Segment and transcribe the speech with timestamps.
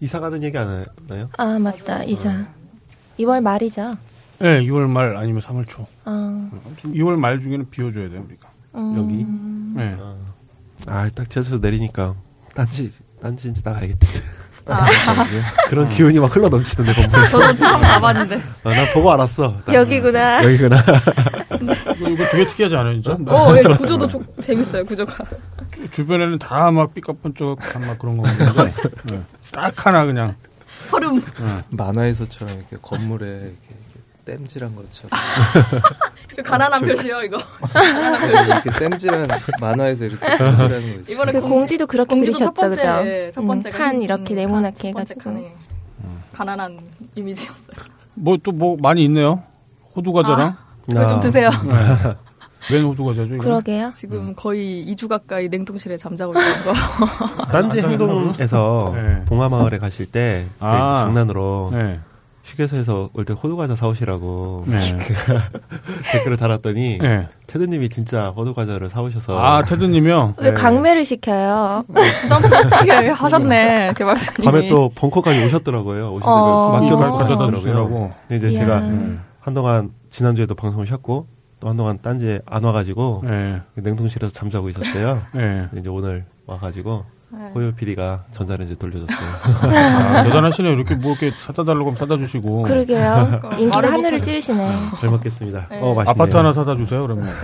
[0.00, 1.28] 이사 가는 얘기 안 하나요?
[1.38, 2.44] 아 맞다 이사.
[3.18, 3.96] 2월 말이죠.
[4.38, 5.82] 네, 2월 말 아니면 3월 초.
[5.82, 8.48] 어, 아무튼 2월 말 중에는 비워줘야 돼요, 우리가.
[8.74, 9.96] 음, 네.
[10.86, 12.14] 아, 딱 제주에서 내리니까
[12.54, 14.20] 딴지 딴지인지 딱 알겠던데.
[15.70, 17.26] 그런 기운이 막 흘러 넘치던데 건물에서.
[17.40, 18.42] 저도 처음 가봤는데.
[18.64, 19.56] 아, 나 보고 알았어.
[19.64, 19.74] 딱.
[19.74, 20.44] 여기구나.
[20.44, 20.76] 여기구나.
[21.96, 23.12] 이거, 이거 되게 특이하지 않아요, 진짜?
[23.32, 25.24] 어, 예, 구조도 조, 재밌어요, 구조가.
[25.74, 28.74] 주- 주변에는 다 막 삐까뻔쩍한 막 그런 거 있는데
[29.10, 29.22] 네.
[29.56, 30.36] 딱 하나 그냥
[30.92, 31.20] 허름.
[31.20, 31.62] 네.
[31.70, 35.10] 만화에서처럼 이렇게 건물에 이렇게, 이렇게 땜질한 것처럼
[36.44, 37.38] 가난한 표시요, 이거.
[38.46, 39.26] 이렇게 땜질한
[39.60, 41.14] 만화에서 이렇게 땜질하는 거 있어요.
[41.14, 43.08] 이번에 그 공- 공지 도 그렇게 공지도 첫 그리셨죠, 번째, 그죠?
[43.10, 45.56] 예, 첫 음, 번째가 칸 흰- 이렇게 음, 네모나게 첫 번째 해가지고.
[46.34, 46.78] 가난한
[47.14, 47.76] 이미지였어요.
[48.16, 49.42] 뭐 또뭐 많이 있네요.
[49.94, 50.56] 호두 과자랑.
[50.90, 51.20] 좀 아.
[51.20, 51.50] 드세요.
[52.68, 52.74] 네.
[52.76, 53.34] 웬 호두 과자죠?
[53.34, 53.44] 이거?
[53.44, 53.92] 그러게요.
[53.94, 57.44] 지금 거의 2주 가까이 냉동실에 잠자고 있는 거.
[57.52, 59.24] 딴지 행동에서 네.
[59.26, 60.98] 봉화마을에 가실 때 저희 아.
[60.98, 62.00] 장난으로 네.
[62.44, 64.78] 휴게소에서 올 때 호두 과자 사오시라고 네.
[66.12, 67.28] 댓글을 달았더니 네.
[67.48, 70.34] 테드님이 진짜 호두 과자를 사오셔서 아 테드님이요.
[70.38, 70.54] 왜 네.
[70.54, 71.84] 강매를 시켜요?
[71.88, 74.44] 부담스럽게 하셨네, 개발사님이.
[74.44, 76.12] 밤에 또 벙커까지 오셨더라고요.
[76.14, 76.76] 오셔서 어.
[76.78, 77.60] 이거 이거 맡겨놓고 가져다 가시더라고요.
[77.60, 78.12] 주시라고.
[78.28, 78.58] 근데 이제.
[78.58, 79.16] 제가 네.
[79.40, 81.26] 한동안 지난주에도 방송을 쉬었고
[81.60, 83.62] 또 한동안 딴지에 안 와가지고 네.
[83.74, 85.22] 냉동실에서 잠자고 있었어요.
[85.32, 85.66] 네.
[85.78, 87.50] 이제 오늘 와가지고 네.
[87.54, 89.28] 호요 PD가 전자레인지 돌려줬어요.
[89.72, 90.72] 아, 대단하시네요.
[90.74, 92.62] 이렇게 뭐 이렇게 사다 달라고 하면 사다 주시고.
[92.62, 93.40] 그러게요.
[93.58, 94.20] 인기가 하늘을.
[94.20, 94.68] 찌르시네.
[94.96, 95.66] 잘 먹겠습니다.
[95.70, 95.80] 네.
[95.80, 96.10] 어 맛있네요.
[96.10, 97.02] 아파트 하나 사다 주세요.
[97.02, 97.26] 그러면.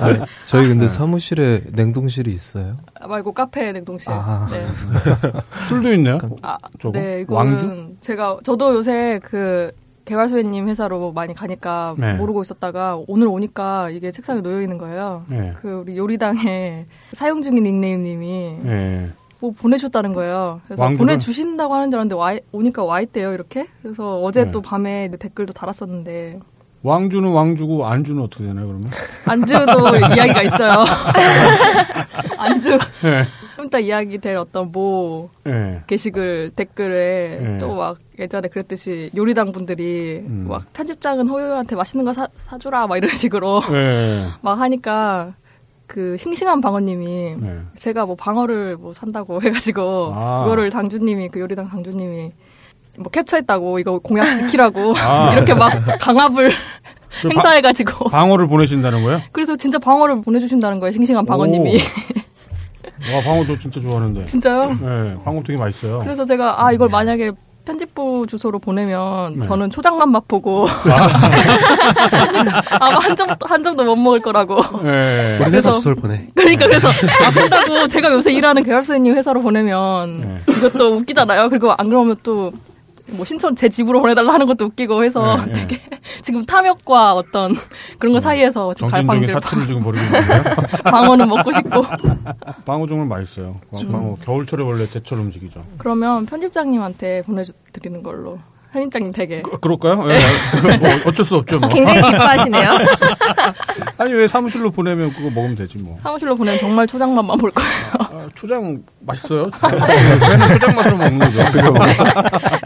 [0.00, 2.76] 아, 저희 근데 사무실에 냉동실이 있어요.
[3.08, 4.12] 말고 카페 냉동실.
[4.12, 4.46] 아.
[4.50, 4.66] 네.
[5.68, 6.18] 술도 있네요.
[6.42, 6.98] 아, 저거?
[6.98, 7.94] 네, 이거는 왕주?
[8.00, 9.72] 제가 저도 요새 그
[10.04, 12.14] 개발소회님 회사로 많이 가니까 네.
[12.14, 15.24] 모르고 있었다가 오늘 오니까 이게 책상에 놓여 있는 거예요.
[15.28, 15.52] 네.
[15.60, 19.10] 그 우리 요리당에 사용 중인 닉네임님이 네.
[19.40, 20.60] 뭐 보내주셨다는 거예요.
[20.66, 20.98] 그래서 왕주를?
[20.98, 23.66] 보내주신다고 하는 줄 알았는데 와, 오니까 와 있대요 이렇게.
[23.82, 24.50] 그래서 어제 네.
[24.50, 26.38] 또 밤에 댓글도 달았었는데
[26.84, 28.90] 왕주는 왕주고 안주는 어떻게 되나요, 그러면?
[29.26, 30.84] 안주도 이야기가 있어요.
[32.38, 32.76] 안주
[33.62, 33.62] 네.
[33.62, 35.80] 좀 이따 이야기 될 어떤 뭐 네.
[35.86, 37.58] 게시글 댓글에 네.
[37.58, 40.46] 또막 예전에 그랬듯이 요리당 분들이 음.
[40.48, 44.26] 막 편집장은 호요한테 맛있는 거 사, 사주라 막 이런 식으로 네.
[44.42, 45.34] 막 하니까
[45.86, 47.58] 그 싱싱한 방어님이 네.
[47.76, 50.42] 제가 뭐 방어를 뭐 산다고 해가지고 아.
[50.44, 52.32] 그거를 당주님이 그 요리당 당주님이
[52.98, 55.32] 뭐 캡처했다고 이거 공약 지키라고 아.
[55.34, 56.50] 이렇게 막 강압을
[57.22, 59.20] 그 바- 행사해가지고 방어를 보내신다는 거예요?
[59.32, 61.78] 그래서 진짜 방어를 보내주신다는 거예요 싱싱한 방어님이
[63.14, 64.26] 와, 방어 저 진짜 좋아하는데.
[64.26, 64.76] 진짜요?
[64.80, 66.00] 네, 방어 되게 맛있어요.
[66.00, 67.32] 그래서 제가 아 이걸 만약에
[67.64, 69.42] 편집부 주소로 보내면 네.
[69.46, 70.66] 저는 초장만 맛보고
[72.80, 74.56] 아마 한 점 한 점도 못 먹을 거라고.
[74.82, 75.36] 네.
[75.40, 76.26] 우리 회사 그래서- 주소를 보내.
[76.34, 80.52] 그러니까 그래서 아프다고 제가 요새 일하는 계열사님 회사로 보내면 네.
[80.56, 81.48] 이것도 웃기잖아요.
[81.50, 82.52] 그리고 안 그러면 또
[83.12, 85.66] 뭐 신촌 제 집으로 보내달라 하는 것도 웃기고 해서 네, 네.
[85.66, 85.80] 되게
[86.22, 87.54] 지금 탐욕과 어떤
[87.98, 90.42] 그런 거 사이에서 지금 정신적인 사투를 지금 벌이고 있는데요.
[90.84, 91.82] 방어는 먹고 싶고
[92.64, 93.60] 방어 정말 맛있어요.
[93.74, 93.88] 음.
[93.88, 95.62] 방어 겨울철에 원래 제철 음식이죠.
[95.78, 98.38] 그러면 편집장님한테 보내드리는 걸로
[98.72, 100.04] 편집장님 되게 그, 그럴까요?
[100.10, 100.18] 예,
[100.78, 101.58] 뭐 어쩔 수 없죠.
[101.60, 101.68] 뭐.
[101.68, 102.70] 굉장히 기뻐하시네요.
[103.98, 105.98] 아니 왜 사무실로 보내면 그거 먹으면 되지 뭐.
[106.02, 107.70] 사무실로 보내면 정말 초장맛만 볼 거예요.
[107.98, 109.50] 아, 초장 맛있어요.
[109.62, 111.40] 왜는 초장 맛으로 먹는 거죠.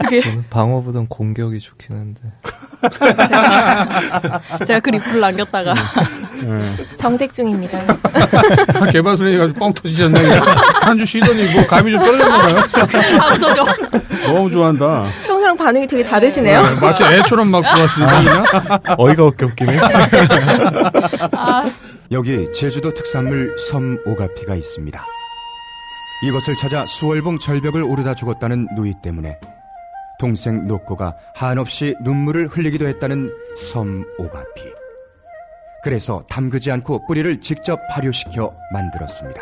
[0.07, 2.21] 이게 저는 방어보단 공격이 좋긴 한데.
[4.65, 5.73] 제가 그 리플을 남겼다가
[6.43, 6.95] 예.
[6.95, 7.79] 정색 중입니다.
[8.91, 10.19] 개발소리 가지고 뻥 터지셨네.
[10.83, 12.55] 한 주 쉬더니 뭐 감이 좀 떨어졌나 봐요.
[13.19, 13.65] 다 없어져.
[14.27, 15.05] 너무 좋아한다.
[15.37, 16.61] 평소랑 반응이 되게 다르시네요.
[16.61, 18.43] 네, 마치 애처럼 막 좋아하시는데 그냥.
[18.97, 19.79] 어이가 없게 웃기네.
[22.11, 25.05] 여기 제주도 특산물 섬 오가피가 있습니다.
[26.23, 29.39] 이것을 찾아 수월봉 절벽을 오르다 죽었다는 누이 때문에
[30.19, 34.63] 동생 노코가 한없이 눈물을 흘리기도 했다는 섬 오가피.
[35.83, 39.39] 그래서 담그지 않고 뿌리를 직접 발효시켜 만들었습니다.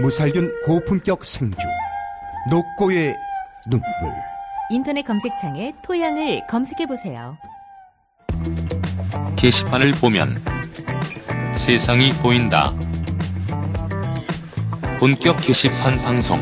[0.00, 1.56] 무살균 고품격 생주.
[2.50, 3.14] 노코의
[3.70, 4.33] 눈물.
[4.70, 7.36] 인터넷 검색창에 토양을 검색해 보세요.
[9.36, 10.42] 게시판을 보면
[11.54, 12.72] 세상이 보인다.
[14.98, 16.38] 본격 게시판 방송.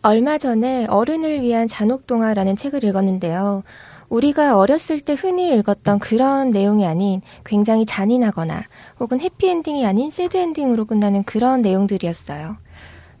[0.00, 3.62] 얼마 전에 어른을 위한 잔혹동화라는 책을 읽었는데요.
[4.08, 8.62] 우리가 어렸을 때 흔히 읽었던 그런 내용이 아닌 굉장히 잔인하거나
[8.98, 12.56] 혹은 해피엔딩이 아닌 새드엔딩으로 끝나는 그런 내용들이었어요.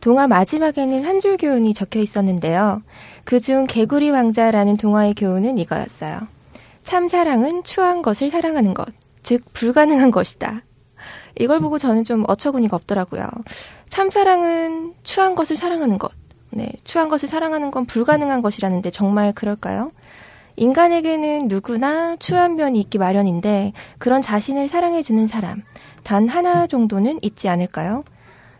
[0.02, 2.82] 동화 마지막에는 한 줄 교훈이 적혀 있었는데요.
[3.24, 6.18] 그중 개구리 왕자라는 동화의 교훈은 이거였어요.
[6.82, 8.88] 참 사랑은 추한 것을 사랑하는 것,
[9.22, 10.62] 즉 불가능한 것이다.
[11.38, 13.28] 이걸 보고 저는 좀 어처구니가 없더라고요.
[13.88, 16.10] 참 사랑은 추한 것을 사랑하는 것.
[16.50, 19.92] 네, 추한 것을 사랑하는 건 불가능한 것이라는데 정말 그럴까요?
[20.56, 25.62] 인간에게는 누구나 추한 면이 있기 마련인데 그런 자신을 사랑해주는 사람
[26.02, 28.02] 단 하나 정도는 있지 않을까요?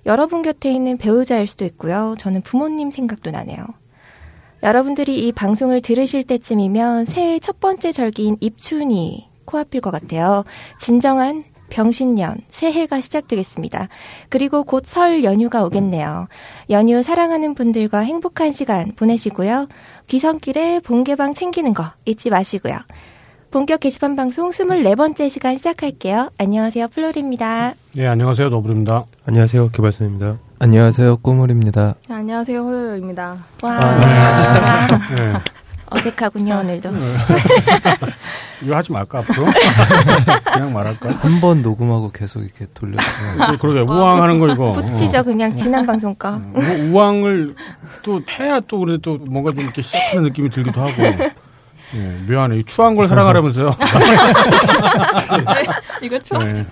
[0.07, 2.15] 여러분 곁에 있는 배우자일 수도 있고요.
[2.19, 3.65] 저는 부모님 생각도 나네요.
[4.63, 10.45] 여러분들이 이 방송을 들으실 때쯤이면 새해 첫 번째 절기인 입춘이 코앞일 것 같아요.
[10.81, 13.89] 진정한 병신년, 새해가 시작되겠습니다.
[14.29, 16.29] 그리고 곧 설 연휴가 오겠네요.
[16.71, 19.69] 연휴 사랑하는 분들과 행복한 시간 보내시고요.
[20.07, 22.77] 귀성길에 본게방 챙기는 거 잊지 마시고요.
[23.53, 26.31] 본격 게시판 방송 24번째 시간 시작할게요.
[26.39, 26.89] 안녕하세요.
[26.89, 27.75] 플로리입니다.
[27.97, 28.49] 예, 안녕하세요.
[28.49, 29.05] 노브입니다.
[29.27, 29.71] 안녕하세요.
[29.73, 30.39] 개발선입니다.
[30.59, 31.19] 안녕하세요.
[31.19, 31.95] 꾸물입니다.
[32.09, 32.63] 네, 안녕하세요.
[32.63, 33.37] 호요입니다.
[33.63, 33.81] 와.
[35.21, 35.35] 예.
[35.91, 36.89] 어색하군요, 오늘도.
[38.65, 39.45] 이거 하지 말까, 앞으로?
[40.55, 41.11] 그냥 말할까?
[41.11, 44.73] 한 번 녹음하고 계속 이렇게 돌렸으면 그- 그러게, 우왕 하는 거 이거.
[44.73, 46.29] 붙이죠, 그냥 지난 방송 거.
[46.37, 46.39] 어.
[46.39, 47.55] 뭐 우왕을
[48.03, 50.93] 또 해야 또 그래 또 뭔가 좀 이렇게 시작하는 느낌이 들기도 하고.
[51.95, 52.59] 예, 묘하네.
[52.59, 53.77] 이 추한 걸 사랑하라면서요.
[56.03, 56.43] 이거 추워.
[56.45, 56.67] 예,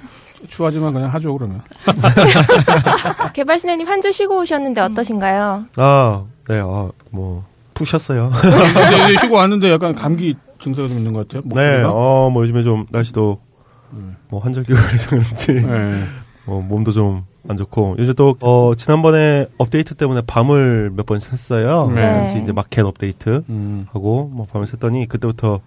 [0.48, 1.62] 추하지만 그냥 하죠, 그러면.
[3.34, 5.64] 개발신혜님 한 주 쉬고 오셨는데 어떠신가요?
[5.76, 7.44] 아, 네, 아, 뭐,
[7.74, 8.30] 푸셨어요.
[9.04, 11.42] 이제 쉬고 왔는데 약간 감기 증세가 좀 있는 것 같아요.
[11.46, 11.90] 네, 목소리가.
[11.92, 13.38] 어, 뭐 요즘에 좀 날씨도
[14.28, 16.04] 뭐 환절기가 그래서 그런지 네.
[16.44, 21.92] 뭐 몸도 좀 안 좋고 요즘 또 어, 지난번에 업데이트 때문에 밤을 몇 번 샜어요.
[21.94, 22.40] 네.
[22.42, 23.86] 이제 마켓 업데이트 음.
[23.90, 25.60] 하고 뭐 밤을 샜더니 그때부터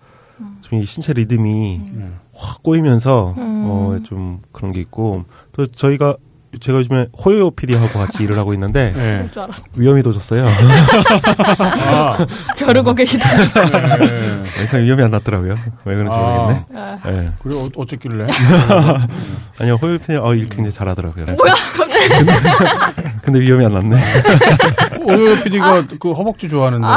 [0.62, 2.20] 좀 이 신체 리듬이 음.
[2.36, 6.18] 확 꼬이면서 어, 좀 그런 게 있고 또 저희가
[6.60, 9.28] 제가 요즘에 호요 PD하고 같이 일을 하고 있는데 네.
[9.78, 10.46] 위험이 도졌어요.
[11.60, 12.18] 아,
[12.58, 13.28] 벼르고 계시다.
[13.98, 14.44] 네.
[14.64, 15.58] 이상 위험이 안 났더라고요.
[15.86, 16.18] 왜 그런지 아.
[16.18, 16.66] 모르겠네.
[16.76, 17.32] 아, 네.
[17.42, 18.28] 그래, 어, 어쨌길래?
[19.60, 21.26] 아니요, 호요 PD 어, 일 굉장히 잘하더라고요.
[21.36, 22.08] 뭐야, 갑자기.
[23.24, 23.96] 근데 위험이 안 났네.
[25.06, 26.88] 오요 PD가 그 허벅지 좋아하는데.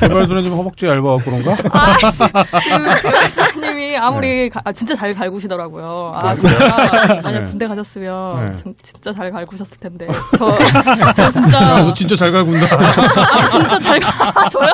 [0.00, 1.56] 개발소는 지금 허벅지 얇아갖고 그런가?
[1.72, 2.22] 아씨.
[3.96, 6.14] 아무리 가- 아, 진짜 잘 갈구시더라고요.
[6.16, 6.54] 아, 진짜.
[7.22, 7.46] 만약 네.
[7.46, 8.54] 군대 가셨으면 네.
[8.54, 10.06] 진- 진짜 잘 갈구셨을 텐데.
[10.38, 10.56] 저,
[11.14, 11.82] 저 진짜.
[11.82, 12.66] 너 진짜 잘 갈군다.
[12.76, 14.48] 아, 진짜 잘 가.
[14.48, 14.72] 저요?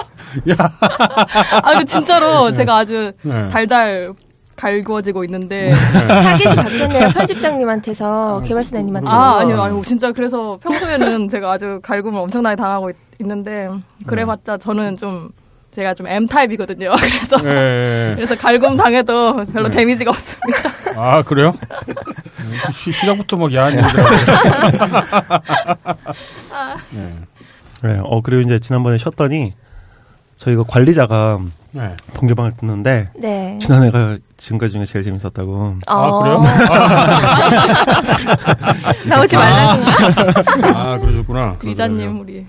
[0.59, 3.49] 아, 근데 진짜로 제가 아주 네.
[3.51, 4.13] 달달
[4.57, 5.71] 갈구어지고 있는데.
[5.71, 9.11] 타겟이 바뀌었네요, 편집장님한테서 개발신혜님한테.
[9.11, 9.83] 아, 아니요, 아니요.
[9.85, 13.69] 진짜 그래서 평소에는 제가 아주 갈굼을 엄청나게 당하고 있, 는데
[14.07, 15.31] 그래봤자 저는 좀,
[15.73, 16.95] 제가 좀 M타입이거든요.
[17.01, 18.13] 그래서, 예.
[18.15, 19.77] 그래서 갈굼 당해도 별로 네.
[19.77, 21.01] 데미지가 없습니다.
[21.01, 21.55] 아, 그래요?
[22.75, 24.03] 시, 시작부터 막 야한 얘기들
[26.91, 27.11] 네.
[27.83, 29.55] 네, 어, 그리고 이제 지난번에 쉬었더니
[30.43, 31.39] 저희가 관리자가
[31.71, 31.95] 네.
[32.15, 33.61] 본개방을 듣는데 네.
[33.61, 35.77] 지난해가 지금까지 중에 제일 재밌었다고.
[35.87, 36.43] 아, 그래요?
[39.09, 39.83] 나오지 말라고.
[40.75, 41.57] 아, 그러셨구나.
[41.63, 42.45] 리자님, 우리.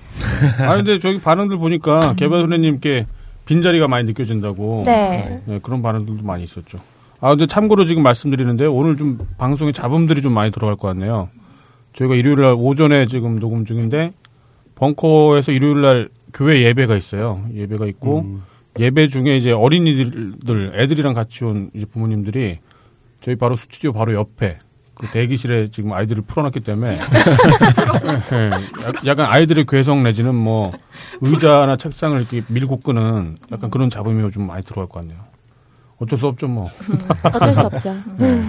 [0.57, 3.05] 아, 근데 저기 반응들 보니까 개발소녀님께
[3.45, 4.81] 빈자리가 많이 느껴진다고.
[4.85, 5.43] 네.
[5.45, 6.79] 네, 그런 반응들도 많이 있었죠.
[7.21, 11.29] 아, 근데 참고로 지금 말씀드리는데 오늘 좀 방송에 잡음들이 좀 많이 들어갈 것 같네요.
[11.93, 14.13] 저희가 일요일 날 오전에 지금 녹음 중인데
[14.73, 17.43] 벙커에서 일요일 날 교회 예배가 있어요.
[17.53, 18.41] 예배가 있고 음.
[18.79, 22.59] 예배 중에 이제 어린이들 애들이랑 같이 온 이제 부모님들이
[23.21, 24.57] 저희 바로 스튜디오 바로 옆에
[24.95, 28.49] 그 대기실에 지금 아이들을 풀어놨기 때문에 예,
[28.85, 30.71] 약- 약간 아이들의 괴성 내지는 뭐
[31.21, 35.17] 의자나 책상을 이렇게 밀고 끄는 약간 그런 잡음이 좀 많이 들어갈 것 같네요.
[35.99, 36.69] 어쩔 수 없죠 뭐.
[37.23, 37.93] 어쩔 수 없죠.
[38.17, 38.41] 네,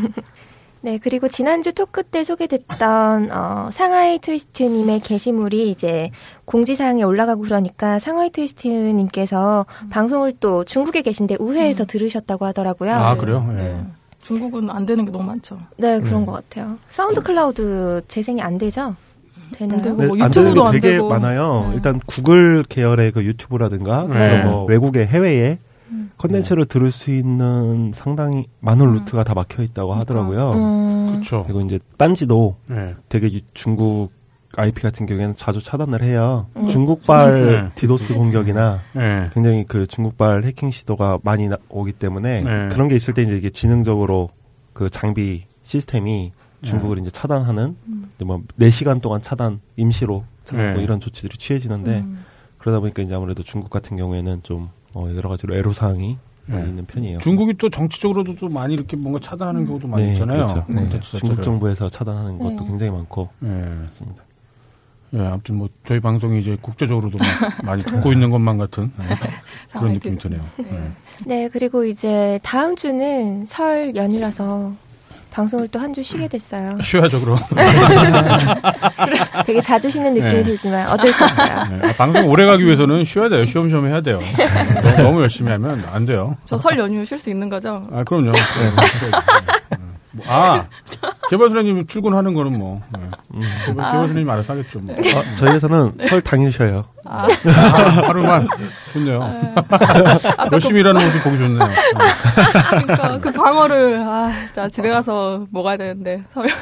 [1.02, 6.10] 그리고 지난주 토크 때 소개됐던 어, 상하이 트위스트님의 게시물이 이제
[6.44, 12.92] 공지사항에 올라가고 그러니까 상하이 트위스트님께서 방송을 또 중국에 계신데 우회해서 들으셨다고 하더라고요.
[12.92, 13.46] 아 그래요?
[13.52, 13.54] 예.
[13.54, 13.84] 네.
[14.22, 15.58] 중국은 안 되는 게 너무 많죠.
[15.76, 16.78] 네, 그런 것 같아요.
[16.88, 18.96] SoundCloud 재생이 안 되죠?
[19.54, 19.78] 되나요?
[19.78, 19.96] 안 되고.
[19.96, 20.98] 네, 뭐 안 되는 게 YouTube도 안 되게.
[20.98, 21.66] 많아요.
[21.68, 21.74] 네.
[21.74, 24.14] 일단 구글 계열의 그 YouTube라든가 네.
[24.42, 25.58] 그리고 뭐 외국의 해외에
[26.18, 30.52] 컨텐츠를 들을 수 있는 상당히 많은 루트가 다 막혀 있다고 하더라고요.
[30.52, 31.44] 음, 그렇죠.
[31.44, 32.94] 그리고 이제 딴지도 예.
[33.08, 34.10] 되게 유- 중국
[34.56, 36.46] IP 같은 경우에는 자주 차단을 해요.
[36.56, 36.68] 음.
[36.68, 37.70] 중국발 네.
[37.74, 39.30] 디도스 공격이나 예.
[39.32, 42.68] 굉장히 그 중국발 해킹 시도가 많이 나- 오기 때문에 네.
[42.70, 44.28] 그런 게 있을 때 이제 이게 지능적으로
[44.72, 46.30] 그 장비 시스템이
[46.62, 47.76] 중국을 이제 차단하는
[48.14, 50.82] 이제 뭐 4시간 동안 차단 임시로 차단 뭐 네.
[50.84, 52.24] 이런 조치들이 취해지는데 음.
[52.58, 56.54] 그러다 보니까 이제 아무래도 중국 같은 경우에는 좀 어, 여러 가지로 애로 사항이 네.
[56.54, 57.18] 많이 있는 편이에요.
[57.20, 60.46] 중국이 또 정치적으로도 또 많이 이렇게 뭔가 차단하는 경우도 많이 네, 있잖아요.
[60.46, 60.64] 그렇죠.
[60.68, 60.88] 네.
[60.88, 61.18] 자체를.
[61.20, 62.66] 중국 정부에서 차단하는 것도 네.
[62.68, 63.46] 굉장히 많고 예.
[63.48, 64.22] 그렇습니다.
[65.14, 67.26] 예, 아무튼 뭐 저희 방송이 이제 국제적으로도 막
[67.64, 70.18] 많이 듣고 있는 것만 같은 예, 그런 느낌이.
[70.18, 70.40] 드네요.
[70.60, 70.90] 예.
[71.24, 74.72] 네, 그리고 이제 다음 주는 설 연휴라서
[75.34, 76.78] 방송을 또 한 주 쉬게 됐어요.
[76.82, 77.38] 쉬어야죠 그럼.
[79.44, 80.42] 되게 자주 쉬는 느낌이 네.
[80.44, 81.64] 들지만 어쩔 수 없어요.
[81.70, 81.88] 네.
[81.88, 83.44] 아, 방송 오래 가기 위해서는 쉬어야 돼요.
[83.44, 84.20] 쉬엄쉬엄 해야 돼요.
[84.82, 86.36] 너무, 너무 열심히 하면 안 돼요.
[86.44, 87.86] 저 설 연휴 쉴 수 있는 거죠?
[87.92, 88.32] 아 그럼요.
[88.32, 88.38] 네.
[90.16, 90.66] 뭐, 아
[91.28, 93.00] 개발소장님 출근하는 거는 뭐 네.
[93.66, 94.78] 개발, 개발소장님 알아서 하겠죠.
[94.78, 94.94] 뭐.
[94.94, 95.00] 어,
[95.36, 96.84] 저희 회사는 설 당일 쉬어요.
[97.04, 97.28] 아, 아,
[98.06, 98.46] 하루만
[98.92, 99.20] 좋네요.
[100.52, 101.68] 열심히 일하는 모습 보기 좋네요.
[102.86, 106.46] 그러니까 그 방어를 아, 자 집에 가서 먹어야 되는데 설.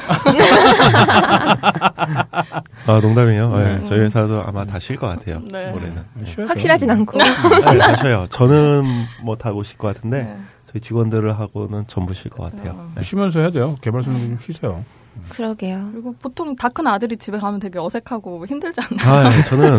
[2.86, 3.56] 아 농담이에요.
[3.56, 3.86] 네, 네.
[3.86, 5.38] 저희 회사도 아마 다 쉴 것 같아요.
[5.50, 5.70] 네.
[5.72, 6.02] 올해는.
[6.24, 6.48] 쉬어야죠.
[6.50, 7.18] 확실하진 않고.
[7.18, 8.26] 네, 다 쉬어요.
[8.30, 8.82] 저는
[9.22, 10.36] 뭐다못쉴것 같은데 네.
[10.72, 12.90] 저희 직원들을 하고는 전부 쉴것 같아요.
[12.96, 13.02] 네.
[13.02, 13.76] 쉬면서 해야 돼요.
[13.80, 14.84] 개발소장님 좀 쉬세요.
[15.28, 15.90] 그러게요.
[15.92, 19.26] 그리고 보통 다 큰 아들이 집에 가면 되게 어색하고 힘들지 않나요?
[19.26, 19.78] 아, 네, 저는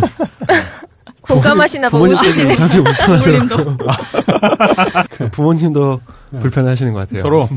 [1.24, 2.54] 공감하시나 보고 부모님 때문에 쓰시네.
[2.54, 3.48] 이상하게 못하더라고요.
[3.48, 3.78] 부모님도
[5.32, 6.00] 부모님도
[6.42, 7.22] 불편하시는 것 같아요.
[7.22, 7.48] 서로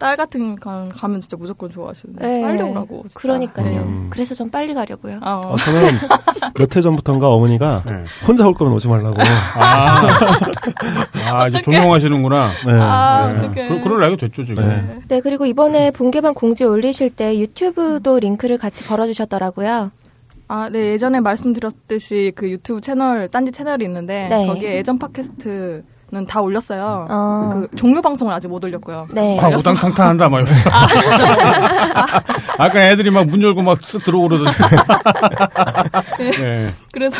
[0.00, 2.42] 딸 같은 가 가면 진짜 무조건 좋아하시는데 네.
[2.42, 3.04] 빨리 오라고.
[3.08, 3.20] 진짜.
[3.20, 3.80] 그러니까요.
[3.82, 4.06] 음.
[4.10, 5.18] 그래서 좀 빨리 가려고요.
[5.22, 5.52] 아, 어.
[5.52, 5.80] 어, 저는
[6.58, 7.92] 몇 해 전부터인가 어머니가 네.
[8.26, 9.14] 혼자 올 거면 오지 말라고.
[9.56, 10.08] 아,
[11.32, 12.50] 아 이제 조명하시는구나.
[12.66, 12.72] 네.
[12.72, 13.38] 아, 네.
[13.46, 13.68] 어떡해.
[13.68, 14.66] 그, 그럴 나이가 됐죠 지금.
[14.68, 14.98] 네.
[15.08, 19.92] 네, 그리고 이번에 본개방 공지 올리실 때 유튜브도 링크를 같이 걸어주셨더라고요.
[20.52, 24.46] 아, 네, 예전에 말씀드렸듯이 그 유튜브 채널, 딴지 채널이 있는데, 네.
[24.48, 27.06] 거기에 예전 팟캐스트 는 다 올렸어요.
[27.08, 27.50] 어.
[27.54, 29.06] 그 종료 방송을 아직 못 올렸고요.
[29.14, 29.38] 네.
[29.38, 30.68] 아, 우당탕탕 한다, 막 이러면서.
[32.58, 34.58] 아까 애들이 막 문 열고 막 쓱 들어오고 그러던데.
[36.42, 36.74] 네.
[36.92, 37.16] 그래서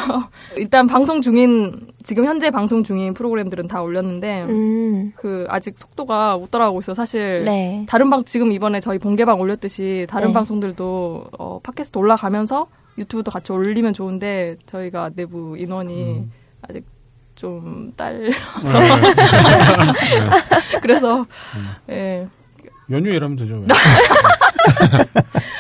[0.57, 6.51] 일단 방송 중인, 지금 현재 방송 중인 프로그램들은 다 올렸는데, 음, 그 아직 속도가 못
[6.51, 7.45] 따라가고 있어 사실.
[7.45, 7.87] 네.
[7.89, 10.35] 다른 방, 지금 이번에 저희 본개방 올렸듯이 다른 네.
[10.35, 12.67] 방송들도 어, 팟캐스트 올라가면서
[12.99, 16.33] 유튜브도 같이 올리면 좋은데, 저희가 내부 인원이 음.
[16.63, 16.85] 아직
[17.35, 18.31] 좀 딸, 네.
[20.83, 21.27] 그래서, 음.
[21.89, 22.29] 예.
[22.91, 23.55] 연휴에 일하면 되죠.
[23.55, 23.67] 왜.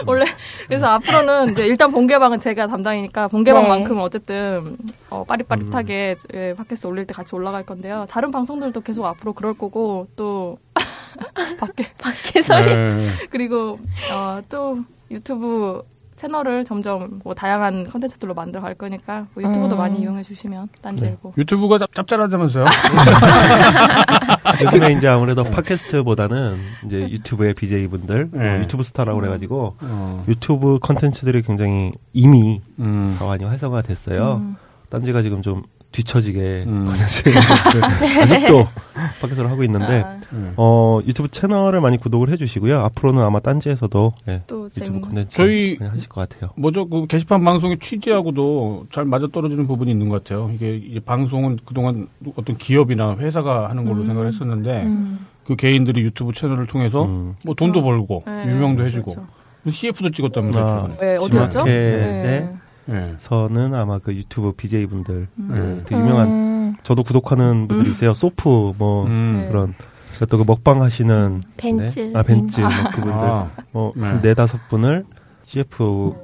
[0.07, 0.25] 원래
[0.67, 4.77] 그래서 앞으로는 이제 일단 본개방은 제가 담당이니까 본개방만큼은 어쨌든
[5.09, 8.07] 어, 빠릿빠릿하게 예, 팟캐스트 올릴 때 같이 올라갈 건데요.
[8.09, 10.59] 다른 방송들도 계속 앞으로 그럴 거고 또
[11.59, 12.67] 밖에 밖에 소리.
[12.67, 13.11] 네.
[13.31, 13.79] 그리고
[14.13, 14.79] 어, 또
[15.11, 15.83] 유튜브
[16.21, 19.79] 채널을 점점 뭐 다양한 컨텐츠들로 만들어 갈 거니까 뭐 유튜브도 음.
[19.79, 22.67] 많이 이용해 주시면 딴지고 유튜브가 짭, 짭짤하다면서요?
[24.63, 28.61] 요즘에 이제 아무래도 팟캐스트보다는 이제 유튜브의 BJ분들, 뭐 네.
[28.61, 30.25] 유튜브 스타라고 그래가지고 어.
[30.29, 33.17] 유튜브 컨텐츠들이 굉장히 이미 음.
[33.19, 34.43] 많이 활성화가 됐어요.
[34.43, 34.57] 음.
[34.91, 35.63] 딴지가 지금 좀
[35.93, 36.85] 뒤처지게 음.
[36.87, 37.33] 컨텐츠를
[38.23, 38.69] 아직도
[39.21, 40.53] 팟캐스트를 하고 있는데 아, 네.
[40.57, 42.79] 어, 유튜브 채널을 많이 구독을 해주시고요.
[42.81, 46.51] 앞으로는 아마 딴지에서도 예, 또 유튜브 컨텐츠 저희- 하실 것 같아요.
[46.57, 46.89] 뭐죠?
[46.89, 50.51] 그 게시판 방송의 취지하고도 잘 맞아 떨어지는 부분이 있는 것 같아요.
[50.55, 52.07] 이게 이제 방송은 그동안
[52.37, 54.07] 어떤 기업이나 회사가 하는 걸로 음.
[54.07, 55.27] 생각을 했었는데 음.
[55.45, 57.35] 그 개인들이 유튜브 채널을 통해서 음.
[57.45, 59.29] 뭐 돈도 벌고 네, 유명도 해주고 그렇죠.
[59.69, 60.65] CF도 찍었다면서요.
[60.65, 60.97] 아.
[61.01, 61.51] 네, 어디였죠?
[61.51, 62.55] 지마켓 네.
[62.91, 63.15] 네.
[63.19, 65.83] 서는 아마 그 유튜브 BJ분들 네.
[65.85, 68.15] 되게 유명한 음, 저도 구독하는 분들이 있어요.
[68.15, 69.43] 소프 뭐 음.
[69.45, 69.51] 네.
[69.51, 69.75] 그런
[70.29, 72.01] 또 그 먹방 하시는 밴쯔.
[72.01, 72.13] 네?
[72.19, 73.51] 아 밴쯔 뭐 그분들 아.
[73.73, 74.29] 뭐한 네.
[74.29, 75.05] 네다섯 분을
[75.45, 76.15] CF로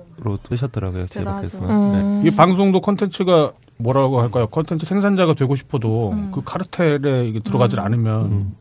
[0.43, 1.07] 뜨셨더라고요.
[1.07, 1.61] 제 대단하죠.
[1.61, 1.93] 밖에서.
[1.93, 2.01] 네.
[2.03, 2.23] 음.
[2.27, 4.47] 이 방송도 컨텐츠가 뭐라고 할까요?
[4.49, 6.31] 컨텐츠 생산자가 되고 싶어도 음.
[6.33, 8.57] 그 카르텔에 이게 들어가질 않으면 음.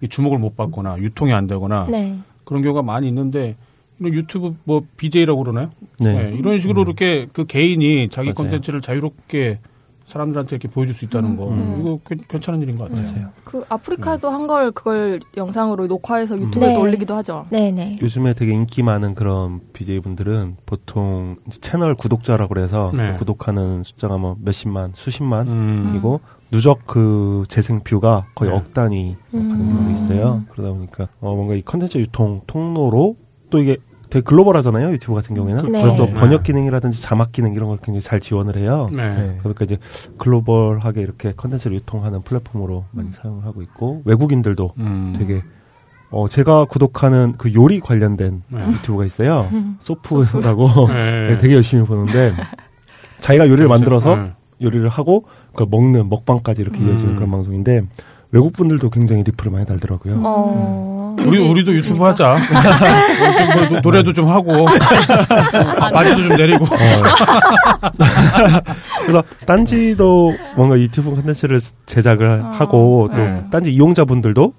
[0.00, 2.18] 이 주목을 못 받거나 유통이 안 되거나 네.
[2.44, 3.56] 그런 경우가 많이 있는데
[4.02, 5.70] 유튜브 뭐 BJ라고 그러나요?
[6.00, 6.30] 네.
[6.30, 6.86] 네, 이런 식으로 음.
[6.86, 8.32] 이렇게 그 개인이 자기.
[8.32, 9.58] 컨텐츠를 자유롭게
[10.04, 11.78] 사람들한테 이렇게 보여줄 수 있다는 거 음.
[11.80, 13.10] 이거 괜- 괜찮은 일인 것 같아요.
[13.10, 13.28] 맞아요.
[13.44, 16.74] 그 아프리카도 한걸 그걸 영상으로 녹화해서 유튜브에 네.
[16.74, 17.46] 도 올리기도 하죠.
[17.48, 18.00] 네네.
[18.02, 23.12] 요즘에 되게 인기 많은 그런 BJ분들은 보통 이제 채널 구독자라고 그래서 네.
[23.12, 25.94] 구독하는 숫자가 뭐 몇십만, 수십만 음.
[25.96, 26.20] 이고
[26.50, 28.56] 누적 그 재생 뷰가 거의 네.
[28.58, 29.68] 억 단위 가는 음.
[29.70, 30.42] 경우도 있어요.
[30.50, 33.16] 그러다 보니까 어 뭔가 이 컨텐츠 유통 통로로
[33.54, 33.76] 또 이게
[34.10, 34.90] 되게 글로벌하잖아요.
[34.90, 35.70] 유튜브 같은 경우에는.
[35.70, 35.80] 네.
[35.80, 36.14] 그래서 또 네.
[36.14, 38.90] 번역 기능이라든지 자막 기능 이런 걸 굉장히 잘 지원을 해요.
[38.92, 39.38] 네.
[39.38, 39.78] 그러니까 이제
[40.18, 45.14] 글로벌하게 이렇게 컨텐츠를 유통하는 플랫폼으로 많이 사용을 하고 있고 외국인들도 음.
[45.16, 45.40] 되게
[46.10, 48.68] 어 제가 구독하는 그 요리 관련된 네.
[48.70, 49.48] 유튜브가 있어요.
[49.78, 51.38] 소프라고 네.
[51.38, 52.32] 되게 열심히 보는데
[53.20, 54.32] 자기가 요리를 만들어서 네.
[54.62, 56.88] 요리를 하고 그걸 먹는 먹방까지 이렇게 음.
[56.88, 57.82] 이어지는 그런 방송인데
[58.32, 60.93] 외국 분들도 굉장히 리플을 많이 달더라고요.
[61.22, 61.26] 어.
[61.26, 62.36] 우리 우리도 유튜브 하자.
[63.70, 64.66] 뭐, 노래도 좀 하고
[65.80, 66.66] 아, 바지도 좀 내리고.
[69.02, 73.44] 그래서 딴지도 뭔가 유튜브 컨텐츠를 제작을 하고 또 네.
[73.50, 74.52] 딴지 이용자분들도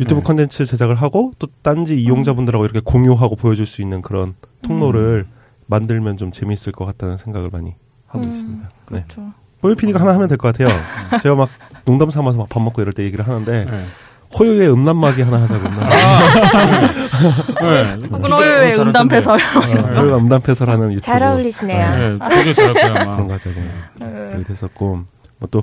[0.00, 0.24] 유튜브 네.
[0.26, 5.26] 컨텐츠 제작을 하고 또 딴지 이용자분들하고 이렇게 공유하고 보여줄 수 있는 그런 통로를
[5.66, 7.74] 만들면 좀 재미있을 것 같다는 생각을 많이
[8.06, 8.28] 하고 음.
[8.30, 8.68] 있습니다.
[8.90, 9.04] 네.
[9.08, 9.32] 그렇죠.
[9.60, 10.68] 뽀이 PD가 하나 하면 될 것 같아요.
[11.22, 11.48] 제가 막
[11.84, 13.84] 농담 삼아서 막 밥 먹고 이럴 때 얘기를 하는데 네.
[14.38, 15.68] 호요의 음란마귀 하나 하자고.
[17.60, 17.94] 네.
[18.10, 19.38] 혹은 호요의 음담패설.
[19.40, 21.00] 호요가 음담패설하는 유튜브.
[21.04, 22.18] 잘 어울리시네요.
[22.18, 23.04] 네, 되게 잘할 거야.
[23.04, 23.54] 그런 거 하자고.
[23.98, 24.86] 그렇게 됐었고,
[25.38, 25.62] 뭐 또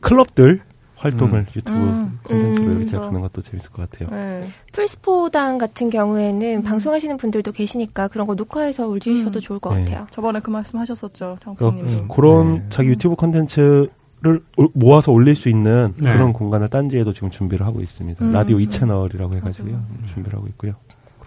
[0.00, 0.60] 클럽들
[0.96, 1.46] 활동을 음.
[1.54, 2.18] 유튜브 음.
[2.24, 3.10] 콘텐츠로 음, 이렇게 제가 그래서.
[3.10, 4.08] 보는 것도 재밌을 것 같아요.
[4.10, 4.48] 네.
[4.72, 9.40] 풀스포당 같은 경우에는 방송하시는 분들도 계시니까 그런 거 녹화해서 올리셔도 음.
[9.40, 9.84] 좋을 것 네.
[9.84, 10.06] 같아요.
[10.10, 12.08] 저번에 그 말씀 하셨었죠, 그, 장풍님도.
[12.08, 12.62] 그런 네.
[12.68, 13.86] 자기 유튜브 콘텐츠
[14.20, 16.12] 를 올- 모아서 올릴 수 있는 네.
[16.12, 18.24] 그런 공간을 딴지에도 지금 준비를 하고 있습니다.
[18.24, 18.32] 음.
[18.32, 19.72] 라디오 2채널이라고 해가지고요.
[19.74, 19.86] 맞아요.
[20.12, 20.72] 준비를 하고 있고요.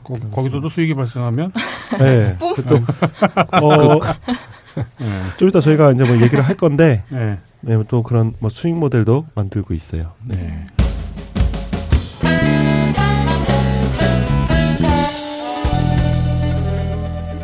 [0.04, 1.52] 거, 거기서도 수익이 발생하면
[2.00, 2.36] 네.
[2.38, 2.54] 뿜.
[2.68, 4.00] 또, 어,
[5.00, 5.22] 네.
[5.38, 7.40] 좀 이따 저희가 이제 뭐 얘기를 할 건데, 네.
[7.62, 10.12] 네, 또 그런 뭐 수익 모델도 만들고 있어요.
[10.26, 10.36] 네.
[10.36, 10.66] 네.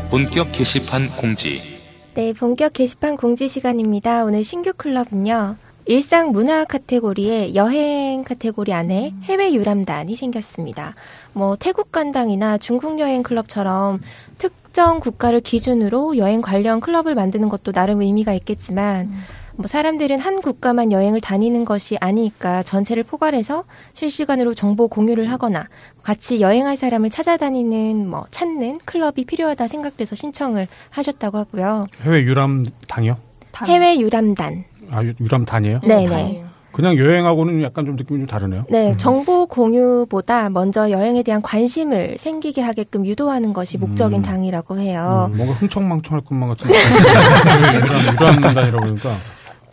[0.10, 1.77] 본격 게시판 공지.
[2.18, 4.24] 네, 본격 게시판 공지 시간입니다.
[4.24, 5.56] 오늘 신규 클럽은요.
[5.86, 10.96] 일상 문화 카테고리에 여행 카테고리 안에 해외 유람단이 생겼습니다.
[11.34, 14.00] 뭐 태국 관당이나 중국 여행 클럽처럼
[14.40, 19.12] 특정 국가를 기준으로 여행 관련 클럽을 만드는 것도 나름 의미가 있겠지만
[19.58, 25.66] 뭐 사람들은 한 국가만 여행을 다니는 것이 아니니까 전체를 포괄해서 실시간으로 정보 공유를 하거나
[26.04, 31.86] 같이 여행할 사람을 찾아다니는 뭐 찾는 클럽이 필요하다 생각돼서 신청을 하셨다고 하고요.
[32.04, 33.18] 해외 유람당이요?
[33.52, 33.68] 단.
[33.68, 34.64] 해외 유람단.
[34.92, 35.80] 아, 유- 유람단이에요?
[35.82, 36.08] 네네.
[36.08, 36.48] 단이에요.
[36.72, 38.66] 그냥 여행하고는 약간 좀 느낌이 좀 다르네요.
[38.70, 44.22] 네, 정보 공유보다 먼저 여행에 대한 관심을 생기게 하게끔 유도하는 것이 목적인 음.
[44.22, 45.32] 당이라고 해요.
[45.36, 46.70] 뭔가 흥청망청할 것만 같은
[47.74, 49.18] 유람, 유람단이라고 그러니까.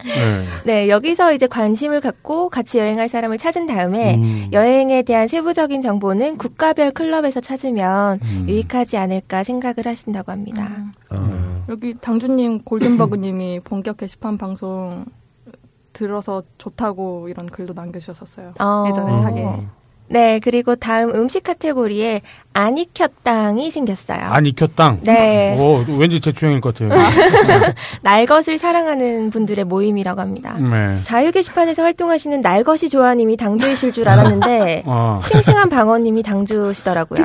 [0.04, 0.44] 네.
[0.64, 4.48] 네, 여기서 이제 관심을 갖고 같이 여행할 사람을 찾은 다음에 음.
[4.52, 8.46] 여행에 대한 세부적인 정보는 국가별 클럽에서 찾으면 음.
[8.48, 10.68] 유익하지 않을까 생각을 하신다고 합니다.
[11.12, 11.64] 음.
[11.64, 15.04] 아, 여기 당주님 골든버그님이 본격 게시판 방송
[15.92, 18.54] 들어서 좋다고 이런 글도 남겨주셨었어요.
[18.60, 18.84] 어.
[18.88, 19.40] 예전에 자기
[20.06, 22.20] 네, 그리고 다음 음식 카테고리에
[22.52, 24.20] 안 익혔당이 생겼어요.
[24.20, 25.00] 안 익혔당.
[25.02, 25.56] 네.
[25.58, 26.90] 오, 왠지 제 취향일 것 같아요.
[28.02, 30.56] 날것을 사랑하는 분들의 모임이라고 합니다.
[30.58, 30.94] 네.
[31.02, 37.24] 자유 게시판에서 활동하시는 날것이 좋아님이 당주이실 줄 알았는데 아, 싱싱한 방어님이 당주시더라고요.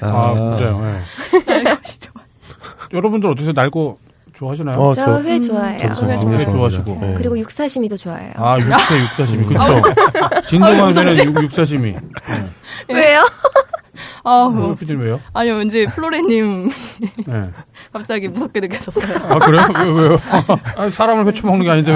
[0.00, 0.80] 아, 맞아요.
[0.80, 1.74] 네.
[2.92, 3.52] 여러분들 어떠세요?
[3.52, 3.98] 날고
[4.36, 4.76] 좋아하시나요?
[4.76, 5.94] 어, 저 저, 회 좋아해요.
[5.94, 6.84] 저도 회 굉장히 회 좋아하시고.
[6.84, 7.06] 좋아합니다.
[7.06, 7.14] 네.
[7.16, 8.32] 그리고 육사시미도 좋아해요.
[8.36, 9.44] 아, 육회, 육사시미.
[9.46, 9.60] 그쵸.
[10.48, 11.92] 진정한 회는 육, 육사시미.
[11.92, 12.94] 네.
[12.94, 13.20] 왜요?
[14.24, 15.20] 아, 어, 뭐, 피디님 왜요?
[15.34, 16.70] 아니요, 왠지 플로레님
[17.26, 17.50] 네.
[17.92, 19.32] 갑자기 무섭게 느껴졌어요.
[19.34, 19.62] 아, 그래요?
[19.78, 20.18] 왜, 왜요?
[20.76, 21.92] 아니, 사람을 회초 먹는 게 아닌데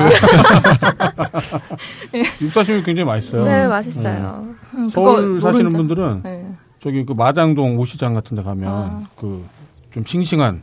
[2.12, 2.22] 왜?
[2.40, 3.44] 육사시미 굉장히 맛있어요.
[3.44, 4.46] 네, 맛있어요.
[4.74, 5.72] 음, 서울 사시는.
[5.72, 6.46] 분들은 네.
[6.80, 9.02] 저기 그 마장동 오시장 같은 데 가면 아.
[9.16, 10.62] 그좀 싱싱한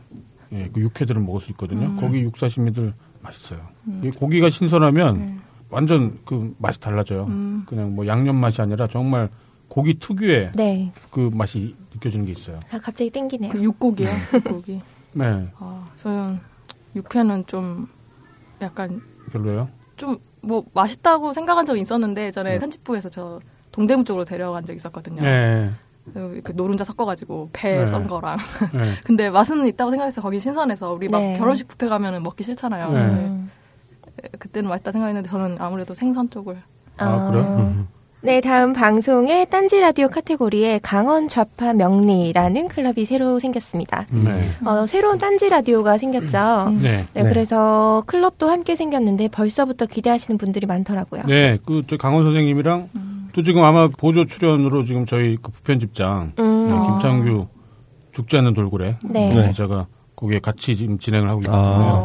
[0.52, 1.86] 예, 그 육회들을 먹을 수 있거든요.
[1.88, 1.96] 음.
[2.00, 3.60] 거기 육사시미들 맛있어요.
[4.04, 5.36] 이 고기가 신선하면 네.
[5.70, 7.24] 완전 그 맛이 달라져요.
[7.24, 7.64] 음.
[7.66, 9.28] 그냥 뭐 양념 맛이 아니라 정말
[9.68, 10.92] 고기 특유의 네.
[11.10, 12.60] 그 맛이 느껴지는 게 있어요.
[12.70, 13.52] 아, 갑자기 땡기네요.
[13.52, 14.80] 그 육고기요, 육고기.
[15.14, 16.38] 네, 아, 저는
[16.94, 17.88] 육회는 좀
[18.60, 19.00] 약간
[19.32, 19.68] 별로예요.
[19.96, 22.58] 좀 뭐 맛있다고 생각한 적이 있었는데 전에 네.
[22.60, 23.40] 편집부에서 저
[23.72, 25.20] 동대문 쪽으로 데려간 적이 있었거든요.
[25.22, 25.70] 네,
[26.12, 27.86] 그, 그 노른자 섞어가지고 배 네.
[27.86, 28.36] 썬 거랑.
[28.72, 28.94] 네.
[29.04, 31.36] 근데 맛은 있다고 생각해서 거기 신선해서 우리 막 네.
[31.38, 32.90] 결혼식 뷔페 가면은 먹기 싫잖아요.
[32.92, 33.00] 네.
[33.00, 33.50] 근데 음.
[34.38, 36.56] 그때는 맛있다 생각했는데 저는 아무래도 생선 쪽을.
[36.98, 37.44] 아, 그래요?
[37.58, 37.88] 음.
[38.22, 44.06] 네, 다음 방송에 딴지 라디오 카테고리에 강원 좌파 명리라는 클럽이 새로 생겼습니다.
[44.10, 46.70] 네, 어, 새로운 딴지 라디오가 생겼죠.
[46.82, 47.04] 네.
[47.12, 47.28] 네, 네.
[47.28, 51.24] 그래서 클럽도 함께 생겼는데 벌써부터 기대하시는 분들이 많더라고요.
[51.28, 52.88] 네, 그 저 강원 선생님이랑
[53.36, 56.86] 또 지금 아마 보조 출연으로 지금 저희 그 부편집장 음, 네, 아.
[56.86, 57.46] 김창규
[58.12, 59.28] 죽지 않는 돌고래 네.
[59.28, 59.50] 네.
[59.50, 61.54] 기자가 거기에 같이 지금 진행을 하고 있기 아.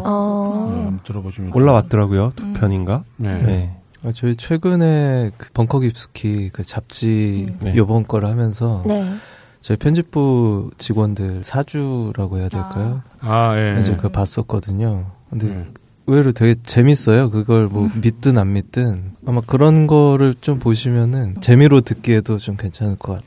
[0.06, 2.34] 어, 네, 한번 들어보시면 올라왔더라고요.
[2.36, 2.54] 두 음.
[2.54, 3.06] 편인가?
[3.16, 3.42] 네.
[3.44, 3.78] 네.
[4.04, 7.78] 아, 저희 최근에 그 벙커 깊숙이 그 잡지 네.
[7.78, 9.02] 요번 거를 하면서 네.
[9.62, 13.04] 저희 편집부 직원들 사주라고 해야 될까요?
[13.22, 13.80] 아, 예.
[13.80, 15.06] 이제 그거 봤었거든요.
[15.30, 15.68] 근데 네.
[16.08, 17.30] 의외로 되게 재밌어요.
[17.30, 23.22] 그걸 뭐 믿든 안 믿든 아마 그런 거를 좀 보시면은 재미로 듣기에도 좀 괜찮을 것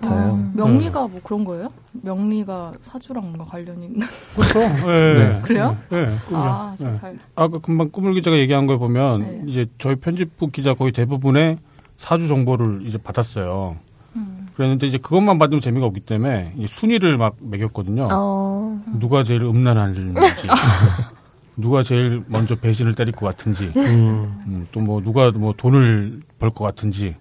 [0.00, 0.34] 같아요.
[0.34, 0.52] 음.
[0.54, 1.68] 명리가 뭐 그런 거예요?
[1.92, 4.06] 명리가 사주랑 뭔가 관련이 있나?
[4.34, 4.60] 그렇죠.
[4.90, 5.14] 예.
[5.14, 5.40] 네.
[5.42, 5.76] 그래요?
[5.88, 6.18] 꿈이요.
[6.32, 6.84] 아, 예.
[6.84, 7.18] 저 잘.
[7.34, 9.42] 아까 금방 꾸물 기자가 얘기한 걸 보면 네.
[9.46, 11.58] 이제 저희 편집부 기자 거의 대부분의
[11.98, 13.76] 사주 정보를 이제 받았어요.
[14.16, 14.48] 음.
[14.54, 18.06] 그랬는데 이제 그것만 받으면 재미가 없기 때문에 이 순위를 막 매겼거든요.
[18.10, 20.12] 어, 누가 제일 음란한지,
[21.56, 24.66] 누가 제일 먼저 배신을 때릴 것 같은지, 음.
[24.72, 27.16] 또뭐 누가 뭐 돈을 벌 것 같은지.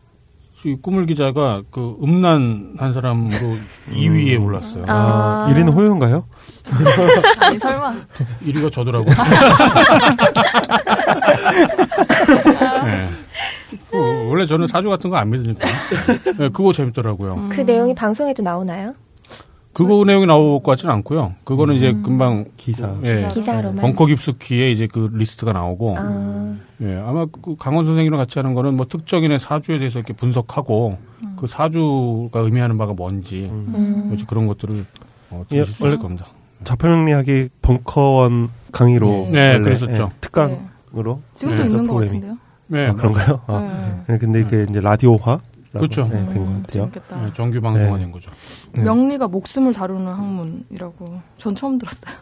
[0.66, 3.58] 이 꾸물 기자가 그 음란 한 사람으로
[3.92, 4.84] 2위에 올랐어요.
[4.90, 5.48] 아.
[5.50, 6.26] 1위는 호요인가요?
[7.40, 7.96] 아니 설마.
[8.46, 9.06] 1위가 저더라고.
[12.86, 13.10] 네.
[13.90, 15.66] 그 원래 원래 저는 사주 같은 거 안 믿으니까.
[16.38, 17.50] 네, 그거 재밌더라고요.
[17.52, 18.96] 그 내용이 방송에도 나오나요?
[19.80, 21.36] 그거 내용이 나올 것 같지는 않고요.
[21.46, 22.94] 그거는 이제 금방 기사.
[23.06, 23.78] 예, 기사로만.
[23.78, 28.74] 벙커 깊숙이에 이제 그 리스트가 나오고 아, 예, 아마 그 강원 선생님이랑 같이 하는 거는
[28.74, 30.98] 뭐 특정인의 사주에 대해서 이렇게 분석하고
[31.38, 34.12] 그 사주가 의미하는 바가 뭔지 음.
[34.14, 34.86] 이제 그런 것들을
[35.30, 36.28] 어, 예, 들으실 수 있을 겁니다.
[36.66, 40.10] 자폐명리학이 벙커원 강의로 네, 원래, 그랬었죠.
[40.12, 42.08] 예, 특강으로 지금도 네, 있는 것 프로그램이.
[42.08, 42.38] 같은데요.
[42.68, 43.40] 네, 아, 그런가요?
[43.48, 43.60] 아,
[44.08, 44.14] 네.
[44.14, 45.40] 네, 근데 이게 이제 라디오화
[45.72, 46.04] 그렇죠.
[46.06, 46.64] 네, 된것 음, 같아요.
[46.92, 47.22] 재밌겠다.
[47.22, 48.04] 네, 정규 방송화 네.
[48.04, 48.32] 된 거죠.
[48.74, 48.84] 네.
[48.84, 52.16] 명리가 목숨을 다루는 학문이라고 전 처음 들었어요.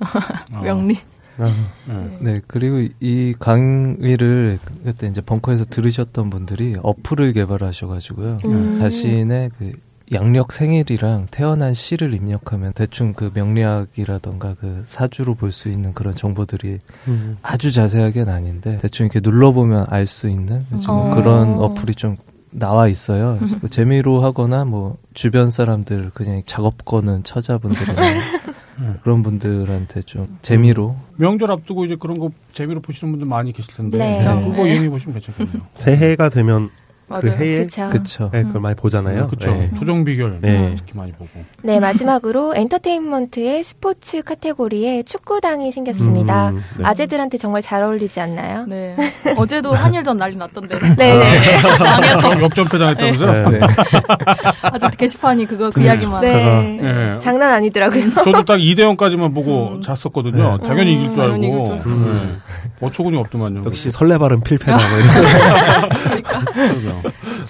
[0.53, 0.97] 아, 명리.
[1.39, 1.45] 아,
[1.87, 2.17] 네.
[2.19, 8.37] 네, 그리고 이 강의를 그때 이제 벙커에서 들으셨던 분들이 어플을 개발하셔가지고요.
[8.45, 8.79] 음.
[8.79, 9.71] 자신의 그
[10.13, 16.79] 양력 생일이랑 태어난 시를 입력하면 대충 그 명리학이라던가 그 사주로 볼 수 있는 그런 정보들이
[17.09, 17.37] 음.
[17.41, 21.13] 아주 자세하게는 아닌데 대충 이렇게 눌러보면 알 수 있는 좀 어.
[21.13, 22.15] 그런 어플이 좀
[22.51, 23.37] 나와 있어요.
[23.59, 28.01] 뭐 재미로 하거나 뭐 주변 사람들 그냥 작업 거는 처자분들이나
[29.03, 33.97] 그런 분들한테 좀 재미로 명절 앞두고 이제 그런 거 재미로 보시는 분들 많이 계실 텐데
[33.97, 34.21] 네.
[34.21, 34.45] 자, 네.
[34.47, 35.59] 그거 이용해 보시면 괜찮겠네요.
[35.73, 36.69] 새해가 되면
[37.07, 37.37] 그 맞아요.
[37.39, 37.89] 해에 그쵸.
[37.89, 38.29] 그쵸.
[38.33, 39.27] 네, 그걸 많이 보잖아요.
[39.27, 39.51] 그렇죠.
[39.51, 39.71] 네.
[39.79, 40.75] 토종 비결 네.
[40.77, 41.29] 특히 많이 보고.
[41.63, 46.49] 네, 마지막으로 엔터테인먼트의 스포츠 카테고리에 축구당이 생겼습니다.
[46.49, 46.83] 음, 네.
[46.85, 48.65] 아재들한테 정말 잘 어울리지 않나요?
[48.67, 48.95] 네.
[49.37, 50.77] 어제도 한일전 난리 났던데.
[50.97, 51.35] 네네.
[52.33, 53.49] 역- 역전패 당했다면서요?
[53.51, 53.59] 네.
[54.63, 55.85] 아직 게시판이 그거 그 네.
[55.85, 56.21] 이야기만.
[56.21, 56.79] 네.
[56.81, 57.19] 네.
[57.19, 58.13] 장난 아니더라고요.
[58.15, 60.57] 저도 딱 2대 0까지만 보고 잤었거든요.
[60.61, 60.67] 네.
[60.67, 61.65] 당연히 음, 이길 줄 당연히 알고.
[61.67, 61.91] 이길 줄.
[62.05, 62.37] 네.
[62.81, 63.63] 어처구니 없더만요.
[63.65, 64.77] 역시 설레발은 필패다.
[64.77, 66.27] 뭐 이런.
[66.81, 66.96] 그러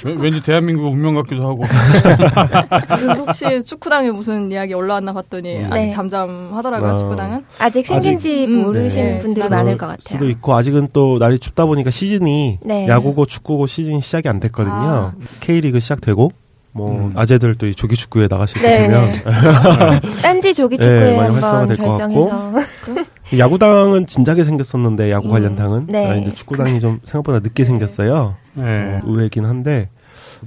[0.06, 1.64] 왠- 왠지 대한민국 운명 같기도 하고.
[3.18, 5.70] 혹시 축구당에 무슨 이야기 올라왔나 봤더니 음.
[5.72, 5.92] 아직 네.
[5.92, 6.98] 잠잠하더라고요, 아.
[6.98, 7.44] 축구당은.
[7.60, 9.18] 아직 생긴지 아직- 음, 모르시는 네.
[9.18, 9.98] 분들이 지나가- 많을 것 같아요.
[10.02, 12.88] 수도 있고 아직은 또 날이 춥다 보니까 시즌이 네.
[12.88, 14.74] 야구고 축구고 시즌이 시작이 안 됐거든요.
[14.74, 15.14] 아.
[15.42, 16.32] K리그 시작되고
[16.74, 17.12] 뭐 음.
[17.16, 18.88] 아재들 또이 조기 축구에 나가실 네.
[18.88, 19.12] 거면
[20.22, 22.52] 딴지 조기 네, 축구에 활성화가 한번 될것 결성해서.
[23.38, 25.32] 야구당은 진작에 생겼었는데 야구 음.
[25.32, 26.08] 관련 당은 네.
[26.12, 28.36] 아, 이제 축구당이 좀 생각보다 늦게 생겼어요.
[28.54, 28.64] 네.
[28.64, 29.90] 어, 의외긴 한데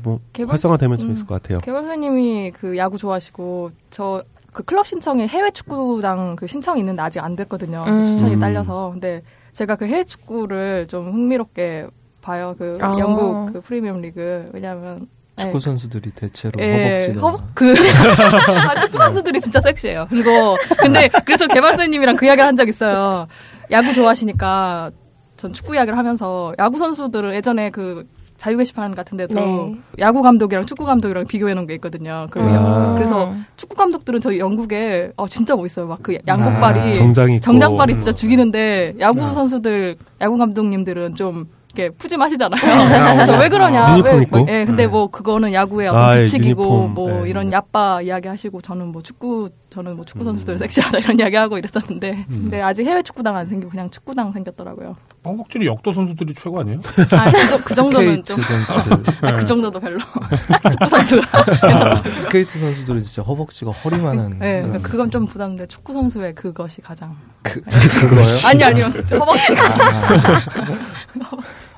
[0.02, 0.98] 뭐 개발- 활성화되면 음.
[0.98, 1.58] 재밌을 것 같아요.
[1.58, 7.36] 개발사님이 그 야구 좋아하시고 저 그 클럽 신청에 해외 축구당 그 신청이 있는데 아직 안
[7.36, 7.84] 됐거든요.
[7.86, 8.06] 음.
[8.06, 8.40] 추천이 음.
[8.40, 8.90] 딸려서.
[8.92, 11.86] 근데 제가 그 해외 축구를 좀 흥미롭게
[12.20, 12.54] 봐요.
[12.58, 12.96] 그 아.
[12.98, 14.50] 영국 그 프리미엄 리그.
[14.52, 15.06] 왜냐하면 네.
[15.40, 17.74] 축구 선수들이 대체로 예, 허벅지가 허벅 그
[18.70, 20.06] 아, 축구 선수들이 진짜 섹시해요.
[20.10, 23.26] 그리고 근데 그래서 개발사님이랑 그 이야기를 한 적 있어요.
[23.70, 24.90] 야구 좋아하시니까
[25.36, 29.74] 전 축구 이야기를 하면서 야구 선수들은 예전에 그 자유 게시판 같은데도 네.
[29.98, 32.26] 야구 감독이랑 축구 감독이랑 비교해 놓은 게 있거든요.
[32.30, 32.94] 그 아.
[32.94, 35.86] 그래서 축구 감독들은 저희 영국에 어, 진짜 멋있어요.
[35.86, 37.38] 막 그 양복발이 아, 정장.
[37.40, 39.32] 정장발이 진짜 죽이는데 야구 네.
[39.32, 42.60] 선수들 야구 감독님들은 좀 이렇게 푸짐하시잖아요.
[43.14, 43.92] 그래서 왜 그러냐?
[43.92, 44.38] 유니폼 왜, 입고?
[44.38, 46.94] 뭐, 예, 근데 뭐 그거는 야구의 어떤 아, 규칙이고 유니폼.
[46.94, 47.30] 뭐 네.
[47.30, 52.24] 이런 야빠 이야기 하시고 저는 뭐 축구 저는 뭐 축구 선수들 섹시하다 이런 이야기하고 이랬었는데.
[52.28, 54.96] 근데 아직 해외 축구당 안 생기고 그냥 축구당 생겼더라고요.
[55.24, 56.78] 허벅지는 역도 선수들이 최고 아니에요?
[57.12, 58.42] 아, 그, 정- 그 정도는 스케이트 좀.
[58.42, 59.14] 선수들.
[59.28, 59.98] 아, 그 정도도 별로.
[60.70, 62.02] 축구 선수가.
[62.16, 64.82] 스케이트 선수들은 진짜 허벅지가 허리만한 네, 사람들.
[64.82, 67.16] 그건 좀 부담인데 축구 선수의 그것이 가장.
[67.42, 68.24] 그, 그거요?
[68.46, 68.86] 아니 아니요.
[68.86, 69.62] 허벅지가.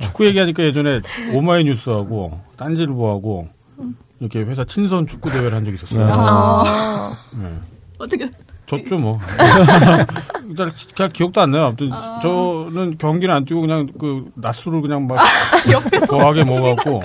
[0.01, 1.01] 축구 얘기하니까 예전에
[1.35, 3.49] 오마이뉴스하고 딴지일보하고
[4.21, 6.07] 이렇게 회사 친선 축구 대회를 한 적이 있었어요.
[6.11, 7.13] 아.
[7.33, 7.49] 네.
[8.03, 8.29] 어떻게
[8.67, 9.21] 졌죠 뭐.
[10.57, 11.67] 잘, 잘 기억도 안 나요.
[11.67, 11.91] 아무튼
[12.23, 15.19] 저는 경기는 안 뛰고 그냥 그 낮술을 그냥 막
[16.09, 17.03] 거하게 먹어갖고.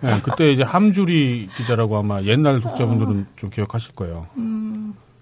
[0.00, 4.26] 네, 그때 이제 함주리 기자라고 아마 옛날 독자분들은 좀 기억하실 거예요.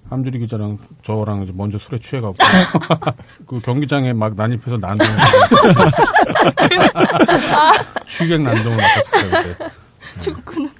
[0.09, 2.37] 함주리 기자랑 저랑 이제 먼저 술에 취해갖고
[3.47, 5.17] 그 경기장에 막 난입해서 난동을
[8.07, 9.71] 취객 난동을 맡았었어요 그때.
[10.21, 10.71] 축구는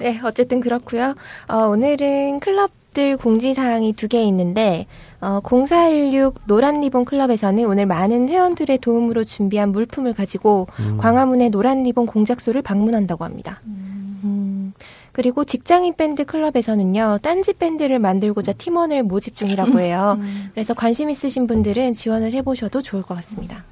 [0.00, 1.14] 네, 어쨌든 그렇고요.
[1.48, 4.86] 어, 오늘은 클럽 들 공지사항이 두 개 있는데
[5.20, 10.66] 어, 0416 노란 리본 클럽에서는 오늘 많은 회원들의 도움으로 준비한 물품을 가지고
[10.98, 13.60] 광화문의 노란 리본 공작소를 방문한다고 합니다.
[13.66, 14.72] 음,
[15.12, 20.18] 그리고 직장인 밴드 클럽에서는요, 딴지 밴드를 만들고자 팀원을 모집 중이라고 해요.
[20.52, 23.64] 그래서 관심 있으신 분들은 지원을 해보셔도 좋을 것 같습니다.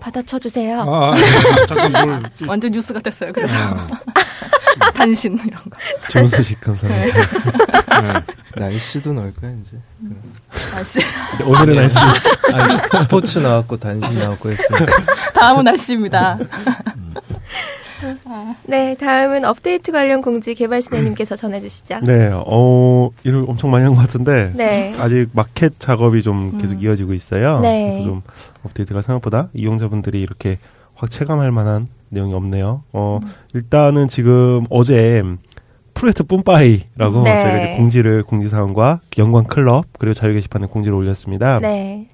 [0.00, 0.80] 받아쳐주세요.
[0.80, 1.14] 아,
[1.68, 3.32] 잠깐 뭘 완전 뉴스 같았어요.
[3.32, 3.54] 그래서
[4.94, 5.70] 단신 이런 거.
[6.10, 7.16] 좋은 소식 감사합니다.
[8.02, 8.20] 네.
[8.56, 9.76] 날씨도 넣을 거야 이제.
[10.74, 11.00] 날씨.
[11.44, 14.86] 오늘의 날씨 아니, 스- 스포츠 나왔고 단신 나왔고 했으니까.
[15.34, 16.38] 다음은 날씨입니다.
[18.66, 22.00] 네, 다음은 업데이트 관련 공지 개발신혜님께서 전해주시죠.
[22.02, 24.94] 네, 어, 일을 엄청 많이 한 것 같은데 네.
[24.98, 27.60] 아직 마켓 작업이 좀 계속 이어지고 있어요.
[27.60, 27.90] 네.
[27.92, 28.22] 그래서 좀
[28.64, 30.58] 업데이트가 생각보다 이용자분들이 이렇게
[30.94, 32.82] 확 체감할 만한 내용이 없네요.
[32.92, 33.20] 어,
[33.54, 35.22] 일단은 지금 어제
[35.94, 37.42] 프로젝트 뿜빠이라고 네.
[37.42, 41.60] 저희가 이제 공지를 공지사항과 영광 클럽 그리고 자유 게시판에 공지를 올렸습니다.
[41.60, 42.08] 네.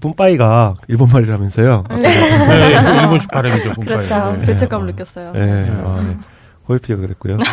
[0.00, 1.84] 뿜빠이가 일본 말이라면서요.
[1.90, 3.74] 네, 일본식 발음이죠.
[3.74, 4.36] 그렇죠.
[4.38, 4.44] 네.
[4.46, 5.32] 죄책감을 느꼈어요.
[5.32, 5.66] 네.
[5.68, 6.16] 아, 네.
[6.68, 7.36] 호일피가 그랬고요.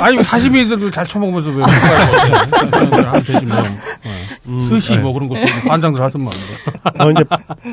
[0.00, 3.60] 아니 이거 사시미들 잘 처먹으면서 왜 하면 되지 뭐.
[3.62, 3.76] 네.
[4.68, 5.02] 스시 네.
[5.02, 5.34] 뭐 그런 거
[5.68, 6.32] 관장들 하던만.
[6.98, 7.24] 어, 이제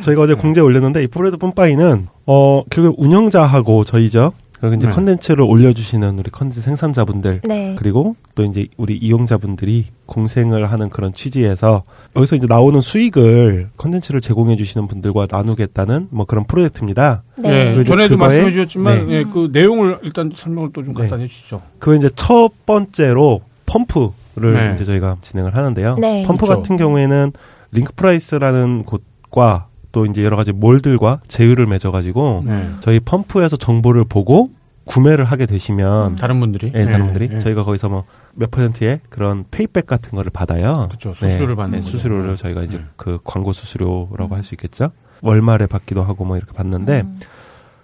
[0.01, 4.33] 저희가 어제 공지에 올렸는데 이 프로젝트 뿜빠이는 어 결국 운영자하고 저희죠.
[4.63, 4.93] 그리고 이제 네.
[4.93, 7.75] 컨텐츠를 올려주시는 우리 컨텐츠 생산자분들 네.
[7.77, 11.83] 그리고 또 이제 우리 이용자분들이 공생을 하는 그런 취지에서
[12.15, 17.23] 여기서 이제 나오는 수익을 컨텐츠를 제공해 주시는 분들과 나누겠다는 뭐 그런 프로젝트입니다.
[17.35, 17.49] 네.
[17.49, 19.13] 예, 그리고 전에도 말씀해 주셨지만 네.
[19.15, 20.99] 예, 그 내용을 일단 설명을 또좀 네.
[21.01, 21.61] 간단히 해주시죠.
[21.79, 24.71] 그 이제 첫 번째로 펌프를 네.
[24.75, 25.97] 이제 저희가 진행을 하는데요.
[25.99, 26.23] 네.
[26.25, 26.61] 펌프 그렇죠.
[26.61, 27.33] 같은 경우에는
[27.73, 32.69] 링크 프라이스라는 곳과 또 이제 여러 가지 몰들과 제휴를 맺어가지고 네.
[32.81, 34.49] 저희 펌프에서 정보를 보고
[34.85, 36.73] 구매를 하게 되시면 다른 분들이.
[36.75, 37.37] 예, 다른 분들이 예.
[37.39, 38.03] 저희가 거기서 뭐
[38.35, 40.87] 몇 퍼센트의 그런 payback 같은 거를 받아요.
[40.89, 41.13] 그렇죠.
[41.13, 41.91] 수수료를 네, 받는 네, 거죠.
[41.91, 42.35] 수수료를 네.
[42.35, 42.83] 저희가 이제 네.
[42.95, 44.91] 그 광고 수수료라고 할수 있겠죠.
[45.21, 47.19] 월말에 받기도 하고 뭐 이렇게 받는데 음.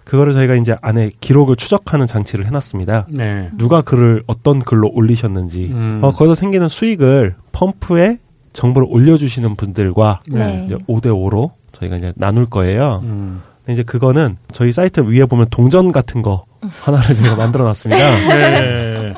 [0.04, 3.06] 그거를 저희가 이제 안에 기록을 추적하는 장치를 해놨습니다.
[3.10, 3.50] 네.
[3.56, 6.00] 누가 글을 어떤 글로 올리셨는지 음.
[6.02, 8.18] 어, 거기서 생기는 수익을 펌프에
[8.52, 10.64] 정보를 올려주시는 분들과 네.
[10.66, 13.00] 이제 5대 5로 저희가 이제 나눌 거예요.
[13.04, 13.42] 음.
[13.64, 16.44] 근데 이제 그거는 저희 사이트 위에 보면 동전 같은 거
[16.82, 18.02] 하나를 저희가 만들어 놨습니다.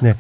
[0.03, 0.15] 네.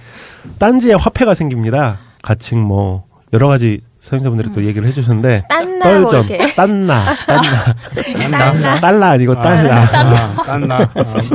[0.58, 1.98] 딴지에 화폐가 생깁니다.
[2.22, 6.54] 가칭 뭐 여러 가지 사용자분들이 또 얘기를 해주셨는데 딴나 뭐 떨전, 이렇게.
[6.54, 7.74] 딴나, 딴나,
[8.52, 8.80] 딴나.
[8.80, 9.82] 달러 아니고 달라.
[9.82, 10.76] 아, 딴나.
[10.76, 10.88] 아,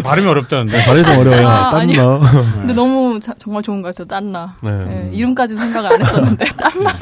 [0.03, 0.83] 발음이 어렵다는데.
[0.85, 1.47] 발음이 좀 어려워요.
[1.47, 2.19] 아, 아니요.
[2.21, 2.41] 딴너.
[2.59, 4.07] 근데 너무 자- 정말 좋은 것 같아요.
[4.07, 4.55] 딴나.
[4.61, 4.69] 네.
[4.71, 6.93] 예, 이름까지는 생각을 안 했었는데 딴나.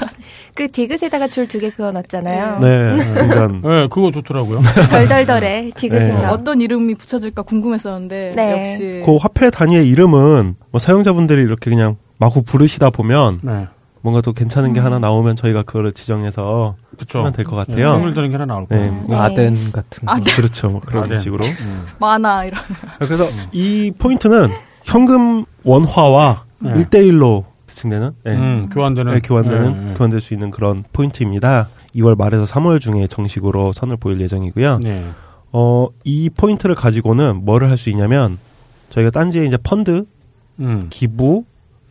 [0.54, 2.60] 그 디귿에다가 줄 두 개 그어 놨잖아요.
[2.62, 3.62] 네, 동전.
[3.62, 4.62] 네, 그거 좋더라고요.
[4.90, 6.22] 덜덜덜해 디귿에서.
[6.22, 6.26] 네.
[6.28, 8.60] 어떤 이름이 붙여질까 궁금했었는데 네.
[8.60, 13.68] 역시 그 화폐 단위의 이름은 뭐 사용자분들이 이렇게 그냥 마구 부르시다 보면 네.
[14.06, 17.20] 뭔가 또 괜찮은 게 하나 나오면 저희가 그거를 지정해서 그쵸.
[17.20, 17.94] 하면 될것 네, 같아요.
[18.00, 18.78] 통일되는 게 하나 나올 네.
[18.78, 19.04] 거예요.
[19.08, 19.16] 네.
[19.16, 20.12] 아덴 같은 거.
[20.14, 20.32] 아, 네.
[20.36, 20.70] 그렇죠.
[20.70, 21.18] 뭐 그런 아덴.
[21.18, 21.44] 식으로.
[21.62, 21.86] 음.
[22.00, 22.62] 만화 이런.
[23.00, 24.50] 그래서 이 포인트는
[24.84, 26.70] 현금 원화와 네.
[26.76, 28.32] 일 1대1로 지칭되는 네.
[28.38, 29.12] 음, 교환되는.
[29.12, 29.94] 네, 교환되는 네, 네.
[29.96, 31.68] 교환될 수 있는 그런 포인트입니다.
[31.96, 34.82] 2월 말에서 3월 중에 정식으로 선을 보일 예정이고요.
[34.84, 35.04] 네.
[35.52, 38.38] 어, 이 포인트를 가지고는 뭐를 할 수 있냐면
[38.90, 40.06] 저희가 딴지에 이제 펀드,
[40.60, 40.86] 음.
[40.92, 41.44] 기부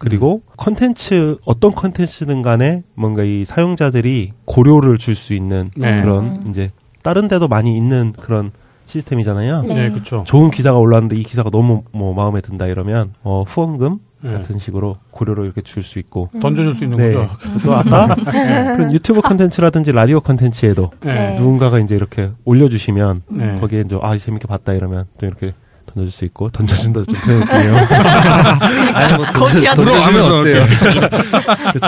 [0.05, 6.03] 그리고 컨텐츠 어떤 컨텐츠든 간에 뭔가 이 사용자들이 고료를 줄 수 있는 네.
[6.03, 6.71] 그런 이제
[7.03, 8.51] 다른 데도 많이 있는 그런
[8.87, 9.63] 시스템이잖아요.
[9.63, 9.75] 네.
[9.75, 10.25] 네, 그쵸.
[10.27, 14.31] 좋은 기사가 올랐는데 이 기사가 너무 뭐 마음에 든다 이러면 어, 후원금 네.
[14.33, 17.13] 같은 식으로 고료를 이렇게 줄 수 있고 던져줄 수 있는 네.
[17.15, 17.31] 거죠.
[17.65, 21.37] 또 아까 그런 유튜브 컨텐츠라든지 라디오 컨텐츠에도 네.
[21.39, 23.57] 누군가가 이제 이렇게 올려주시면 네.
[23.57, 25.53] 거기에 이제 아 재밌게 봤다 이러면 또 이렇게
[25.87, 27.77] 던져줄 수 있고 던져준다 좀 표현할게요.
[28.95, 30.65] 아니 뭐 주시면 들어가면서 어때요?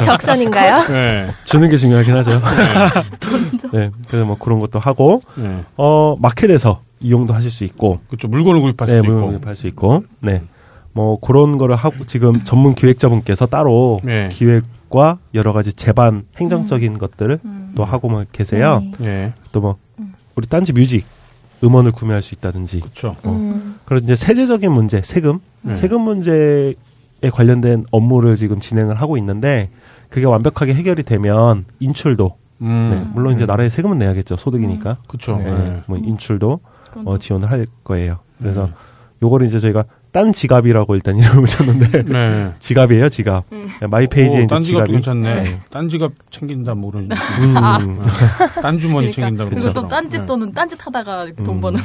[0.04, 0.86] 적선인가요?
[0.88, 1.28] 네.
[1.44, 2.40] 주는 게 중요하긴 하죠.
[3.72, 5.64] 네, 그래서 뭐 그런 것도 하고 네.
[5.76, 8.28] 어 마켓에서 이용도 하실 수 있고 그쵸.
[8.28, 9.26] 물건을 구입할 네, 물건 있고.
[9.28, 10.42] 구입할 수 있고 네.
[10.92, 14.28] 뭐 그런 거를 하고 지금 전문 기획자분께서 따로 네.
[14.32, 17.38] 기획과 여러 가지 제반 행정적인 것들을
[17.74, 18.82] 또 하고 뭐 계세요.
[18.98, 19.06] 네.
[19.06, 19.32] 예.
[19.52, 19.76] 또뭐
[20.34, 21.04] 우리 딴지 뮤직
[21.62, 23.16] 음원을 구매할 수 있다든지 그쵸.
[23.24, 23.78] 음.
[23.84, 25.72] 그리고 이제 세제적인 문제, 세금, 네.
[25.72, 26.74] 세금 문제에
[27.32, 29.70] 관련된 업무를 지금 진행을 하고 있는데
[30.10, 32.90] 그게 완벽하게 해결이 되면 인출도 음.
[32.90, 35.36] 네, 물론 이제 나라에 세금은 내야겠죠 소득이니까 그쵸.
[35.36, 35.82] 네, 네.
[35.86, 36.60] 뭐 인출도
[37.04, 38.18] 어, 지원을 할 거예요.
[38.38, 38.72] 그래서 네.
[39.22, 39.84] 요거를 이제 저희가
[40.16, 42.52] 딴 지갑이라고 일단 이름을 붙였는데 네.
[42.58, 43.68] 지갑이에요 지갑 음.
[43.90, 45.42] 마이페이지에 오, 이제 딴 지갑도 지갑이 괜찮네.
[45.42, 45.60] 네.
[45.68, 47.44] 딴 지갑 챙긴다 뭐 그런 식으로.
[47.44, 48.00] 음,
[48.62, 49.88] 딴 주머니 챙긴다 그러니까 그런 그리고 또.
[49.88, 50.26] 딴짓 네.
[50.26, 51.60] 또는 딴짓 하다가 이렇게 돈 음.
[51.60, 51.80] 버는.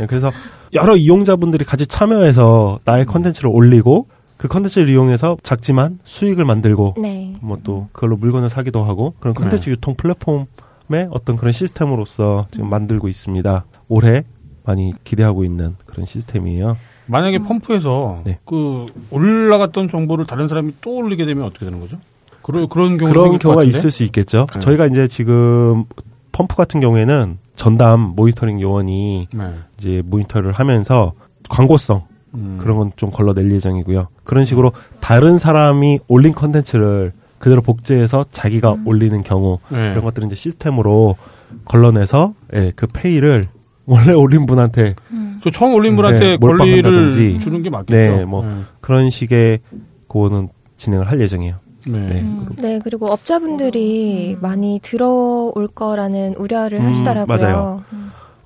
[0.00, 0.32] 네, 그래서
[0.72, 7.34] 여러 이용자분들이 같이 참여해서 나의 컨텐츠를 올리고 그 컨텐츠를 이용해서 작지만 수익을 만들고 네.
[7.40, 9.70] 뭐또 그걸로 물건을 사기도 하고 그런 컨텐츠 네.
[9.70, 13.64] 유통 플랫폼의 어떤 그런 시스템으로서 지금 만들고 있습니다.
[13.86, 14.24] 올해
[14.64, 16.76] 많이 기대하고 있는 그런 시스템이에요.
[17.06, 18.38] 만약에 펌프에서 네.
[18.44, 21.98] 그 올라갔던 정보를 다른 사람이 또 올리게 되면 어떻게 되는 거죠?
[22.42, 24.46] 그런 그런 경우 그런 경우가 있을 수 있겠죠.
[24.52, 24.58] 네.
[24.60, 25.84] 저희가 이제 지금
[26.32, 29.54] 펌프 같은 경우에는 전담 모니터링 요원이 네.
[29.78, 31.12] 이제 모니터를 하면서
[31.48, 32.02] 광고성
[32.34, 32.58] 음.
[32.60, 34.08] 그런 건 좀 걸러낼 예정이고요.
[34.24, 39.90] 그런 식으로 다른 사람이 올린 컨텐츠를 그대로 복제해서 자기가 올리는 경우 네.
[39.90, 41.16] 그런 것들은 이제 시스템으로
[41.66, 43.48] 걸러내서 예, 그 페이를
[43.86, 44.94] 원래 올린 분한테
[45.42, 47.10] 저 처음 올린 분한테 네, 권리를.
[47.40, 47.96] 주는 게 맞겠죠.
[47.96, 48.44] 네, 뭐
[48.80, 49.60] 그런 식의
[50.08, 51.56] 그거는 진행을 할 예정이에요.
[51.86, 52.00] 네.
[52.00, 52.24] 네.
[52.60, 57.26] 네, 그리고 업자분들이 많이 들어올 거라는 우려를 음, 하시더라고요.
[57.38, 57.84] 맞아요.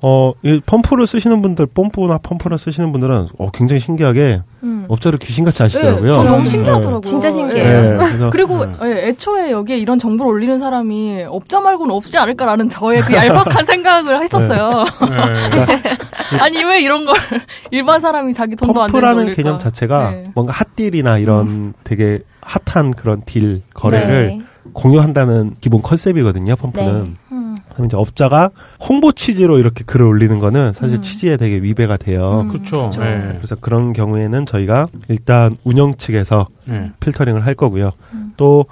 [0.03, 4.87] 어, 이 펌프를 쓰시는 분들, 펌프나 펌프를 쓰시는 분들은 어, 굉장히 신기하게 음.
[4.89, 6.11] 업자를 귀신같이 아시더라고요.
[6.11, 6.47] 네, 저 너무 음.
[6.47, 7.01] 신기하더라고요.
[7.03, 7.99] 진짜 신기해요.
[7.99, 8.73] 네, 그래서 그리고 네.
[8.85, 14.23] 예, 애초에 여기에 이런 정보를 올리는 사람이 업자 말고는 없지 않을까라는 저의 그 얄팍한 생각을
[14.23, 14.85] 했었어요.
[15.03, 15.67] 네.
[16.39, 17.15] 아니 왜 이런 걸
[17.71, 19.37] 일반 사람이 자기 돈도 안 뽐뿌라는 올릴까?
[19.37, 20.25] 개념 자체가 네.
[20.35, 24.43] 뭔가 hot deal이나 이런 되게 핫한 그런 deal 거래를 네.
[24.73, 26.57] 공유한다는 기본 컨셉이거든요.
[26.57, 27.05] 뽐뿌는.
[27.05, 27.11] 네.
[27.33, 27.57] 음.
[27.73, 31.03] 그럼 이제 업자가 홍보 취지로 이렇게 글을 올리는 거는 사실 음.
[31.03, 32.43] 취지에 되게 위배가 돼요.
[32.43, 32.49] 음.
[32.49, 32.91] 그렇죠.
[32.91, 33.03] 그쵸.
[33.03, 33.33] 네.
[33.37, 36.91] 그래서 그런 경우에는 저희가 일단 운영 측에서 네.
[37.01, 37.93] 필터링을 할 거고요.
[38.13, 38.33] 음.
[38.37, 38.67] 또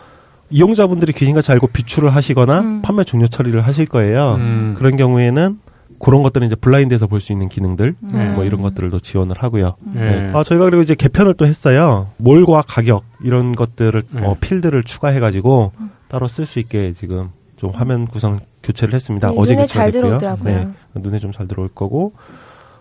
[0.50, 2.82] 이용자분들이 귀신같이 알고 비추를 하시거나 음.
[2.82, 4.34] 판매 종료 처리를 하실 거예요.
[4.36, 4.74] 음.
[4.76, 5.58] 그런 경우에는
[5.98, 8.30] 그런 것들은 이제 블라인드에서 볼 수 있는 기능들 네.
[8.34, 9.76] 뭐 이런 것들도 지원을 하고요.
[9.94, 10.22] 네.
[10.22, 10.30] 네.
[10.34, 12.08] 아, 저희가 그리고 이제 개편을 또 했어요.
[12.18, 14.22] 몰과 가격 이런 것들을 네.
[14.24, 15.90] 어, 필드를 추가해가지고 음.
[16.08, 19.28] 따로 쓸 수 있게 지금 좀 화면 구성 교체를 했습니다.
[19.28, 20.18] 네, 어제 눈에 잘 교체가 됐고요.
[20.18, 20.74] 들어오더라고요.
[20.94, 22.12] 네, 눈에 좀 잘 들어올 거고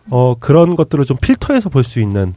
[0.09, 2.33] 어 그런 것들을 좀 필터해서 볼 수 있는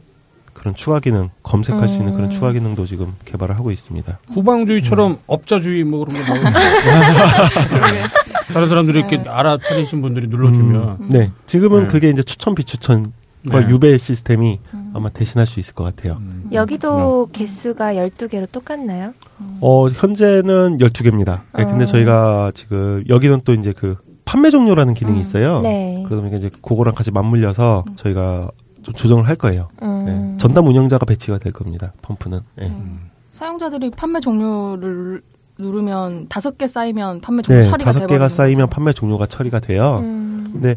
[0.53, 2.15] 그런 추가 기능 검색할 수 있는 음.
[2.15, 4.19] 그런 추가 기능도 지금 개발을 하고 있습니다.
[4.33, 6.45] 후방주의처럼 업자주의 뭐 그런 거 나오고
[8.51, 11.87] 다른 사람들이 이렇게 알아차리신 분들이 눌러주면 음, 네, 지금은 네.
[11.87, 13.11] 그게 이제 추천 비추천과
[13.43, 13.69] 네.
[13.69, 14.91] 유배 시스템이 음.
[14.93, 16.17] 아마 대신할 수 있을 것 같아요.
[16.21, 16.49] 음.
[16.51, 19.13] 여기도 개수가 12개로 똑같나요?
[19.61, 21.41] 어, 현재는 12개입니다.
[21.57, 21.85] 네, 근데 어.
[21.85, 25.21] 저희가 지금 여기는 또 이제 그 판매 종료라는 기능이 음.
[25.21, 25.59] 있어요.
[25.59, 26.05] 네.
[26.07, 28.49] 그러면 이제 그거랑 같이 맞물려서 저희가
[28.83, 29.69] 좀 조정을 할 거예요.
[29.83, 30.05] 음.
[30.05, 30.37] 네.
[30.37, 31.93] 전담 운영자가 배치가 될 겁니다.
[32.01, 32.39] 펌프는.
[32.57, 32.67] 네.
[32.67, 32.99] 음.
[33.31, 35.21] 사용자들이 판매 종료를
[35.61, 38.69] 누르면 다섯 개 쌓이면 판매 종료 네, 처리가 다섯 개가 쌓이면.
[38.69, 39.99] 판매 종료가 처리가 돼요.
[40.03, 40.49] 음.
[40.51, 40.75] 근데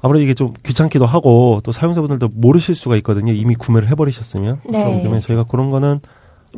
[0.00, 3.32] 아무래도 이게 좀 귀찮기도 하고 또 사용자분들도 모르실 수가 있거든요.
[3.32, 4.60] 이미 구매를 해버리셨으면.
[4.68, 5.02] 네.
[5.02, 6.00] 때문에 저희가 그런 거는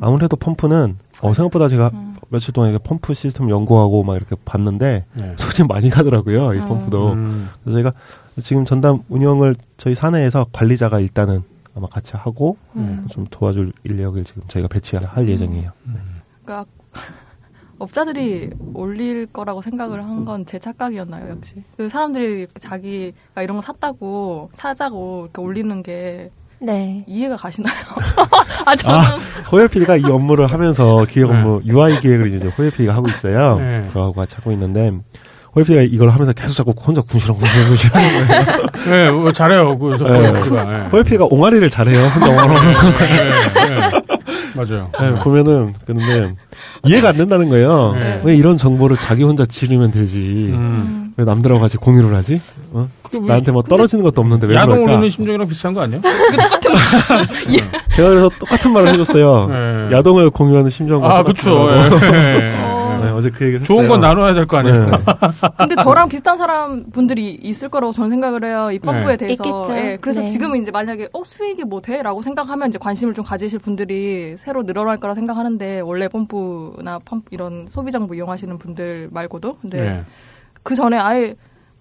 [0.00, 2.16] 아무래도 펌프는 어, 생각보다 제가 음.
[2.29, 5.35] 며칠 동안 이렇게 펌프 시스템 연구하고 막 이렇게 봤는데 네.
[5.37, 6.55] 손이 많이 가더라고요.
[6.55, 6.68] 이 음.
[6.68, 7.12] 펌프도.
[7.12, 7.48] 음.
[7.62, 7.92] 그래서 저희가
[8.40, 11.42] 지금 전담 운영을 저희 사내에서 관리자가 일단은
[11.74, 13.07] 아마 같이 하고 음.
[13.11, 15.70] 좀 도와줄 인력을 지금 저희가 배치할 예정이에요.
[16.44, 16.64] 그러니까
[17.78, 21.56] 업자들이 올릴 거라고 생각을 한 건 제 착각이었나요, 역시.
[21.76, 27.04] 그 사람들이 자기가 이런 거 샀다고 사자고 이렇게 올리는 게 네.
[27.06, 27.74] 이해가 가시나요?
[28.64, 33.58] 아 저는 아, PD가 이 업무를 하면서 기획 업무 UI 기획을 이제 PD가 하고 있어요.
[33.58, 33.88] 네.
[33.90, 34.90] 저하고 같이 하고 있는데
[35.54, 38.66] PD가 이걸 하면서 계속 자꾸 혼자 군시렁 군시렁 군시렁 하는 거예요.
[38.90, 39.78] 네, 뭐 잘해요.
[39.78, 40.30] 그, 저, 네.
[40.32, 41.02] 네.
[41.02, 42.06] PD가 옹알이를 잘해요.
[42.06, 42.46] 혼자.
[43.06, 43.30] 네,
[43.80, 44.00] 네.
[44.56, 44.90] 맞아요.
[45.00, 46.34] 네, 보면은 근데
[46.84, 47.92] 이해가 안 된다는 거예요.
[47.94, 48.20] 네.
[48.24, 50.18] 왜 이런 정보를 자기 혼자 지르면 되지?
[50.52, 51.12] 음.
[51.16, 52.40] 왜 남들하고 같이 공유를 하지?
[52.72, 52.88] 어?
[53.22, 54.92] 나한테 뭐 떨어지는 것도 없는데 왜 야동 그럴까?
[54.92, 56.02] 올리는 심정이랑 비슷한 거 아니에요?
[57.90, 59.46] 제가 그래서 똑같은 말을 해줬어요.
[59.46, 59.96] 네.
[59.96, 61.24] 야동을 공유하는 심정과 아.
[61.26, 62.52] 예.
[63.06, 63.76] 네, 어제 그 얘기를 했어요.
[63.78, 64.82] 좋은 건 나눠야 될 거 아니에요?
[64.82, 64.90] 네.
[65.58, 68.70] 근데 저랑 비슷한 사람 분들이 있을 거라고 저는 생각을 해요.
[68.72, 69.16] 이 펌프에 네.
[69.16, 69.42] 대해서.
[69.44, 69.76] 있겠죠.
[69.76, 70.26] 예, 그래서 네.
[70.26, 74.96] 지금은 이제 만약에 어 수익이 뭐 돼라고 생각하면 이제 관심을 좀 가지실 분들이 새로 늘어날
[74.98, 80.04] 거라 생각하는데 원래 펌프나 펌프 이런 소비 정보 이용하시는 분들 말고도 근데 네.
[80.62, 81.34] 그 전에 아예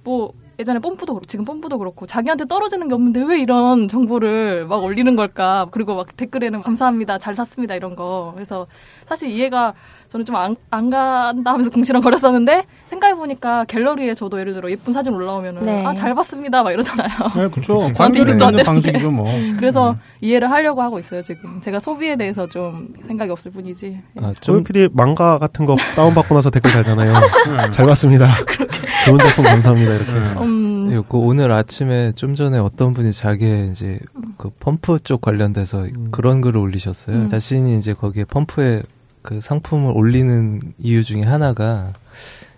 [0.04, 4.82] 뭐 예전에 펌프도 그렇고 지금 pom프도 그렇고 자기한테 떨어지는 게 없는데 왜 이런 정보를 막
[4.84, 8.66] 올리는 걸까 그리고 막 댓글에는 감사합니다 잘 샀습니다 이런 거 그래서
[9.06, 9.74] 사실 이해가
[10.16, 14.94] 저는 좀 안 안 간다 하면서 궁시렁 거렸었는데 생각해 보니까 갤러리에 저도 예를 들어 예쁜
[14.94, 15.86] 사진 올라오면은 네.
[15.86, 17.92] 아 잘 봤습니다 막 이러잖아요 네, 그쵸.
[17.94, 18.64] 저한테 관계를 맺는.
[18.64, 19.28] 방식이죠, 뭐.
[19.58, 24.60] 그래서 이해를 하려고 하고 있어요 지금 제가 소비에 대해서 좀 생각이 없을 뿐이지 아, 조용
[24.60, 27.14] 좀 PD 망가 같은 거 다운받고 나서 댓글 달잖아요.
[27.64, 27.70] 네.
[27.72, 28.28] 잘 봤습니다.
[29.06, 29.94] 좋은 작품 감사합니다.
[29.96, 30.12] 이렇게.
[30.12, 30.20] 네.
[30.42, 34.00] 음, 예, 그 오늘 아침에 좀 전에 어떤 분이 자기의 이제
[34.38, 37.16] 그 펌프 쪽 관련돼서 그런 글을 올리셨어요.
[37.16, 37.30] 음.
[37.30, 38.82] 자신이 이제 거기에 펌프에
[39.26, 41.94] 그 상품을 올리는 이유 중에 하나가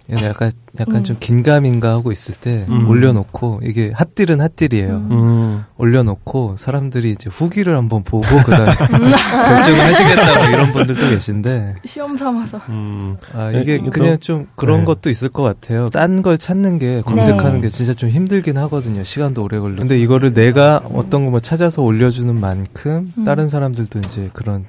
[0.10, 1.04] 약간 약간 음.
[1.04, 2.88] 좀 긴가민가 하고 있을 때 음.
[2.90, 4.90] 올려놓고 이게 핫딜은 핫딜이에요.
[4.96, 5.12] 음.
[5.12, 5.64] 음.
[5.78, 12.58] 올려놓고 사람들이 이제 후기를 한번 보고 그다음 결정을 하시겠다 뭐 이런 분들도 계신데 시험 삼아서
[12.70, 13.18] 음.
[13.34, 14.86] 아 네, 이게 이거- 그냥 좀 그런 네.
[14.86, 15.90] 것도 있을 것 같아요.
[15.90, 17.62] 딴 걸 찾는 게 검색하는 네.
[17.62, 19.04] 게 진짜 좀 힘들긴 하거든요.
[19.04, 19.80] 시간도 오래 걸리고.
[19.82, 23.24] 근데 이거를 내가 어떤 거 뭐 찾아서 올려주는 만큼 음.
[23.26, 24.66] 다른 사람들도 이제 그런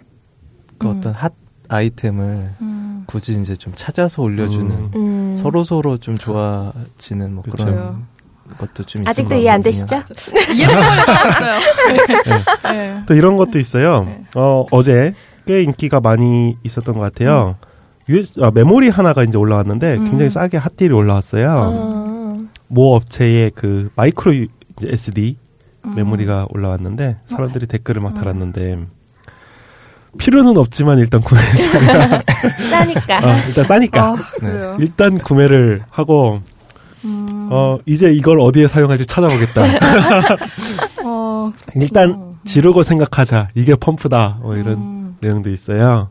[0.79, 0.97] 그 음.
[0.99, 1.33] 어떤 핫
[1.69, 3.05] 아이템을 음.
[3.07, 4.91] 굳이 이제 좀 찾아서 올려주는 음.
[4.95, 5.35] 음.
[5.37, 7.57] 서로 서로 좀 좋아지는 뭐 그쵸.
[7.65, 8.07] 그런
[8.59, 9.61] 것도 좀 아직도 것 이해 안.
[9.61, 9.97] 되시죠?
[10.55, 13.03] 이해를 못했어요 네.
[13.07, 14.05] 또 이런 것도 있어요.
[14.05, 14.23] 네.
[14.37, 15.15] 어, 어제
[15.47, 17.57] 꽤 인기가 많이 있었던 것 같아요.
[18.09, 20.05] US, 아, 메모리 하나가 이제 올라왔는데 음.
[20.05, 21.55] 굉장히 싸게 핫딜이 올라왔어요.
[21.59, 22.39] 어.
[22.69, 24.47] 모 업체의 그 마이크로
[24.83, 25.37] SD
[25.85, 25.95] 음.
[25.95, 28.87] 메모리가 올라왔는데 사람들이 댓글을 막 달았는데
[30.19, 32.23] 필요는 없지만 일단 구매했습니다.
[32.71, 33.19] 싸니까.
[33.19, 34.51] 어, 일단 싸니까 아, 네.
[34.51, 34.77] 그래요.
[34.81, 36.41] 일단 구매를 하고
[37.05, 37.49] 음.
[37.51, 39.63] 어, 이제 이걸 어디에 사용할지 찾아보겠다.
[41.05, 43.49] 어, 일단 지르고 생각하자.
[43.55, 44.39] 이게 펌프다.
[44.43, 45.17] 뭐 이런 음.
[45.21, 46.11] 내용도 있어요.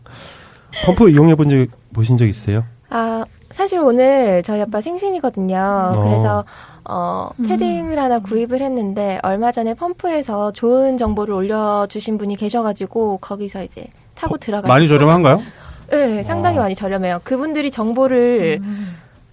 [0.86, 2.64] 펌프 이용해 본 적 보신 적 있어요?
[2.90, 5.58] 아, 사실 오늘 저희 아빠 생신이거든요.
[5.96, 6.02] 어.
[6.04, 6.46] 그래서
[6.90, 13.86] 어, 패딩을 하나 구입을 했는데 얼마 전에 펌프에서 좋은 정보를 올려주신 분이 계셔가지고 거기서 이제
[14.16, 14.72] 타고 들어갔어요.
[14.74, 15.42] 많이 저렴한가요?
[15.92, 16.62] 네, 상당히 어.
[16.62, 17.20] 많이 저렴해요.
[17.24, 18.62] 그분들이 정보를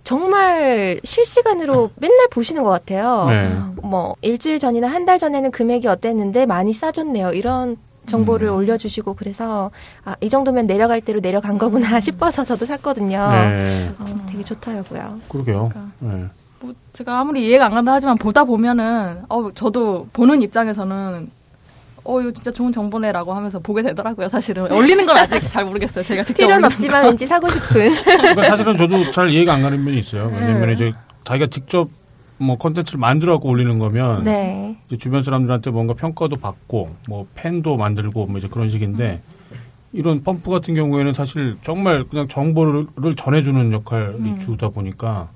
[0.02, 3.26] 정말 실시간으로 맨날 보시는 것 같아요.
[3.30, 3.50] 네.
[3.82, 7.32] 뭐 일주일 전이나 한 달 전에는 금액이 어땠는데 많이 싸졌네요.
[7.32, 7.76] 이런
[8.06, 8.54] 정보를 음.
[8.56, 9.70] 올려주시고 그래서
[10.04, 13.30] 아, 이 정도면 내려갈 대로 내려간 거구나 싶어서 저도 샀거든요.
[13.30, 13.88] 네.
[13.98, 15.20] 어, 되게 좋더라고요.
[15.28, 15.70] 그러게요.
[15.72, 15.86] 그러니까.
[16.00, 16.24] 네.
[16.64, 21.30] 뭐 제가 아무리 이해가 안 간다 하지만 보다 보면은 어 저도 보는 입장에서는
[22.04, 24.28] 어 이거 진짜 좋은 정보네라고 하면서 보게 되더라고요.
[24.28, 26.02] 사실은 올리는 건 아직 잘 모르겠어요.
[26.04, 27.94] 제가 직접 필요는 없지만 왠지 사고 싶은.
[28.04, 30.30] 그러니까 사실은 저도 잘 이해가 안 가는 면이 있어요.
[30.32, 30.72] 왜냐면 네.
[30.72, 30.92] 이제
[31.24, 31.88] 자기가 직접
[32.38, 34.76] 뭐 컨텐츠를 만들어갖고 올리는 거면 네.
[34.86, 39.20] 이제 주변 사람들한테 뭔가 평가도 받고 뭐 팬도 만들고 뭐 이제 그런 식인데
[39.92, 42.86] 이런 펌프 같은 경우에는 사실 정말 그냥 정보를
[43.16, 44.38] 전해주는 역할이 음.
[44.38, 45.28] 주다 보니까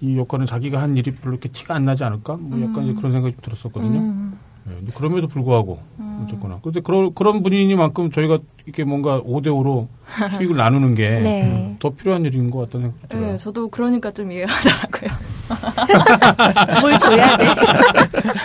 [0.00, 2.36] 이 역할은 자기가 한 일이 별로 이렇게 티가 안 나지 않을까?
[2.38, 3.98] 뭐 약간 이제 그런 생각이 좀 들었었거든요.
[3.98, 4.38] 음.
[4.64, 5.78] 네, 그럼에도 불구하고
[6.24, 9.88] 어쨌거나 그런데 그런 그런 분이니만큼 저희가 이렇게 뭔가 5대 5로
[10.36, 11.76] 수익을 나누는 게더 네.
[11.96, 13.30] 필요한 일인 것 같다는 생각이 들어요.
[13.32, 14.52] 네, 저도 그러니까 좀 이해가
[15.00, 15.10] 가더라고요.
[16.82, 17.46] 뭘 줘야 돼?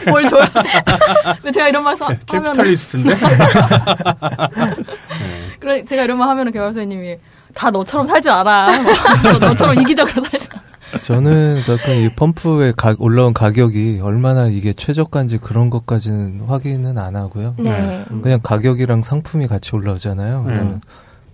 [0.10, 0.62] 뭘 줘야 돼?
[1.42, 3.18] 근데 제가 이런 말씀 하면 캐피탈리스트인데
[5.60, 7.18] 그래 제가 이런 말 하면은 개발 선생님이
[7.54, 8.72] 다 너처럼 살지 않아.
[9.24, 10.64] 뭐, 너- 너처럼 이기적으로 살지 않아.
[11.02, 17.56] 저는 가끔 이 펌프에 가- 올라온 가격이 얼마나 이게 최저가인지 그런 것까지는 확인은 안 하고요.
[17.60, 18.04] 네.
[18.22, 20.44] 그냥 가격이랑 상품이 같이 올라오잖아요.
[20.44, 20.54] 네.
[20.54, 20.82] 그러면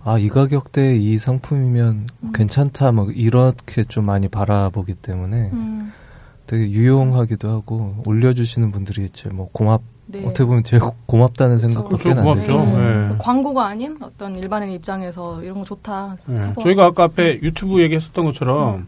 [0.02, 5.92] 아, 이 가격대에 이 상품이면 괜찮다, 뭐, 이렇게 좀 많이 바라보기 때문에 음,
[6.46, 9.28] 되게 유용하기도 하고, 올려주시는 분들이 있죠.
[9.30, 10.24] 뭐, 고맙, 네.
[10.24, 12.40] 어떻게 보면 되게 고맙다는 생각밖에 그렇죠, 안 고맙죠.
[12.46, 12.64] 들죠.
[12.78, 13.14] 네.
[13.18, 16.16] 광고가 아닌 어떤 일반인 입장에서 이런 거 좋다.
[16.24, 16.54] 네.
[16.62, 18.86] 저희가 아까 앞에 유튜브 얘기했었던 것처럼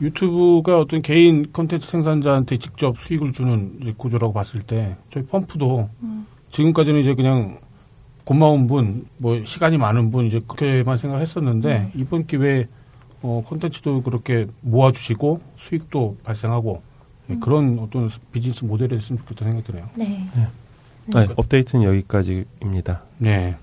[0.00, 6.26] 유튜브가 어떤 개인 컨텐츠 생산자한테 직접 수익을 주는 이제 구조라고 봤을 때 저희 펌프도 음.
[6.50, 7.58] 지금까지는 이제 그냥
[8.24, 12.66] 고마운 분, 뭐 시간이 많은 분 이제 그렇게만 생각했었는데 이번 기회에
[13.22, 16.82] 어, 콘텐츠도 그렇게 모아주시고 수익도 발생하고
[17.30, 19.88] 예, 그런 어떤 비즈니스 모델이 됐으면 좋겠다는 생각이 드네요.
[19.94, 20.26] 네.
[21.06, 23.02] 네, 업데이트는 여기까지입니다.
[23.18, 23.56] 네.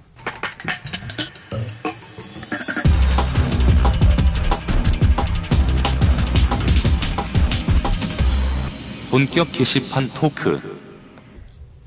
[9.16, 10.59] 본격 게시판 토크.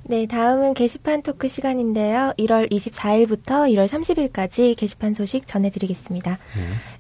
[0.05, 2.33] 네, 다음은 게시판 토크 시간인데요.
[2.39, 6.39] 1월 24일부터 1월 30일까지 게시판 소식 전해드리겠습니다.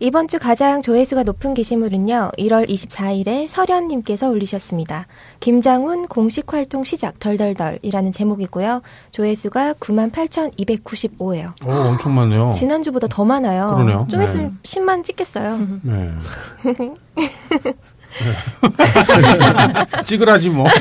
[0.00, 5.06] 이번 주 가장 조회수가 높은 게시물은요, 1월 24일에 설현님께서 올리셨습니다.
[5.40, 8.82] 김장훈 공식 활동 시작 덜덜덜이라는 제목이고요.
[9.12, 11.66] 조회수가 98,295예요.
[11.66, 12.52] 오, 엄청 많네요.
[12.52, 13.70] 지난주보다 더 많아요.
[13.76, 14.06] 그러네요.
[14.10, 14.24] 좀 네.
[14.26, 15.58] 있으면 10만 찍겠어요.
[15.84, 16.12] 네.
[20.04, 20.66] 찌그라지 뭐.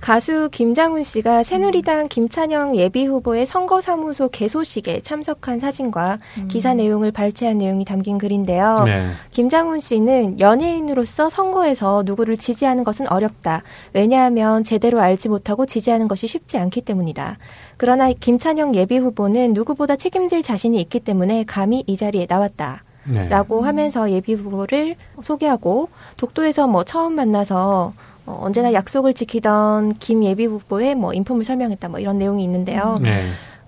[0.00, 6.18] 가수 김장훈 씨가 새누리당 김찬영 예비 후보의 선거사무소 개소식에 참석한 사진과
[6.48, 8.84] 기사 내용을 발췌한 내용이 담긴 글인데요.
[8.86, 9.10] 네.
[9.30, 13.62] 김장훈 씨는 연예인으로서 선거에서 누구를 지지하는 것은 어렵다.
[13.92, 17.38] 왜냐하면 제대로 알지 못하고 지지하는 것이 쉽지 않기 때문이다.
[17.76, 22.84] 그러나 김찬영 예비 후보는 누구보다 책임질 자신이 있기 때문에 감히 이 자리에 나왔다.
[23.10, 23.28] 네.
[23.28, 27.92] 라고 하면서 예비 후보를 소개하고 독도에서 뭐 처음 만나서
[28.26, 32.98] 어, 언제나 약속을 지키던 김 예비 후보의 뭐 인품을 설명했다 뭐 이런 내용이 있는데요.
[33.02, 33.10] 네.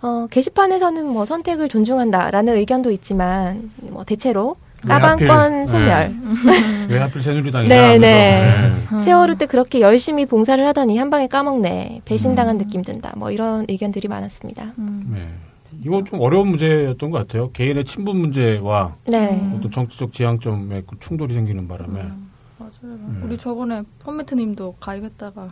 [0.02, 6.14] 어, 게시판에서는 뭐 선택을 존중한다라는 의견도 있지만 뭐 대체로 까방권 소멸.
[6.88, 7.74] 왜 하필 새누리당이냐.
[7.74, 8.00] 네, 하면서.
[8.00, 9.04] 네.
[9.04, 12.00] 세월호 때 그렇게 열심히 봉사를 하더니 한 방에 까먹네.
[12.04, 12.58] 배신당한 음.
[12.58, 13.12] 느낌 든다.
[13.16, 14.72] 뭐 이런 의견들이 많았습니다.
[14.76, 15.28] 네.
[15.84, 17.50] 이건 좀 어려운 문제였던 것 같아요.
[17.50, 19.52] 개인의 친분 문제와 네.
[19.56, 22.02] 어떤 정치적 지향점의 그 충돌이 생기는 바람에.
[22.58, 22.98] 맞아요.
[23.24, 25.48] 우리 저번에 펌매트님도 가입했다가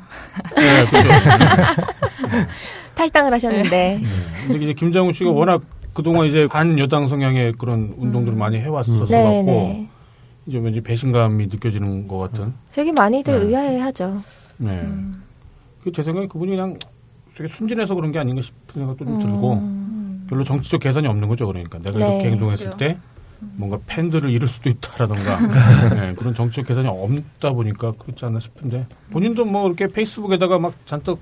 [0.56, 1.08] 네, 그렇죠.
[2.94, 3.98] 탈당을 하셨는데.
[4.00, 4.02] 네.
[4.46, 5.62] 근데 이제 김장훈 씨가 워낙
[5.94, 9.88] 그동안 이제 반 여당 성향의 그런 운동들을 많이 해왔었어 네, 갖고 네.
[10.46, 12.54] 이제 왠지 배신감이 느껴지는 것 같은.
[12.70, 13.46] 되게 많이들 네.
[13.46, 14.16] 의아해하죠.
[14.58, 14.86] 네.
[15.82, 16.76] 그제 생각에 그분이 그냥
[17.34, 19.80] 되게 순진해서 그런 게 아닌가 싶은 생각도 좀 들고
[20.30, 21.46] 별로 정치적 계산이 없는 거죠.
[21.46, 22.14] 그러니까 내가 네.
[22.14, 22.96] 이렇게 행동했을 때
[23.40, 25.40] 뭔가 팬들을 잃을 수도 있다라던가
[25.94, 31.18] 네, 그런 정치적 계산이 없다 보니까 그렇지 않나 싶은데 본인도 뭐 이렇게 페이스북에다가 막 잔뜩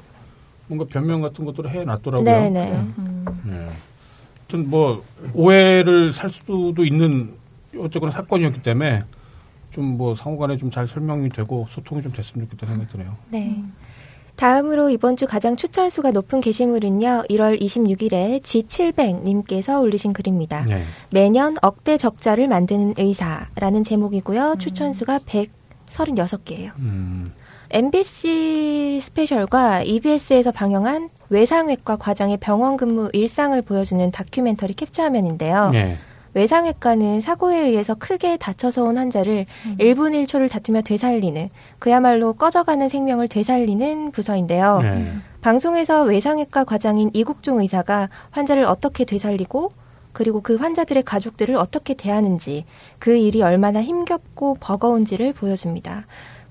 [0.67, 2.25] 뭔가 변명 같은 것들을 해놨더라고요.
[2.25, 2.71] 네, 네.
[3.45, 3.69] 네.
[4.41, 5.03] 하여튼 뭐
[5.33, 7.35] 오해를 살 수도 있는
[7.79, 9.03] 어쨌거나 사건이었기 때문에
[9.71, 13.17] 좀 뭐 상호간에 좀 잘 설명이 되고 소통이 좀 됐으면 좋겠다 생각이 드네요.
[13.31, 13.63] 네.
[14.39, 17.25] 다음으로 이번 주 가장 추천수가 높은 게시물은요.
[17.29, 20.65] 1월 26일에 G700님께서 올리신 글입니다.
[20.65, 20.85] 네.
[21.11, 24.55] 매년 억대 적자를 만드는 의사라는 제목이고요.
[24.61, 25.19] 추천수가
[25.89, 26.71] 136개예요.
[26.79, 27.27] 음.
[27.71, 35.71] MBC 스페셜과 EBS에서 방영한 외상외과 과장의 병원 근무 일상을 보여주는 다큐멘터리 캡처화면인데요.
[35.71, 35.99] 네.
[36.35, 39.47] 외상외과는 사고에 의해서 크게 다쳐서 온 환자를
[39.79, 41.49] 1분 1초를 다투며 되살리는
[41.79, 44.81] 그야말로 꺼져가는 생명을 되살리는 부서인데요.
[44.83, 45.13] 네.
[45.41, 49.71] 방송에서 외상외과 과장인 이국종 의사가 환자를 어떻게 되살리고
[50.13, 52.65] 그리고 그 환자들의 가족들을 어떻게 대하는지
[52.99, 56.07] 그 일이 얼마나 힘겹고 버거운지를 보여줍니다.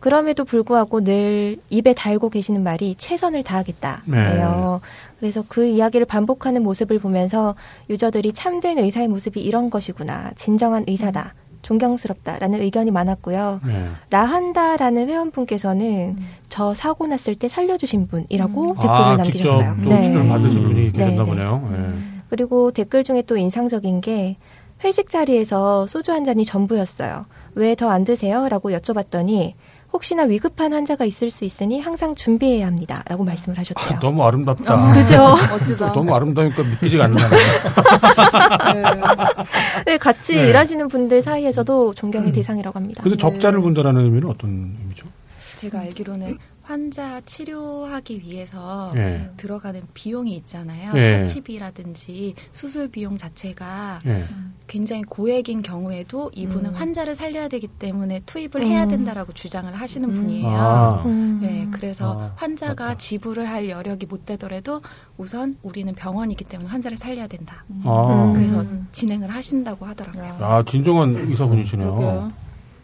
[0.07, 4.79] 그럼에도 불구하고 늘 입에 달고 계시는 말이 최선을 다하겠다예요.
[5.19, 7.55] 그래서 그 이야기를 반복하는 모습을 보면서
[7.89, 10.31] 유저들이 참된 의사의 모습이 이런 것이구나.
[10.37, 11.33] 진정한 의사다.
[11.61, 13.59] 존경스럽다라는 의견이 많았고요.
[13.67, 13.89] 네.
[14.09, 16.15] 라한다라는 회원분께서는
[16.47, 19.75] 저 사고 났을 때 살려주신 분이라고 댓글을 아, 남기셨어요.
[19.75, 21.23] 직접 또 추천을 받으신 분이 계셨나 네, 네.
[21.29, 21.69] 보네요.
[21.69, 21.87] 네.
[22.29, 24.37] 그리고 댓글 중에 또 인상적인 게
[24.85, 27.25] 회식 자리에서 소주 한 잔이 전부였어요.
[27.55, 28.47] 왜 더 안 드세요?
[28.47, 29.53] 라고 여쭤봤더니
[29.93, 33.03] 혹시나 위급한 환자가 있을 수 있으니 항상 준비해야 합니다.
[33.07, 33.97] 라고 말씀을 하셨대요.
[33.97, 34.93] 아, 너무 아름답다.
[34.93, 35.35] 그죠?
[35.49, 35.93] 멋지다.
[35.93, 37.29] 너무 아름다우니까 믿기지가 않는다.
[39.85, 40.49] 네, 같이 네.
[40.49, 43.03] 일하시는 분들 사이에서도 존경의 대상이라고 합니다.
[43.03, 45.07] 근데 적자를 본다라는 의미는 어떤 의미죠?
[45.55, 46.37] 제가 알기로는
[46.67, 49.29] 환자 치료하기 위해서 예.
[49.37, 50.91] 들어가는 비용이 있잖아요.
[50.97, 51.05] 예.
[51.05, 54.25] 처치비라든지 수술 비용 자체가 예.
[54.67, 56.75] 굉장히 고액인 경우에도 이분은 음.
[56.75, 58.89] 환자를 살려야 되기 때문에 투입을 해야 음.
[58.89, 60.13] 된다라고 주장을 하시는 음.
[60.13, 60.49] 분이에요.
[60.49, 61.03] 아.
[61.05, 61.39] 음.
[61.41, 62.97] 네, 그래서 아, 환자가 맞다.
[62.97, 64.81] 지불을 할 여력이 못 되더라도
[65.15, 67.63] 우선 우리는 병원이기 때문에 환자를 살려야 된다.
[67.85, 68.09] 아.
[68.11, 68.33] 음.
[68.33, 70.37] 그래서 진행을 하신다고 하더라고요.
[70.41, 71.95] 아, 진정한 의사분이시네요.
[71.95, 72.31] 그러게요.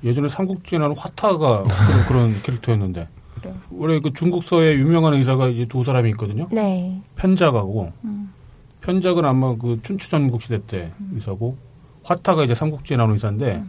[0.06, 3.10] 예전에 삼국지나는 화타가 그런, 그런 캐릭터였는데.
[3.72, 6.48] 원래 그 중국서에 유명한 의사가 이제 두 사람이 있거든요.
[6.52, 7.02] 네.
[7.16, 7.92] 편작하고
[8.82, 11.58] 편작은 아마 그 춘추전국 시대 때 의사고
[12.04, 13.64] 화타가 이제 삼국지에 나오는 의사인데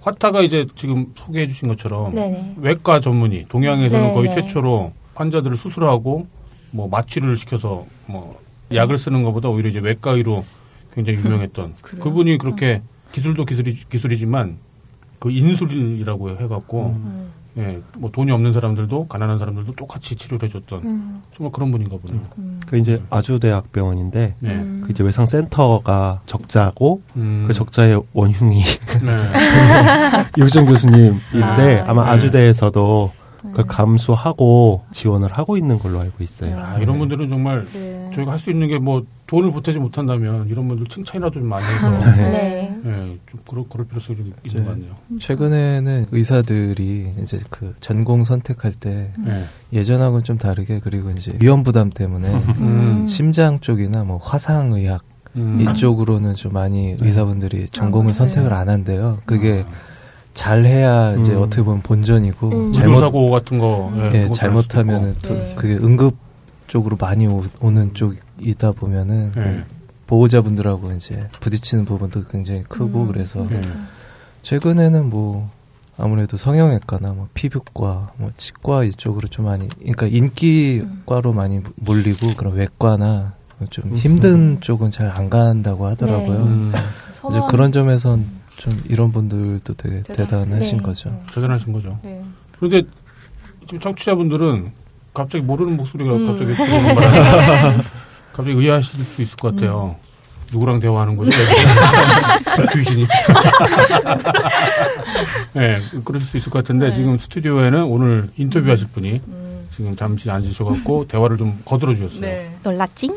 [0.00, 2.56] 화타가 이제 지금 소개해 주신 것처럼 네네.
[2.58, 4.34] 외과 전문의 동양에서는 네, 거의 네.
[4.34, 6.26] 최초로 환자들을 수술하고
[6.70, 8.40] 뭐 마취를 시켜서 뭐
[8.72, 10.44] 약을 쓰는 것보다 오히려 이제 외과의로
[10.94, 12.02] 굉장히 유명했던 그래요?
[12.02, 12.82] 그분이 그렇게
[13.12, 14.58] 기술도 기술이, 기술이지만
[15.18, 17.32] 그 인술이라고 해갖고 음.
[17.58, 21.22] 예, 뭐 돈이 없는 사람들도 가난한 사람들도 똑같이 치료를 해줬던 음.
[21.32, 22.22] 정말 그런 분인가 보네요.
[22.66, 24.50] 그 이제 아주대학병원인데 네.
[24.50, 24.82] 음.
[24.84, 27.44] 그 이제 외상 센터가 적자고 음.
[27.46, 28.62] 그 적자의 원흉이
[29.02, 29.16] 네.
[30.38, 32.10] 이우정 교수님인데 아, 아, 마 네.
[32.10, 33.19] 아주대에서도
[33.54, 36.58] 그 감수하고 지원을 하고 있는 걸로 알고 있어요.
[36.58, 38.10] 아, 이런 분들은 정말 네.
[38.14, 41.88] 저희가 할 수 있는 게 뭐 돈을 보태지 못한다면 이런 분들 칭찬이라도 좀 많이 해서
[42.16, 42.30] 네.
[42.30, 42.80] 네.
[42.84, 44.96] 예, 좀 그럴, 그럴 필요성이 좀 있는 것 같네요.
[45.20, 49.44] 최근에는 의사들이 이제 그 전공 선택할 때 예.
[49.72, 52.28] 예전하고는 좀 다르게 그리고 이제 위험 부담 때문에
[52.58, 53.06] 음.
[53.06, 55.02] 심장 쪽이나 뭐 화상 의학
[55.36, 55.60] 음.
[55.60, 59.18] 이쪽으로는 좀 많이 의사분들이 전공을 아, 선택을 안 한대요.
[59.26, 59.64] 그게
[60.34, 61.42] 잘 해야 이제 음.
[61.42, 62.72] 어떻게 보면 본전이고 음.
[62.72, 64.28] 잘못 의료사고 같은 거 예, 예,
[64.62, 64.78] 수도
[65.22, 65.54] 또 네.
[65.56, 66.16] 그게 응급
[66.68, 69.40] 쪽으로 많이 오, 는 쪽이다 보면은 있고.
[69.42, 69.64] 예.
[70.06, 73.06] 보호자분들하고 이제 부딪히는 부분도 굉장히 크고 음.
[73.08, 73.60] 그래서 예.
[74.42, 75.50] 최근에는 뭐
[75.98, 83.34] 아무래도 성형외과나 뭐 피부과, 뭐 치과 이쪽으로 좀 많이 그러니까 인기과로 많이 몰리고 그런 외과나
[83.68, 86.36] 좀 힘든 쪽은 잘 안 간다고 하더라고요.
[86.38, 86.72] 음,
[87.30, 88.24] 이제 그런 점에선
[88.60, 90.82] 좀 이런 분들도 되게 대단- 대단하신 네.
[90.82, 91.18] 거죠.
[91.34, 91.98] 대단하신 거죠.
[92.02, 92.22] 네.
[92.58, 92.82] 그런데
[93.66, 94.72] 지금 청취자분들은
[95.14, 96.26] 갑자기 모르는 목소리가 음.
[96.26, 97.16] 갑자기 들어오는 바람에
[98.32, 99.96] 갑자기 의아하실 수 있을 것 같아요.
[100.52, 101.30] 누구랑 대화하는 거죠?
[102.74, 103.06] 귀신이.
[105.54, 106.96] 네, 그럴 수 있을 것 같은데 네.
[106.96, 109.68] 지금 스튜디오에는 오늘 인터뷰하실 분이 음.
[109.72, 112.20] 지금 잠시 앉으셔갖고 대화를 좀 거들어 주셨어요.
[112.20, 112.56] 네.
[112.64, 113.10] 놀랐지?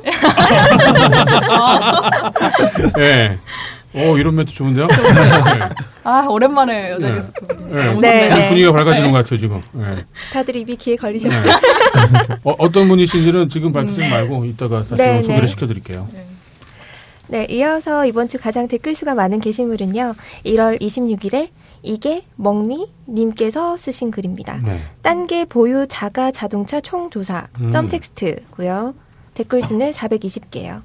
[2.95, 3.37] 네.
[3.95, 4.87] 오, 이런 멘트 좋은데요?
[4.89, 5.69] 네.
[6.03, 7.15] 아 오랜만에 여자 네.
[7.15, 7.93] 게스트 네.
[7.95, 8.29] 네.
[8.29, 8.47] 네.
[8.49, 9.61] 분위기가 밝아지는 것 같아요, 지금.
[9.71, 10.05] 네.
[10.33, 11.43] 다들 입이 귀에 걸리셨어요.
[11.43, 11.51] 네.
[12.43, 15.47] 어, 어떤 분이신지는 지금 밝히지 말고 이따가 사실 네, 소개를 네.
[15.47, 16.07] 시켜드릴게요.
[17.27, 20.15] 네, 이어서 이번 주 가장 댓글 수가 많은 게시물은요.
[20.45, 21.49] 1월 26일에
[21.81, 24.59] 이게 멍미 님께서 쓰신 글입니다.
[24.63, 24.79] 네.
[25.01, 27.71] 딴게 보유 자가 자동차 총조사 음.
[27.71, 28.93] 점 텍스트고요.
[29.33, 30.83] 댓글 수는 420개예요.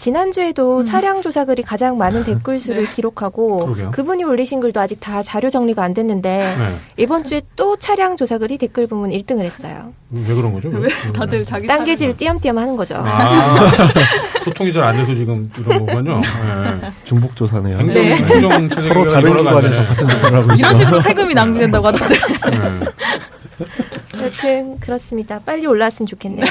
[0.00, 0.84] 지난주에도 음.
[0.86, 3.90] 차량 조사 글이 가장 많은 댓글 수를 기록하고 그러게요.
[3.90, 6.76] 그분이 올리신 글도 아직 다 자료 정리가 안 됐는데 네.
[6.96, 9.92] 이번 주에 또 차량 조사 글이 댓글 부문 1등을 했어요.
[10.10, 10.70] 왜 그런 거죠?
[10.70, 10.88] 왜?
[11.12, 12.94] 다들 자기 딴개질 띄엄띄엄 하는 거죠.
[12.96, 13.70] 아,
[14.42, 16.20] 소통이 잘 안 돼서 지금 이런 거군요.
[16.20, 16.90] 네.
[17.04, 17.76] 중복 조사네요.
[17.78, 18.24] 행정, 네.
[18.80, 19.36] 서로 다른.
[19.36, 20.56] 기관에서 같은 조사를 하고 있어.
[20.56, 22.14] 이런 식으로 세금이 낭비된다고 하던데.
[22.14, 24.24] 네.
[24.24, 25.38] 여튼 그렇습니다.
[25.40, 26.46] 빨리 올라왔으면 좋겠네요.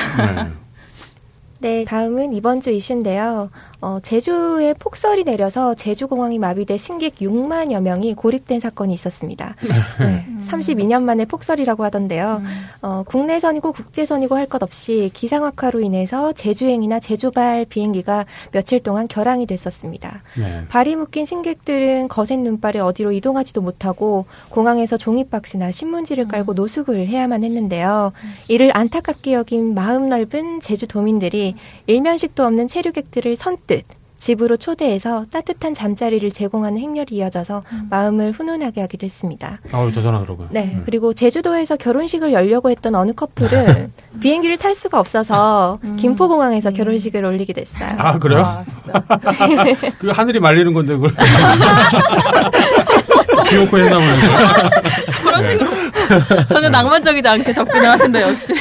[1.61, 1.79] 네.
[1.79, 3.49] 네, 다음은 이번 주 이슈인데요.
[3.81, 9.55] 어, 제주에 폭설이 내려서 제주공항이 마비돼 승객 6만여 명이 고립된 사건이 있었습니다.
[9.99, 12.41] 네, 32년 만에 폭설이라고 하던데요.
[12.81, 20.23] 어, 국내선이고 국제선이고 할 것 없이 기상악화로 인해서 제주행이나 제주발 비행기가 며칠 동안 결항이 됐었습니다.
[20.37, 20.63] 네.
[20.69, 28.11] 발이 묶인 승객들은 거센 눈발에 어디로 이동하지도 못하고 공항에서 종이박스나 신문지를 깔고 노숙을 해야만 했는데요.
[28.47, 31.53] 이를 안타깝게 여긴 마음 넓은 제주도민들이
[31.85, 33.83] 일면식도 없는 체류객들을 선뜻
[34.19, 39.59] 집으로 초대해서 따뜻한 잠자리를 제공하는 행렬이 이어져서 마음을 훈훈하게 하기도 했습니다.
[39.71, 40.49] 아우, 대단하더라고요.
[40.51, 47.53] 네, 그리고 제주도에서 결혼식을 열려고 했던 어느 커플은 비행기를 탈 수가 없어서 김포공항에서 결혼식을 올리게
[47.53, 47.95] 됐어요.
[47.97, 48.61] 아, 그래요?
[49.99, 51.11] 그 하늘이 말리는 건데, 그걸.
[53.49, 54.21] 비오코 했나 보네.
[55.23, 58.53] 저런 식으로 전혀 낭만적이지 않게 접근을 하신다 역시.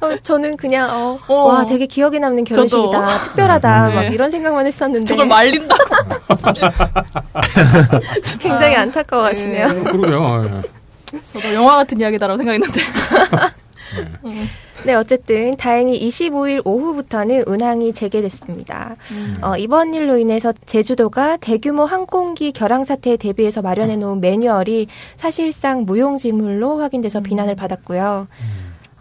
[0.00, 1.34] 어, 저는 그냥 어, 어.
[1.44, 3.24] 와 되게 기억에 남는 결혼식이다, 저도.
[3.24, 3.94] 특별하다 네.
[3.94, 5.84] 막 이런 생각만 했었는데 저걸 말린다고.
[8.40, 9.66] 굉장히 안타까워하시네요.
[9.66, 10.62] 음, 그러게요.
[11.14, 11.20] 예.
[11.32, 12.80] 저도 영화 같은 이야기다라고 생각했는데.
[14.84, 18.96] 네, 어쨌든 다행히 25일 오후부터는 운항이 재개됐습니다.
[19.42, 24.86] 어, 이번 일로 인해서 제주도가 대규모 항공기 결항 사태에 대비해서 마련해 놓은 매뉴얼이
[25.18, 28.28] 사실상 무용지물로 확인돼서 비난을 받았고요.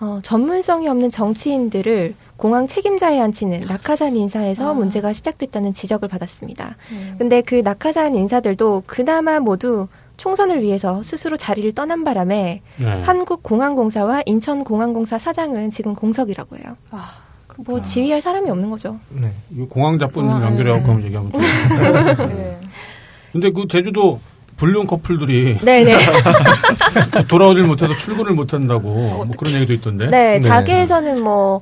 [0.01, 6.77] 어, 전문성이 없는 정치인들을 공항 책임자에 앉히는 낙하산 인사에서 문제가 시작됐다는 지적을 받았습니다.
[7.17, 13.01] 근데 그 낙하산 인사들도 그나마 모두 총선을 위해서 스스로 자리를 떠난 바람에 네.
[13.03, 16.77] 한국공항공사와 인천공항공사 사장은 지금 공석이라고 해요.
[17.57, 18.99] 뭐 지휘할 사람이 없는 거죠.
[19.09, 19.33] 네.
[19.67, 21.39] 공항 잡분 연결해갖고 한번 얘기하면 돼.
[22.27, 22.59] 네.
[23.33, 24.19] 근데 그 제주도
[24.59, 25.95] 불륜 커플들이 네네.
[27.29, 30.07] 돌아오질 못해서 출근을 못한다고 뭐 그런 얘기도 있던데.
[30.07, 30.39] 네, 네.
[30.41, 31.61] 자기에서는 뭐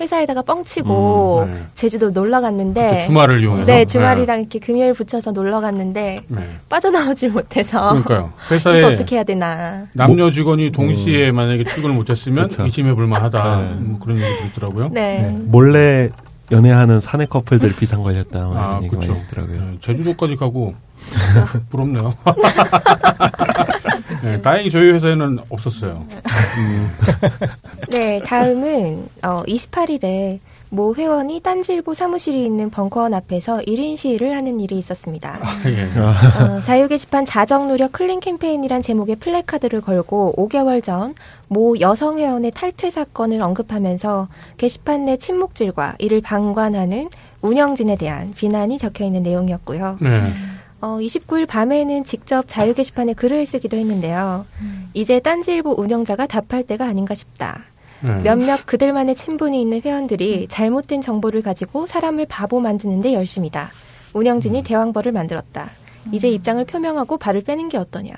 [0.00, 1.66] 회사에다가 뻥치고 음, 네.
[1.74, 3.66] 제주도 놀러 갔는데 그때 주말을 이용해서.
[3.70, 6.40] 네, 주말이랑 이렇게 금요일 붙여서 놀러 갔는데 네.
[6.40, 6.56] 네.
[6.70, 8.32] 빠져나오질 못해서 그러니까요.
[8.50, 9.88] 회사에 어떻게 해야 되나.
[9.92, 12.64] 남녀 직원이 동시에 만약에 출근을 못했으면 그렇죠.
[12.64, 13.56] 의심해 볼만하다.
[13.58, 13.74] 네.
[13.80, 14.88] 뭐 그런 얘기도 있더라고요.
[14.90, 15.20] 네.
[15.20, 15.36] 네.
[15.44, 16.08] 몰래
[16.50, 18.46] 연애하는 사내 커플들 비상 걸렸다.
[18.46, 19.14] 뭐 아, 그렇죠.
[19.14, 20.74] 네, 제주도까지 가고
[21.70, 22.14] 부럽네요.
[24.22, 26.04] 네, 다행히 저희 회사에는 없었어요.
[27.90, 30.38] 네, 다음은 어, 28일에
[30.72, 35.40] 모 회원이 딴질보 사무실이 있는 벙커원 앞에서 1인 시위를 하는 일이 있었습니다.
[35.66, 35.82] 예.
[35.98, 41.14] 어, 자유 게시판 자정 노력 clean 캠페인이란 제목의 플래카드를 걸고 5개월 전
[41.52, 47.08] 모 여성 회원의 탈퇴 사건을 언급하면서 게시판 내 친목질과 이를 방관하는
[47.42, 49.98] 운영진에 대한 비난이 적혀 있는 내용이었고요.
[50.00, 50.22] 네.
[50.80, 54.46] 어, 29일 밤에는 직접 자유 게시판에 글을 쓰기도 했는데요.
[54.94, 57.62] 이제 딴지일보 운영자가 답할 때가 아닌가 싶다.
[58.02, 58.22] 네.
[58.22, 63.70] 몇몇 그들만의 친분이 있는 회원들이 잘못된 정보를 가지고 사람을 바보 만드는 데 열심이다.
[64.12, 65.70] 운영진이 대왕벌을 만들었다.
[66.12, 68.12] 이제 입장을 표명하고 발을 빼는 게 어떠냐.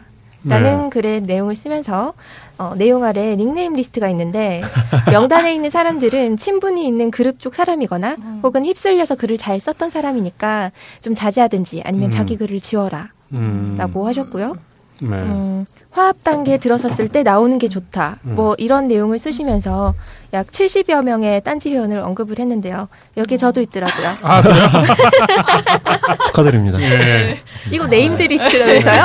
[0.44, 2.14] 라는 글의 내용을 쓰면서
[2.58, 4.60] 어, 내용 아래 닉네임 리스트가 있는데
[5.12, 11.14] 명단에 있는 사람들은 친분이 있는 그룹 쪽 사람이거나 혹은 휩쓸려서 글을 잘 썼던 사람이니까 좀
[11.14, 12.10] 자제하든지 아니면 음.
[12.10, 13.76] 자기 글을 지워라 음.
[13.78, 14.56] 라고 하셨고요.
[15.02, 15.16] 네.
[15.16, 18.18] 음, 화합 단계에 들어섰을 때 나오는 게 좋다.
[18.24, 18.34] 음.
[18.36, 19.94] 뭐 이런 내용을 쓰시면서
[20.32, 22.88] 약 70여 명의 딴지 회원을 언급을 했는데요.
[23.16, 24.06] 여기에 저도 있더라고요.
[24.22, 24.66] 아, 그래요?
[26.26, 26.80] 축하드립니다.
[26.80, 27.40] 예.
[27.70, 29.04] 이거 named 리스트라면서요?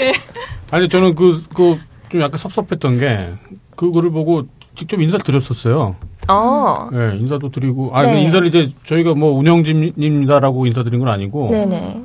[0.70, 1.78] 아니, 저는 그, 그,
[2.08, 3.34] 좀 약간 섭섭했던 게,
[3.76, 5.94] 그거를 보고 직접 인사 드렸었어요.
[6.28, 6.90] 어.
[6.92, 8.12] 예, 인사도 드리고, 아, 네.
[8.12, 12.02] 그 인사를 이제 저희가 뭐 운영진입니다라고 인사드린 건 아니고, 네네.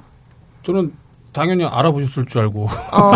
[0.63, 0.91] 저는
[1.33, 2.65] 당연히 알아보셨을 줄 알고.
[2.65, 3.11] 어.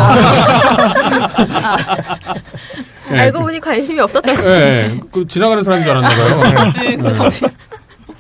[3.12, 4.62] 예, 알고 보니 관심이 없었던 예, 거지.
[4.62, 6.74] 예, 그 지나가는 사람인 줄 알았나 봐요.
[7.04, 7.14] 네, 예.
[7.14, 7.48] 정신.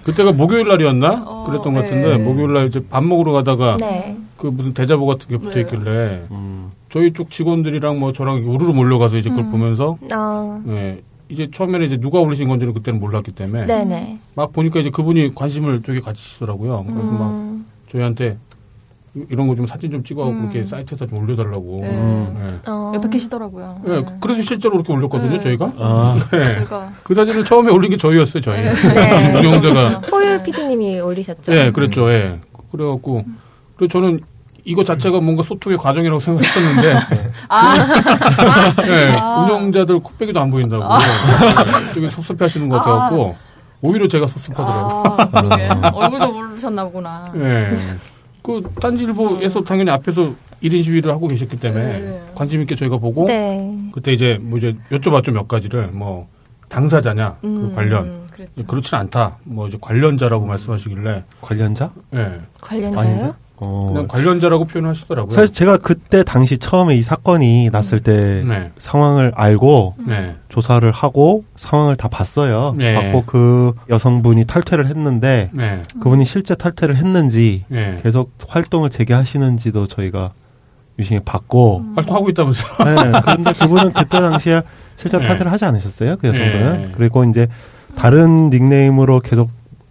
[0.03, 1.23] 그때가 목요일 날이었나?
[1.25, 1.87] 어, 그랬던 것 네.
[1.87, 4.15] 같은데, 목요일 날 이제 밥 먹으러 가다가, 네.
[4.37, 5.61] 그 무슨 대자보 같은 게 붙어 네.
[5.61, 6.69] 있길래, 음.
[6.91, 10.61] 저희 쪽 직원들이랑 뭐 저랑 우르르 몰려가서 이제 그걸 보면서, 어.
[10.69, 14.19] 예, 이제 처음에는 이제 누가 올리신 건지는 그때는 몰랐기 때문에, 네네.
[14.35, 16.83] 막 보니까 이제 그분이 관심을 되게 가지시더라고요.
[16.83, 17.65] 그래서 막 음.
[17.91, 18.37] 저희한테
[19.29, 20.43] 이런 거 좀 사진 좀 찍어갖고 음.
[20.51, 21.77] 이렇게 사이트에다 좀 올려달라고.
[21.79, 21.89] 네.
[21.89, 22.59] 음.
[22.65, 22.69] 예.
[22.69, 22.91] 어.
[22.95, 23.81] 옆에 계시더라고요.
[23.87, 25.39] 예, 그래서 실제로 그렇게 올렸거든요, 네.
[25.39, 25.71] 저희가.
[25.79, 26.55] 아, 네.
[26.55, 28.61] 저희가 그 사진을 처음에 올린 게 저희였어요, 저희.
[28.61, 28.71] 네.
[29.39, 29.87] 운영자가.
[30.11, 31.53] 호유 PD님이 올리셨죠.
[31.53, 32.39] 예, 그랬죠, 예.
[32.71, 33.23] 그래갖고,
[33.77, 34.19] 그리고 저는
[34.65, 36.99] 이거 자체가 뭔가 소통의 과정이라고 생각했었는데,
[37.49, 37.73] 아,
[38.87, 39.43] 예, 아.
[39.43, 40.83] 운영자들 코빼기도 안 보인다고.
[40.83, 43.35] 예, 되게 섭섭해 하시는 것 같아갖고,
[43.81, 45.15] 오히려 제가 섭섭하더라고요.
[45.17, 45.69] 아, 그러게.
[45.93, 47.31] 얼굴도 모르셨나 보구나.
[47.37, 47.69] 예.
[48.45, 52.21] 그, 딴지일보에서 당연히 앞에서 1인 시위를 하고 계셨기 때문에, 네.
[52.35, 53.75] 관심 있게 저희가 보고, 네.
[53.91, 55.87] 그때 이제 뭐 이제 여쭤봤죠, 몇 가지를.
[55.87, 56.27] 뭐,
[56.69, 58.25] 당사자냐, 그 음, 관련.
[58.31, 58.65] 그랬죠.
[58.65, 59.37] 그렇진 않다.
[59.43, 61.91] 뭐 이제 관련자라고 말씀하시길래, 관련자?
[62.13, 62.33] 예.
[62.61, 63.35] 관련자요?
[63.57, 63.87] 어.
[63.87, 65.29] 그냥 관련자라고 표현하시더라고요.
[65.29, 68.71] 사실 제가 그때 당시 처음에 이 사건이 났을 때 네.
[68.77, 70.35] 상황을 알고 네.
[70.49, 72.75] 조사를 하고 상황을 다 봤어요.
[72.77, 72.93] 네.
[72.93, 75.81] 봤고 그 여성분이 탈퇴를 했는데 네.
[76.01, 77.97] 그분이 실제 탈퇴를 했는지 네.
[78.01, 80.31] 계속 활동을 재개하시는지도 저희가
[80.99, 82.67] 유심히 봤고 활동하고 있다면서.
[82.83, 84.61] 네, 그런데 그분은 그때 당시에
[84.97, 85.29] 실제로 네.
[85.29, 86.17] 탈퇴를 하지 않으셨어요.
[86.17, 86.85] 그 여성분은.
[86.85, 86.91] 네.
[86.95, 87.47] 그리고 이제
[87.95, 89.49] 다른 닉네임으로 계속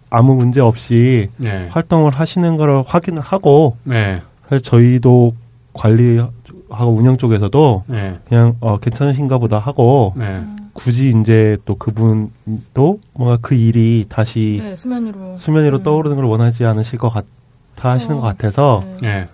[0.09, 1.67] 아무 문제 없이 네.
[1.71, 4.21] 활동을 하시는 걸 확인을 하고 네.
[4.47, 5.33] 사실 저희도
[5.73, 8.15] 관리하고 운영 쪽에서도 네.
[8.27, 10.43] 그냥 어 괜찮으신가 보다 하고 네.
[10.73, 15.35] 굳이 이제 또 그분도 뭔가 그 일이 다시 네, 수면 위로.
[15.37, 15.83] 수면 위로 음.
[15.83, 18.21] 떠오르는 걸 원하지 않으실 것 같아 하시는 어.
[18.21, 19.07] 것 같아서 네.
[19.07, 19.27] 네.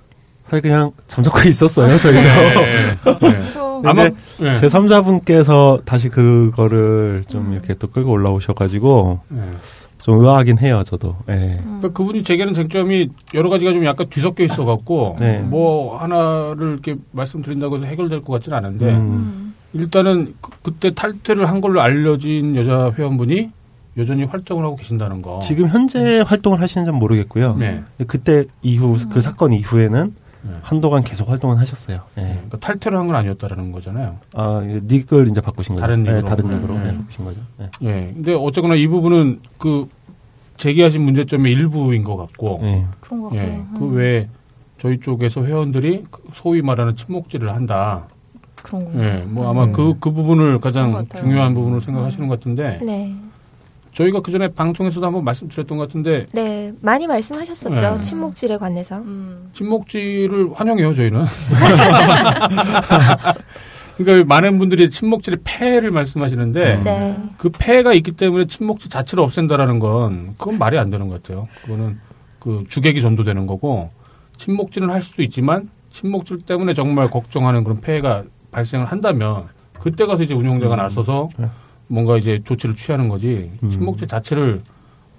[0.46, 2.66] 사실 그냥 잠적해 있었어요 저희도 네.
[3.06, 3.18] 네.
[3.20, 4.54] 그래서 아마 네.
[4.56, 7.54] 제 3자분께서 다시 그거를 좀 음.
[7.54, 9.42] 이렇게 또 끌고 올라오셔가지고 네.
[10.02, 11.34] 좀 의아하긴 해요 저도 예.
[11.34, 11.62] 음.
[11.64, 15.40] 그러니까 그분이 제기하는 쟁점이 여러 가지가 좀 약간 뒤섞여 있어갖고 네.
[15.40, 18.96] 뭐 하나를 이렇게 말씀드린다고 해서 해결될 것 같지는 않은데 음.
[18.96, 19.56] 음.
[19.74, 23.52] 일단은 그, 때 탈퇴를 한 걸로 알려진 여자 회원분이
[23.98, 25.42] 여전히 활동을 하고 계신다는 거.
[25.42, 27.84] 지금 현재 활동을 하시는지는 모르겠고요 네.
[28.08, 30.21] 그때 이후 그 사건 이후에는 네.
[30.62, 32.22] 한동안 계속 활동을 하셨어요 예.
[32.22, 34.16] 그러니까 탈퇴를 한 건 아니었다라는 거잖아요.
[34.34, 36.26] 아 이제 닉을 이제 바꾸신 거죠 다른 네, 닉으로.
[36.28, 36.56] 다른 네.
[36.56, 36.84] 닉으로 네.
[36.92, 37.70] 네, 바꾸신 거죠 네.
[37.84, 38.12] 예.
[38.14, 39.88] 근데 어쨌거나 이 부분은 그
[40.58, 42.86] 제기하신 문제점의 일부인 것 같고, 예.
[43.00, 43.42] 그런 거 같고요.
[43.42, 43.62] 예.
[43.78, 43.94] 그 음.
[43.96, 44.28] 외에
[44.78, 48.04] 저희 쪽에서 회원들이 그 소위 말하는 침묵질을 한다.
[48.62, 49.04] 그런 거.
[49.04, 49.24] 예.
[49.28, 49.72] 뭐 아마 음.
[49.72, 51.24] 그, 그 부분을 가장 것 같아요.
[51.24, 53.16] 중요한 부분으로 생각하시는 것 같은데, 네.
[53.94, 56.74] 저희가 그 전에 방송에서도 한번 말씀드렸던 것 같은데, 네.
[56.82, 57.96] 많이 말씀하셨었죠.
[57.96, 58.02] 네.
[58.02, 59.00] 침묵질에 관해서.
[59.00, 59.50] 음.
[59.54, 61.24] 침묵질을 환영해요, 저희는.
[63.98, 67.18] 그러니까 많은 분들이 침묵질의 폐해를 말씀하시는데, 네.
[67.38, 71.48] 그 폐해가 있기 때문에 침묵질 자체를 없앤다라는 건 그건 말이 안 되는 것 같아요.
[71.64, 72.00] 그거는
[72.40, 73.92] 그 주객이 전도되는 거고
[74.38, 79.46] 침묵질은 할 수도 있지만 침묵질 때문에 정말 걱정하는 그런 폐해가 발생을 한다면
[79.80, 81.48] 그때 가서 이제 운영자가 나서서 네.
[81.92, 83.70] 뭔가 이제 조치를 취하는 거지 음.
[83.70, 84.62] 침묵질 자체를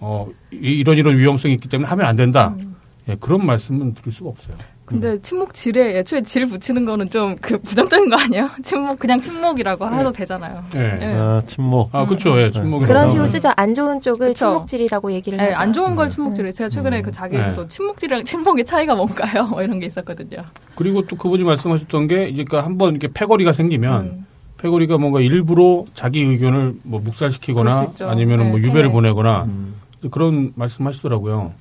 [0.00, 2.54] 어 이- 이런 이런 위험성이 있기 때문에 하면 안 된다.
[2.58, 2.74] 음.
[3.08, 4.56] 예, 그런 말씀은 드릴 수가 없어요.
[4.84, 8.48] 근데 침묵 질에 애초에 질 붙이는 거는 좀 그 부정적인 거 아니에요?
[8.62, 10.64] 침묵 그냥 침묵이라고 해도 되잖아요.
[10.76, 10.98] 예.
[11.00, 11.06] 예.
[11.18, 12.40] 아 침묵 아, 그렇죠.
[12.40, 13.08] 예, 침묵이 그런.
[13.10, 13.50] 식으로 쓰죠.
[13.56, 14.38] 안 좋은 쪽을 그쵸.
[14.46, 15.60] 침묵질이라고 얘기를 예, 하죠.
[15.60, 16.10] 안 좋은 걸 음.
[16.10, 17.02] 침묵질에 제가 최근에 음.
[17.02, 17.68] 그 자기에서도 네.
[17.68, 19.44] 침묵질이랑 침묵의 차이가 뭔가요?
[19.50, 20.44] 뭐 이런 게 있었거든요.
[20.74, 24.26] 그리고 또 그분이 말씀하셨던 게 이제 그러니까 한번 이렇게 패거리가 생기면 음.
[24.62, 27.92] 패거리가 뭔가 일부러 자기 의견을 뭐 묵살시키거나.
[28.02, 28.92] 아니면은 뭐 네, 유배를 폐해.
[28.92, 29.74] 보내거나 음.
[30.10, 31.52] 그런 말씀하시더라고요.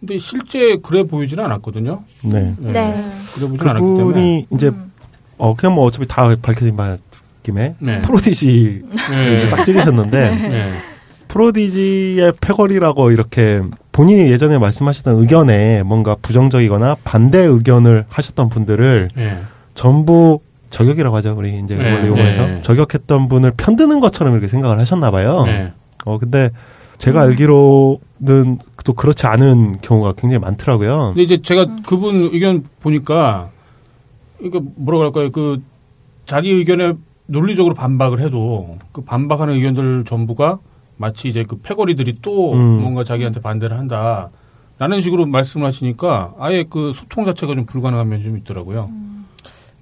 [0.00, 2.02] 근데 실제 그래 보이지는 않았거든요.
[2.22, 3.12] 네 예, 네.
[3.34, 4.04] 그래 보지는 않았기 때문에.
[4.04, 4.92] 그분이 이제 음.
[5.38, 6.96] 어 그냥 뭐 어차피 다 밝혀진 바
[7.42, 8.00] 김에 네.
[8.02, 8.82] 프로디지
[9.12, 9.34] 예.
[9.34, 10.18] 이제 딱 찍으셨는데
[10.52, 10.72] 예.
[11.28, 13.62] 프로디지의 패거리라고 이렇게
[13.92, 19.38] 본인이 예전에 말씀하셨던 의견에 뭔가 부정적이거나 반대 의견을 하셨던 분들을 예.
[19.74, 20.40] 전부
[20.74, 22.60] 저격이라고 하죠 우리 이제 네, 그걸 이용해서 네.
[22.60, 25.44] 저격했던 분을 편드는 것처럼 이렇게 생각을 하셨나 봐요.
[25.46, 25.72] 예.
[26.04, 26.50] 어 근데
[26.98, 31.12] 제가 알기로는 또 그렇지 않은 경우가 굉장히 많더라고요.
[31.14, 33.50] 근데 이제 제가 그분 의견 보니까
[34.38, 35.30] 그러니까 뭐라고 할까요?
[35.30, 35.62] 그
[36.26, 36.94] 자기 의견에
[37.26, 40.58] 논리적으로 반박을 해도 그 반박하는 의견들 전부가
[40.96, 42.80] 마치 이제 그 패거리들이 또 음.
[42.80, 44.30] 뭔가 자기한테 반대를 한다.
[44.76, 48.90] 라는 식으로 말씀을 하시니까 아예 그 소통 자체가 좀 불가능한 면이 좀 있더라고요.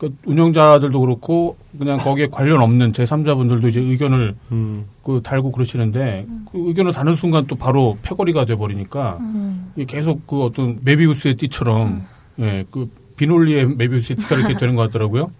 [0.03, 4.86] 그 운영자들도 그렇고 그냥 거기에 관련 없는 제3자분들도 이제 의견을 음.
[5.05, 9.72] 그 달고 그러시는데 그 의견을 다는 순간 또 바로 패거리가 돼 버리니까 음.
[9.86, 12.05] 계속 그 어떤 메비우스의 띠처럼
[12.40, 15.30] 예, 그 비논리의 메비우스의 띠가 이렇게 되는 것 같더라고요.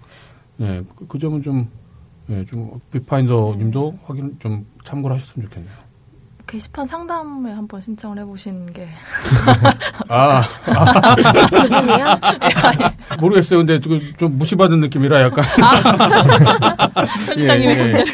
[0.60, 1.66] 예, 그, 그 점은 좀
[2.30, 5.72] 예, 좀 빅파인더 님도 확인 좀 참고를 하셨으면 좋겠네요.
[6.47, 8.88] 게시판 상담에 한번 신청을 해보신 게
[10.09, 10.43] 아,
[11.51, 12.07] 그분이요?
[13.20, 13.61] 모르겠어요.
[13.61, 15.45] 근데 좀, 좀 무시받은 느낌이라 약간.
[17.26, 18.05] 편집장님의 예, 예.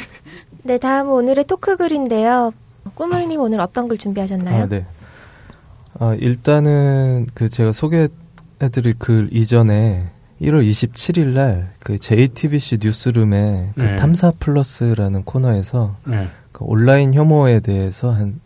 [0.62, 2.52] 네, 다음 오늘의 토크 글인데요.
[2.94, 4.62] 꾸물님 오늘 어떤 글 준비하셨나요?
[4.64, 4.86] 아, 네.
[5.98, 8.08] 아, 일단은 그 제가 소개해
[8.62, 10.10] 해드릴 글 이전에
[10.40, 13.96] 1월 27일 날 그 JTBC 뉴스룸의 그 네.
[13.96, 16.28] 탐사 플러스라는 코너에서 네.
[16.58, 18.40] 그 온라인 혐오에 대해서 한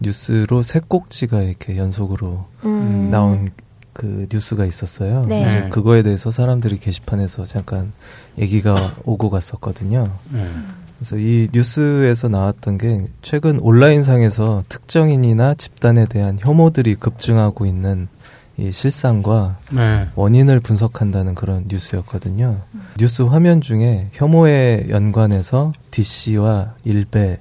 [0.00, 3.08] 뉴스로 세 꼭지가 이렇게 연속으로 음.
[3.10, 3.50] 나온
[3.94, 5.24] 그 뉴스가 있었어요.
[5.26, 5.46] 네.
[5.46, 5.68] 이제 네.
[5.70, 7.92] 그거에 대해서 사람들이 게시판에서 잠깐
[8.38, 10.10] 얘기가 오고 갔었거든요.
[10.30, 10.46] 네.
[10.98, 18.08] 그래서 이 뉴스에서 나왔던 게 최근 온라인상에서 특정인이나 집단에 대한 혐오들이 급증하고 있는
[18.56, 20.08] 이 실상과 네.
[20.14, 22.60] 원인을 분석한다는 그런 뉴스였거든요.
[22.98, 27.40] 뉴스 화면 중에 혐오에 연관해서 DC와 일베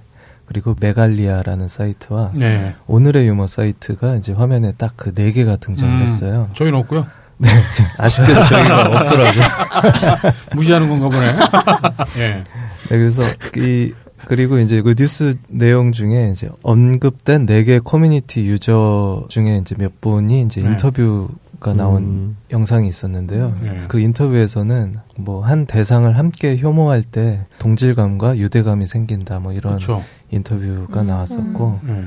[0.54, 2.76] 그리고 메갈리아라는 사이트와 네.
[2.86, 6.04] 오늘의 유머 사이트가 이제 화면에 딱 그 네 개가 등장을 음.
[6.04, 6.50] 했어요.
[6.54, 7.08] 저희는 없고요.
[7.40, 7.50] 네,
[7.98, 9.44] 아쉽게도 저희가 없더라고요.
[10.56, 11.36] 무시하는 건가 보네.
[12.24, 12.30] 예.
[12.38, 12.44] 네,
[12.90, 13.24] 그래서
[13.58, 13.92] 이
[14.28, 20.00] 그리고 이제 그 뉴스 내용 중에 이제 언급된 네 개 커뮤니티 유저 중에 이제 몇
[20.00, 20.68] 분이 이제 네.
[20.70, 21.28] 인터뷰
[21.64, 22.38] 가 나온 음.
[22.52, 23.56] 영상이 있었는데요.
[23.62, 23.84] 네.
[23.88, 30.04] 그 인터뷰에서는 뭐 한 대상을 함께 혐오할 때 동질감과 유대감이 생긴다 뭐 이런 그렇죠.
[30.30, 31.08] 인터뷰가 음.
[31.08, 32.04] 나왔었고 네.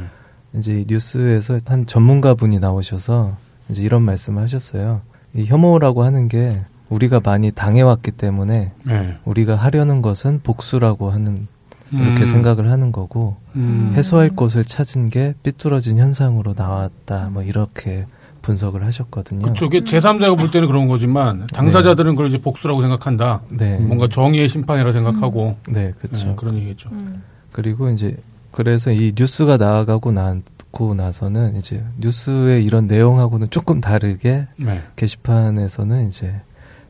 [0.54, 3.36] 이제 이 뉴스에서 한 전문가 분이 나오셔서
[3.68, 5.00] 이제 이런 말씀을 하셨어요.
[5.34, 9.18] 이 혐오라고 하는 게 우리가 많이 당해왔기 때문에 네.
[9.24, 11.48] 우리가 하려는 것은 복수라고 하는
[11.92, 12.26] 이렇게 음.
[12.26, 13.92] 생각을 하는 거고 음.
[13.94, 18.06] 해소할 곳을 찾은 게 삐뚤어진 현상으로 나왔다 뭐 이렇게
[18.46, 19.40] 분석을 하셨거든요.
[19.46, 23.40] 그쪽에 제3자가 볼 때는 그런 거지만 당사자들은 그걸 이제 복수라고 생각한다.
[23.50, 26.28] 네, 뭔가 정의의 심판이라 생각하고 네, 그렇죠.
[26.28, 26.90] 네, 그런 얘기겠죠.
[26.92, 27.22] 음.
[27.52, 28.16] 그리고 이제
[28.52, 34.82] 그래서 이 뉴스가 나아가고 나고 나서는 이제 뉴스의 이런 내용하고는 조금 다르게 네.
[34.94, 36.34] 게시판에서는 이제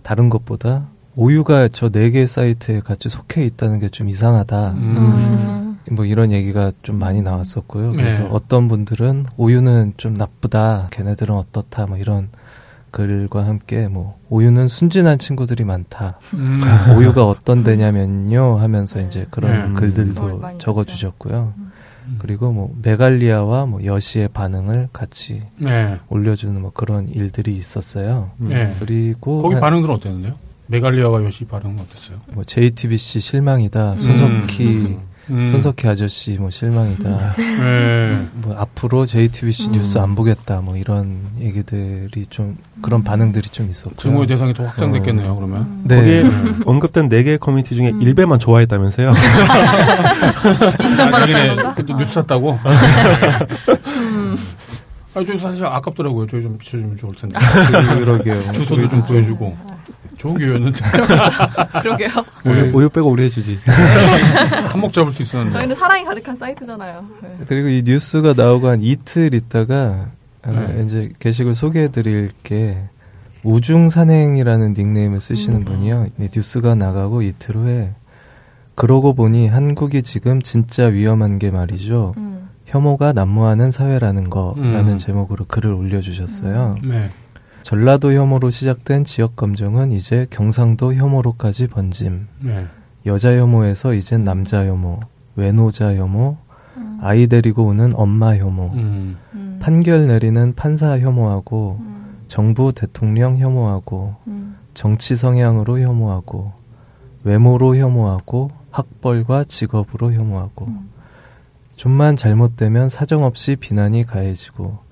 [0.02, 0.86] 다른 것보다
[1.16, 4.70] 오유가 저 네 개 사이트에 같이 속해 있다는 게 좀 이상하다.
[4.72, 4.96] 음.
[4.96, 5.65] 음.
[5.90, 7.92] 뭐 이런 얘기가 좀 많이 나왔었고요.
[7.92, 8.28] 그래서 네.
[8.32, 10.88] 어떤 분들은 오유는 좀 나쁘다.
[10.90, 11.86] 걔네들은 어떻다.
[11.86, 12.28] 뭐 이런
[12.90, 16.18] 글과 함께 뭐 오유는 순진한 친구들이 많다.
[16.34, 16.60] 음.
[16.98, 19.64] 오유가 어떤 데냐면요 하면서 이제 그런 네.
[19.66, 19.74] 음.
[19.74, 21.52] 글들도 적어 주셨고요.
[22.18, 25.98] 그리고 뭐 메갈리아와 뭐 여시의 반응을 같이 네.
[26.08, 28.30] 올려주는 뭐 그런 일들이 있었어요.
[28.38, 28.72] 네.
[28.78, 30.34] 그리고 거기 한- 반응들은 어땠는데요?
[30.68, 32.18] 메갈리아가 요시 반응은 어땠어요?
[32.32, 33.98] 뭐 JTBC 실망이다.
[33.98, 34.96] 손석희
[35.30, 35.48] 음.
[35.48, 37.34] 손석희 아저씨 뭐 실망이다.
[37.36, 38.28] 네.
[38.34, 39.72] 뭐 앞으로 JTBC 음.
[39.72, 40.60] 뉴스 안 보겠다.
[40.60, 43.96] 뭐 이런 얘기들이 좀 그런 반응들이 좀 있었고요.
[43.96, 45.34] 증오의 대상이 더 확장됐겠네요.
[45.34, 45.82] 그러면.
[45.84, 45.96] 네.
[45.96, 46.24] 거기에
[46.64, 48.02] 언급된 네개 커뮤니티 중에 음.
[48.02, 49.12] 일베만 좋아했다면서요.
[50.96, 52.58] 자기네 그때 뉴스 샀다고.
[55.16, 56.26] 아, 저 사실 아깝더라고요.
[56.26, 57.38] 저희 좀 비춰주면 좋을 텐데.
[58.04, 58.52] 그러게요.
[58.52, 59.56] 주소도 좀 보여주고.
[60.16, 60.78] 좋은 기회였는데.
[61.82, 62.08] 그러게요.
[62.44, 63.58] 우유, 우유 빼고 우리 해주지.
[64.70, 65.58] 한몫 잡을 수 있었는데.
[65.58, 67.04] 저희는 사랑이 가득한 사이트잖아요.
[67.22, 67.36] 네.
[67.48, 70.08] 그리고 이 뉴스가 나오고 한 이틀 있다가
[70.44, 70.84] 어, 네.
[70.84, 72.78] 이제 게시글 소개해드릴 게
[73.42, 75.64] 우중산행이라는 닉네임을 쓰시는 음.
[75.64, 76.06] 분이요.
[76.16, 77.92] 네, 뉴스가 나가고 이틀 후에
[78.74, 82.14] 그러고 보니 한국이 지금 진짜 위험한 게 말이죠.
[82.16, 82.48] 음.
[82.66, 84.98] 혐오가 난무하는 사회라는 거라는 음.
[84.98, 86.76] 제목으로 글을 올려주셨어요.
[86.84, 87.10] 네.
[87.66, 92.28] 전라도 혐오로 시작된 지역 감정은 이제 경상도 혐오로까지 번짐.
[92.44, 92.68] 네.
[93.06, 95.00] 여자 혐오에서 이젠 남자 혐오,
[95.34, 96.36] 외노자 혐오,
[97.00, 99.16] 아이 데리고 오는 엄마 혐오, 음.
[99.34, 99.58] 음.
[99.60, 102.18] 판결 내리는 판사 혐오하고, 음.
[102.28, 104.54] 정부 대통령 혐오하고, 음.
[104.72, 106.52] 정치 성향으로 혐오하고,
[107.24, 110.88] 외모로 혐오하고, 학벌과 직업으로 혐오하고, 음.
[111.74, 114.85] 좀만 잘못되면 사정없이 비난이 가해지고,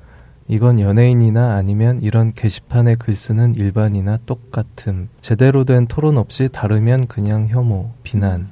[0.46, 5.08] 이건 연예인이나 아니면 이런 게시판에 글 쓰는 일반이나 똑같음.
[5.20, 8.50] 제대로 된 토론 없이 다르면 그냥 혐오, 비난.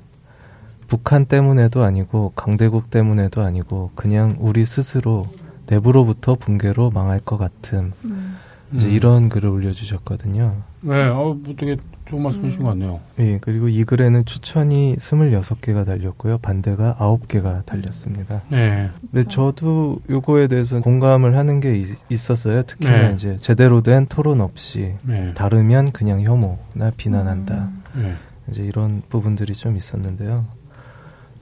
[0.87, 5.27] 북한 때문에도 아니고 강대국 때문에도 아니고 그냥 우리 스스로
[5.67, 7.93] 내부로부터 붕괴로 망할 것 같음.
[8.05, 8.37] 음.
[8.75, 8.93] 이제 음.
[8.93, 10.57] 이런 글을 올려주셨거든요.
[10.81, 11.77] 네, 어, 뭐 되게
[12.13, 13.01] 좋은 말씀 해주신 것 같네요.
[13.21, 16.39] 예, 그리고 이 글에는 추천이 26개가 달렸고요.
[16.39, 18.43] 반대가 9개가 달렸습니다.
[18.51, 18.91] 네.
[19.01, 22.65] 근데 저도 요거에 대해서 공감을 하는 게 있, 있었어요.
[22.65, 23.15] 특히나 네.
[23.15, 25.33] 이제 제대로 된 토론 없이 네.
[25.33, 27.71] 다르면 그냥 혐오나 비난한다.
[27.95, 28.15] 네.
[28.51, 30.45] 이제 이런 부분들이 좀 있었는데요.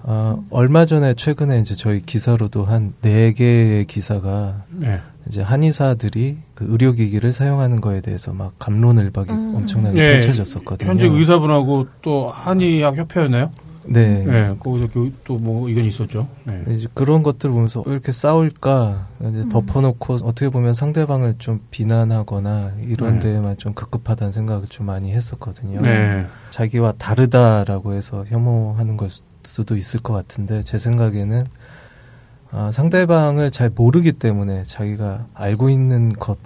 [0.04, 5.00] 아, 얼마 전에 최근에 이제 저희 기사로도 한네 개의 기사가 네.
[5.26, 9.54] 이제 한의사들이 그 의료기기를 사용하는 거에 대해서 막 감론을박이 음.
[9.56, 10.12] 엄청나게 네.
[10.14, 10.88] 펼쳐졌었거든요.
[10.90, 13.50] 현재 의사분하고 또 한의학 협회였나요?
[13.86, 14.24] 네.
[14.24, 14.54] 네.
[14.58, 14.88] 거기서
[15.24, 16.28] 또뭐 의견이 있었죠.
[16.44, 16.62] 네.
[16.70, 19.48] 이제 그런 것들 보면서 왜 이렇게 싸울까 이제 음.
[19.48, 23.18] 덮어놓고 어떻게 보면 상대방을 좀 비난하거나 이런 네.
[23.20, 25.80] 데에만 좀 급급하다는 생각을 좀 많이 했었거든요.
[25.80, 26.26] 네.
[26.50, 31.46] 자기와 다르다라고 해서 혐오하는 걸 수- 수도 있을 것 같은데 제 생각에는
[32.52, 36.38] 아, 상대방을 잘 모르기 때문에 자기가 알고 있는 것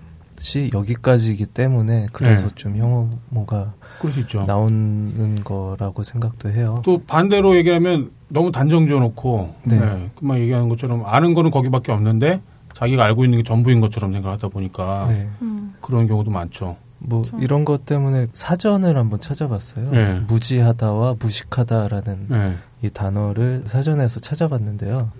[0.44, 2.54] 것이 여기까지이기 때문에 그래서 네.
[2.54, 4.44] 좀 혐오가 그럴 수 있죠.
[4.44, 6.82] 나오는 거라고 생각도 해요.
[6.84, 9.80] 또 반대로 얘기하면 너무 단정 지어놓고 네.
[9.80, 10.10] 네.
[10.14, 12.40] 그만 얘기하는 것처럼 아는 거는 거기밖에 없는데
[12.74, 15.28] 자기가 알고 있는 게 전부인 것처럼 생각하다 보니까 네.
[15.42, 15.74] 음.
[15.80, 16.76] 그런 경우도 많죠.
[16.98, 17.38] 뭐 그렇죠.
[17.42, 19.90] 이런 것 때문에 사전을 한번 찾아봤어요.
[19.90, 20.20] 네.
[20.26, 22.56] 무지하다와 무식하다라는 네.
[22.82, 25.10] 이 단어를 사전에서 찾아봤는데요.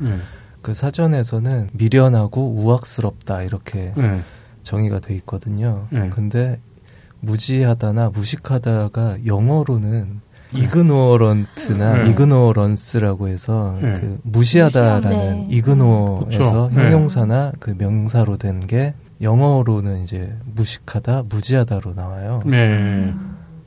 [0.65, 0.71] 네.
[0.71, 4.23] 그 사전에서는 미련하고 우악스럽다 이렇게 네.
[4.63, 5.87] 정의가 돼 있거든요.
[5.91, 6.09] 네.
[6.09, 6.59] 근데
[7.21, 10.21] 무지하다나 무식하다가 영어로는
[10.53, 10.61] 네.
[10.61, 12.11] 이그노어런트나 네.
[12.11, 13.93] 이그노어런스라고 해서 네.
[13.95, 15.47] 그 무시하다라는 네.
[16.71, 16.75] 네.
[16.75, 22.43] 형용사나 그 명사로 된 게 영어로는 이제 무식하다, 무지하다로 나와요.
[22.47, 23.13] 네.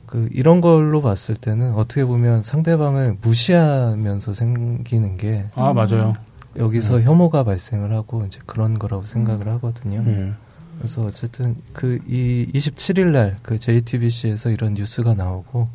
[0.06, 6.14] 그 이런 걸로 봤을 때는 어떻게 보면 상대방을 무시하면서 생기는 게 아 맞아요.
[6.58, 7.04] 여기서 네.
[7.04, 10.02] 혐오가 발생을 하고 이제 그런 거라고 생각을 하거든요.
[10.02, 10.32] 네.
[10.78, 15.68] 그래서 어쨌든 그 이 27일 날 그 JTBC에서 이런 뉴스가 나오고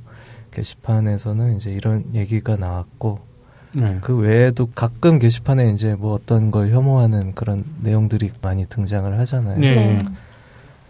[0.51, 3.19] 게시판에서는 이제 이런 얘기가 나왔고
[3.75, 3.97] 네.
[4.01, 9.57] 그 외에도 가끔 게시판에 이제 뭐 어떤 걸 혐오하는 그런 내용들이 많이 등장을 하잖아요.
[9.59, 9.75] 네.
[9.75, 9.97] 네.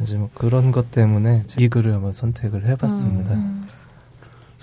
[0.01, 3.33] 이제 뭐 그런 것 때문에 이 글을 한번 선택을 해봤습니다.
[3.35, 3.62] 음.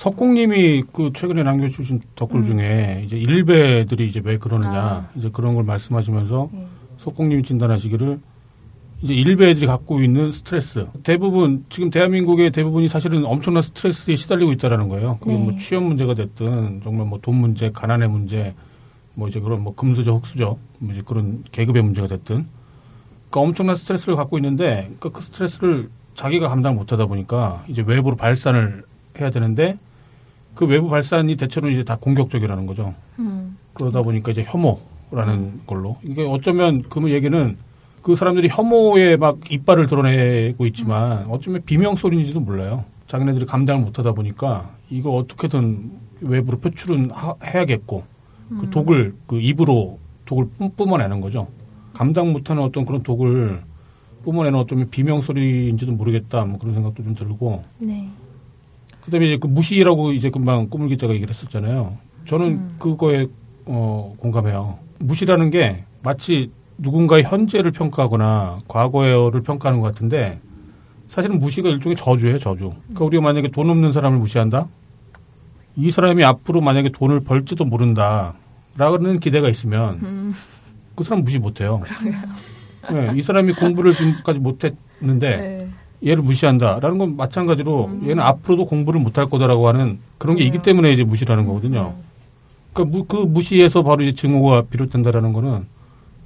[0.01, 2.45] 석공님이 그 최근에 남겨주신 댓글 음.
[2.47, 5.09] 중에 이제 일베들이 이제 왜 그러느냐 아.
[5.15, 6.67] 이제 그런 걸 말씀하시면서 음.
[6.97, 8.19] 석공님이 진단하시기를
[9.03, 15.17] 이제 일베들이 갖고 있는 스트레스 대부분 지금 대한민국의 대부분이 사실은 엄청난 스트레스에 시달리고 있다라는 거예요.
[15.21, 15.39] 그게 네.
[15.39, 18.55] 뭐 취업 문제가 됐든 정말 뭐 돈 문제, 가난의 문제,
[19.13, 22.47] 뭐 이제 그런 뭐 금수저, 흑수저, 뭐 이제 그런 계급의 문제가 됐든
[23.29, 28.85] 그러니까 엄청난 스트레스를 갖고 있는데 그러니까 그 스트레스를 자기가 감당 못하다 보니까 이제 외부로 발산을
[29.19, 29.79] 해야 되는데
[30.61, 32.93] 그 외부 발산이 대체로 이제 다 공격적이라는 거죠.
[33.19, 33.57] 음.
[33.73, 37.57] 그러다 보니까 이제 혐오라는 걸로 이게 어쩌면 그 얘기는
[38.03, 42.85] 그 사람들이 혐오에 막 이빨을 드러내고 있지만 어쩌면 비명 소리인지도 몰라요.
[43.07, 48.05] 자기네들이 감당을 못하다 보니까 이거 어떻게든 외부로 표출은 하- 해야겠고
[48.61, 51.49] 그 독을 그 입으로 독을 뿜- 뿜어내는 거죠.
[51.95, 53.63] 감당 못하는 어떤 그런 독을
[54.25, 56.45] 뿜어내는 어쩌면 비명 소리인지도 모르겠다.
[56.45, 58.11] 뭐 그런 생각도 좀 들고 네.
[59.05, 61.97] 그다음에 이제 그 무시라고 이제 금방 꾸물 기자가 얘기를 했었잖아요.
[62.27, 63.27] 저는 그거에
[63.67, 64.79] 어, 공감해요.
[64.99, 70.41] 무시라는 게 마치 누군가의 현재를 평가하거나 과거를 평가하는 것 같은데
[71.09, 72.73] 사실은 무시가 일종의 저주예요, 저주.
[72.85, 74.67] 그러니까 우리가 만약에 돈 없는 사람을 무시한다?
[75.77, 78.35] 이 사람이 앞으로 만약에 돈을 벌지도 모른다.
[78.77, 80.35] 라는 기대가 있으면 음.
[80.95, 81.83] 그 사람 무시 못 해요.
[82.91, 85.69] 네, 이 사람이 공부를 지금까지 못 했는데 네.
[86.05, 88.03] 얘를 무시한다라는 건 마찬가지로 음.
[88.09, 90.63] 얘는 앞으로도 공부를 못할 거다라고 하는 그런 게 있기 음.
[90.63, 91.95] 때문에 이제 무시라는 거거든요.
[92.73, 95.67] 그러니까 무- 그 무시에서 바로 이제 증오가 비롯된다라는 거는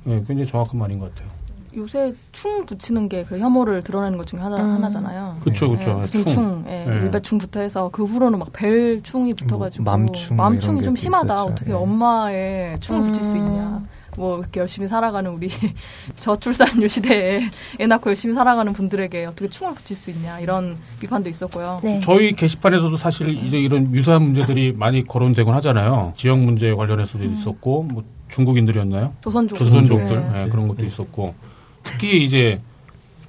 [0.06, 1.32] 예, 굉장히 정확한 말인 것 같아요.
[1.76, 4.74] 요새 충 붙이는 게 그 혐오를 드러내는 것 중에 하나, 음.
[4.74, 5.38] 하나잖아요.
[5.42, 5.90] 그렇죠, 그렇죠.
[5.90, 6.94] 예, 무슨 충, 예, 예.
[7.02, 11.34] 일배충부터 해서 그 후로는 막 벨충이 붙어가지고 뭐 맘충 뭐 맘충이 좀게 심하다.
[11.34, 11.50] 있었죠.
[11.50, 11.74] 어떻게 예.
[11.74, 13.82] 엄마의 충을 붙일 수 있냐.
[14.16, 15.48] 뭐 이렇게 열심히 살아가는 우리
[16.16, 17.40] 저출산율 시대에
[17.80, 21.80] 애 낳고 열심히 살아가는 분들에게 어떻게 충을 붙일 수 있냐 이런 비판도 있었고요.
[21.82, 22.00] 네.
[22.04, 26.14] 저희 게시판에서도 사실 이제 이런 유사한 문제들이 많이 거론되곤 하잖아요.
[26.16, 29.14] 지역 문제 관련해서도 있었고 뭐 중국인들이었나요?
[29.20, 30.42] 조선족 조선족들 네.
[30.44, 31.34] 예, 그런 것도 있었고
[31.82, 32.58] 특히 이제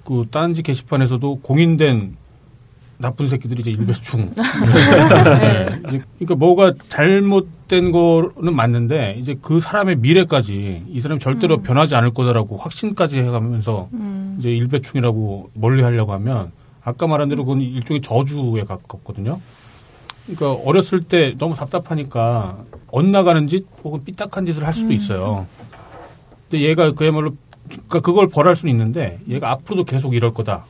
[0.03, 2.15] 그 딴지 게시판에서도 공인된
[2.97, 4.33] 나쁜 새끼들이 이제 일배충.
[4.35, 5.81] 네.
[5.87, 12.13] 이제 그러니까 뭐가 잘못된 거는 맞는데 이제 그 사람의 미래까지 이 사람이 절대로 변하지 않을
[12.13, 14.37] 거다라고 확신까지 해가면서 음.
[14.39, 16.51] 이제 일배충이라고 멀리하려고 하면
[16.83, 19.39] 아까 말한 대로 그건 일종의 저주에 가깝거든요.
[20.25, 22.57] 그러니까 어렸을 때 너무 답답하니까
[22.89, 25.47] 엇나가는 짓 혹은 삐딱한 짓을 할 수도 있어요.
[26.49, 27.35] 근데 얘가 그야말로
[27.67, 30.65] 그러니까 그걸 벌할 수는 있는데 얘가 앞으로도 계속 이럴 거다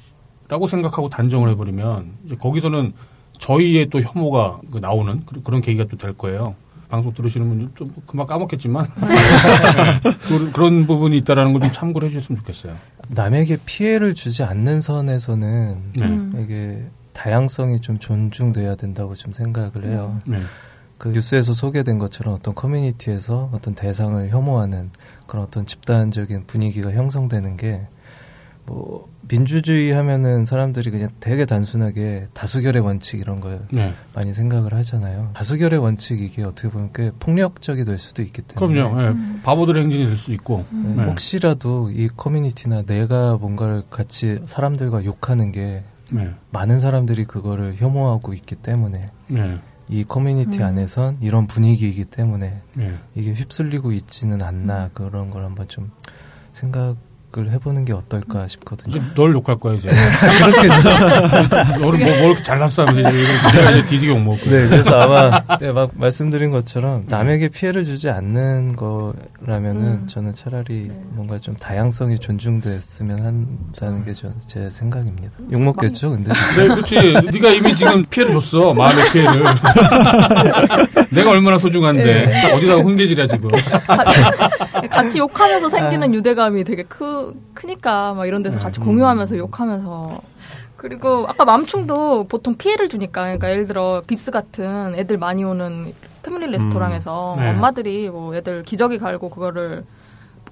[0.47, 2.93] 라고 생각하고 단정을 해버리면 이제 거기서는
[3.39, 6.55] 저희의 또 혐오가 그 나오는 그- 그런 계기가 또 될 거예요.
[6.87, 8.85] 방송 들으시는 분들 좀 금방 까먹겠지만
[10.53, 12.75] 그런- 부분이 있다라는 걸 좀 참고를 해주셨으면 좋겠어요.
[13.09, 16.05] 남에게 피해를 주지 않는 선에서는 네.
[16.05, 16.33] 음.
[16.43, 16.83] 이게
[17.13, 20.19] 다양성이 좀 존중돼야 된다고 좀 생각을 해요.
[20.27, 20.37] 네.
[20.97, 24.91] 그 뉴스에서 소개된 것처럼 어떤 커뮤니티에서 어떤 대상을 혐오하는
[25.27, 27.87] 그런 어떤 집단적인 분위기가 형성되는 게
[28.67, 33.93] 뭐 민주주의 하면은 사람들이 그냥 되게 단순하게 다수결의 원칙 이런 걸 네.
[34.13, 35.32] 많이 생각을 하잖아요.
[35.34, 39.01] 다수결의 원칙 이게 어떻게 보면 꽤 폭력적이 될 수도 있기 때문에 그럼요.
[39.01, 39.41] 예.
[39.43, 40.65] 바보들의 행진이 될 수 있고.
[40.71, 41.03] 네, 네.
[41.05, 46.32] 혹시라도 이 커뮤니티나 내가 뭔가를 같이 사람들과 욕하는 게 네.
[46.51, 49.55] 많은 사람들이 그거를 혐오하고 있기 때문에 네.
[49.89, 52.97] 이 커뮤니티 안에선 이런 분위기이기 때문에 네.
[53.15, 55.91] 이게 휩쓸리고 있지는 않나 그런 걸 한번 좀
[56.51, 56.95] 생각
[57.38, 59.01] 을 욕을 해보는 게 어떨까 싶거든요.
[59.15, 59.89] 널 욕할 거야 이제.
[60.39, 61.79] 그렇겠죠.
[61.79, 64.49] 너를 뭐, 뭐 이렇게 잘났어 하면서 이제 뒤지게 욕먹고.
[64.49, 70.07] 네, 그래서 아마 네, 막 말씀드린 것처럼 남에게 피해를 주지 않는 거라면은 음.
[70.07, 71.01] 저는 차라리 네.
[71.11, 75.29] 뭔가 좀 다양성이 존중됐으면 한다는 게 저, 제 생각입니다.
[75.51, 76.31] 욕 먹겠죠, 근데.
[76.57, 76.95] 네, 그렇지.
[77.31, 78.73] 네가 이미 지금 피해를 줬어.
[78.73, 79.43] 마음의 피해를.
[81.09, 83.49] 내가 얼마나 소중한데 어디다가 훈계질이야 지금.
[84.88, 90.21] 같이 욕하면서 생기는 유대감이 되게 크, 크니까 막 이런 데서 같이 공유하면서 욕하면서
[90.77, 96.51] 그리고 아까 맘충도 보통 피해를 주니까 그러니까 예를 들어 빕스 같은 애들 많이 오는 패밀리
[96.51, 97.39] 레스토랑에서 음.
[97.39, 97.49] 네.
[97.49, 99.83] 엄마들이 뭐 애들 기저귀 갈고 그거를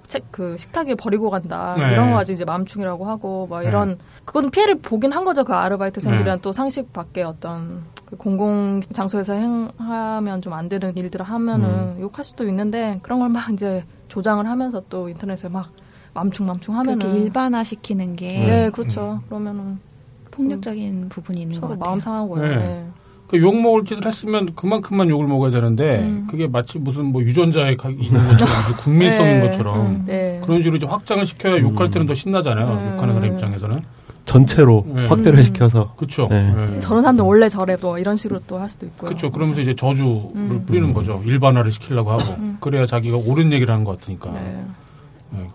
[0.08, 1.92] 책그 식탁 위에 버리고 간다 네.
[1.92, 3.68] 이런 거 가지고 이제 맘충이라고 하고 막 네.
[3.68, 6.42] 이런 그건 피해를 보긴 한 거죠 그 아르바이트생들이랑 네.
[6.42, 11.98] 또 상식 밖에 어떤 그 공공 장소에서 행하면 좀 안 되는 일들을 하면은 음.
[12.02, 15.72] 욕할 수도 있는데 그런 걸 막 이제 조장을 하면서 또 인터넷에 막
[16.14, 19.80] 맘충맘충 하면은 그렇게 일반화 시키는 게 네 그렇죠 그러면은
[20.32, 21.84] 폭력적인 부분이 있는 것 같아요.
[21.86, 22.56] 마음 상하고요 네.
[22.56, 22.86] 네.
[23.28, 26.28] 그욕 먹을 짓을 했으면 그만큼만 욕을 먹어야 되는데 음.
[26.30, 29.50] 그게 마치 무슨 뭐 유전자에 가- 있는 것처럼 국민성인 네.
[29.50, 30.40] 것처럼 음, 네.
[30.46, 32.68] 그런 식으로 좀 확장을 시켜야 욕할 때는 더 신나잖아요.
[32.68, 32.94] 음.
[32.94, 33.76] 욕하는 사람 입장에서는.
[34.26, 35.06] 전체로 네.
[35.08, 35.44] 확대를 음.
[35.44, 36.28] 시켜서 그렇죠.
[36.30, 36.80] 네.
[36.80, 39.30] 저런 사람들 원래 저래 또 이런 식으로 또 할 수도 있고요 그렇죠.
[39.32, 40.64] 그러면서 이제 저주를 음.
[40.66, 41.22] 뿌리는 거죠.
[41.26, 42.24] 일반화를 시키려고 하고.
[42.38, 42.58] 음.
[42.60, 44.32] 그래야 자기가 옳은 얘기를 하는 것 같으니까.
[44.32, 44.64] 네.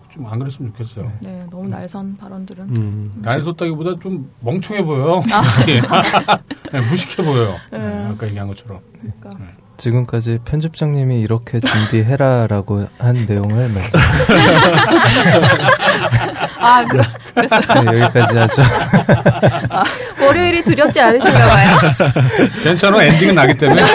[0.09, 1.09] 좀안 그랬으면 좋겠어요.
[1.21, 3.11] 네 너무 날선 발언들은 음.
[3.21, 5.21] 날 섰다기보다 좀 멍청해 보여요.
[5.55, 5.79] 솔직히.
[6.73, 7.55] 네, 무식해 보여요.
[7.71, 8.05] 네, 네.
[8.07, 8.79] 아까 얘기한 것처럼.
[9.21, 9.45] 그러니까.
[9.79, 13.97] 지금까지 편집장님이 이렇게 준비해라라고 한 내용을 말씀,
[16.59, 18.61] 아 그랬어요 네, 여기까지 하죠.
[20.25, 21.67] 월요일이 두렵지 않으신가 봐요.
[22.61, 23.01] 괜찮아.
[23.03, 23.81] 엔딩은 나기 때문에.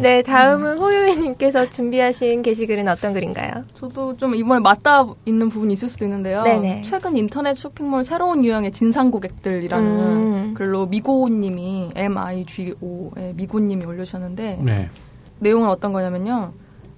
[0.00, 3.64] 네, 다음은 호요이님께서 준비하신 게시글은 어떤 글인가요?
[3.74, 6.42] 저도 좀 이번에 맞닿아 있는 부분이 있을 수도 있는데요.
[6.42, 6.82] 네네.
[6.86, 10.54] 최근 인터넷 쇼핑몰 새로운 유형의 진상 고객들이라는 음.
[10.54, 14.88] 글로 미고님이 M I G O 의 미고님이 올려주셨는데 네.
[15.38, 16.52] 내용은 어떤 거냐면요.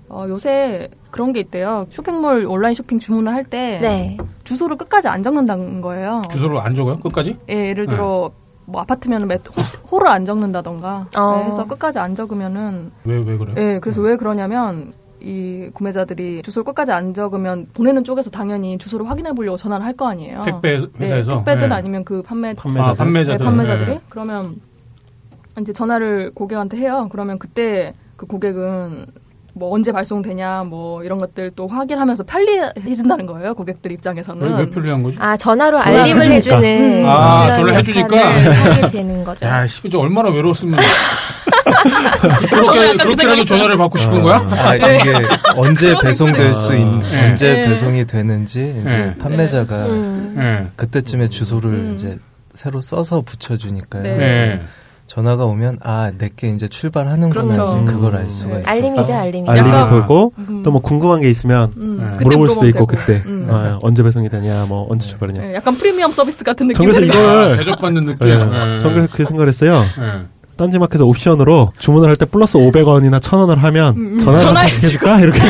[0.08, 1.86] 어, 요새 그런 게 있대요.
[1.88, 4.16] 쇼핑몰 온라인 쇼핑 주문을 할때 네.
[4.44, 6.22] 주소를 끝까지 안 적는다는 거예요.
[6.30, 7.00] 주소를 안 적어요?
[7.00, 7.36] 끝까지?
[7.48, 8.30] 예, 예를 들어
[8.66, 9.42] 뭐 아파트면 몇
[9.90, 11.36] 호, 를 안 적는다던가 어.
[11.38, 13.54] 네, 해서 끝까지 안 적으면은 왜, 왜 그래요?
[13.58, 19.32] 예, 그래서 왜 그러냐면 이 구매자들이 주소를 끝까지 안 적으면 보내는 쪽에서 당연히 주소를 확인해
[19.32, 20.42] 보려고 전화를 할 거 아니에요.
[20.44, 21.32] 택배 회사에서?
[21.32, 21.74] 네, 택배든 네.
[21.74, 22.90] 아니면 그 판매 판매자들.
[22.90, 23.38] 아, 판매자들.
[23.38, 24.00] 네, 판매자들이 네.
[24.08, 24.56] 그러면
[25.60, 27.08] 이제 전화를 고객한테 해요.
[27.12, 29.06] 그러면 그때 그 고객은
[29.54, 33.54] 뭐 언제 발송되냐 뭐 이런 것들 또 확인하면서 편리해진다는 거예요.
[33.54, 34.42] 고객들 입장에서는.
[34.42, 35.18] 왜, 왜 편리한 거지?
[35.20, 36.60] 아, 전화로 전화 알림을 해주니까.
[36.62, 37.06] 해주는.
[37.06, 38.88] 아, 그런 전화 해주니까?
[38.88, 39.46] 되는 거죠.
[39.46, 40.78] 야, 씨, 저 얼마나 외로웠으면.
[42.48, 44.36] 그렇게, 그렇게라도 전화를 받고 싶은 거야?
[44.50, 45.12] 아, 이게
[45.56, 47.30] 언제 배송될 수 있, 네.
[47.30, 47.68] 언제 네.
[47.68, 49.18] 배송이 되는지 이제 네.
[49.18, 50.34] 판매자가 음.
[50.36, 50.68] 네.
[50.76, 51.90] 그때쯤에 주소를 음.
[51.94, 52.18] 이제
[52.54, 54.60] 새로 써서 붙여주니까요.
[55.12, 57.76] 전화가 오면 아 내게 이제 출발하는구나 그렇죠.
[57.84, 58.60] 이제 그걸 알 수가 네.
[58.60, 59.46] 있어서 알림이죠, 알림이.
[59.50, 60.62] 알림이 약간- 돌고 음.
[60.64, 63.28] 또뭐 궁금한 게 있으면 음, 물어볼 수도 있고 물어보면 그때 되고.
[63.28, 63.46] 음.
[63.50, 66.76] 어, 언제 배송이 되냐 뭐 언제 출발하냐 네, 약간 프리미엄 서비스 같은 느낌.
[66.76, 68.26] 전 그래서 이걸 대접받는 느낌.
[68.26, 68.38] 네.
[68.38, 68.78] 네.
[68.78, 70.22] 전 그래서 그 생각을 했어요 네.
[70.56, 74.20] 딴지마켓에서 옵션으로 주문을 할 때 플러스 500원이나 1000원을 하면 음, 음.
[74.20, 75.40] 전화를 다시 해줄까 이렇게.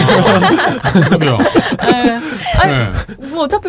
[1.20, 2.18] 네.
[2.58, 2.90] 아니, 네.
[3.28, 3.68] 뭐 어차피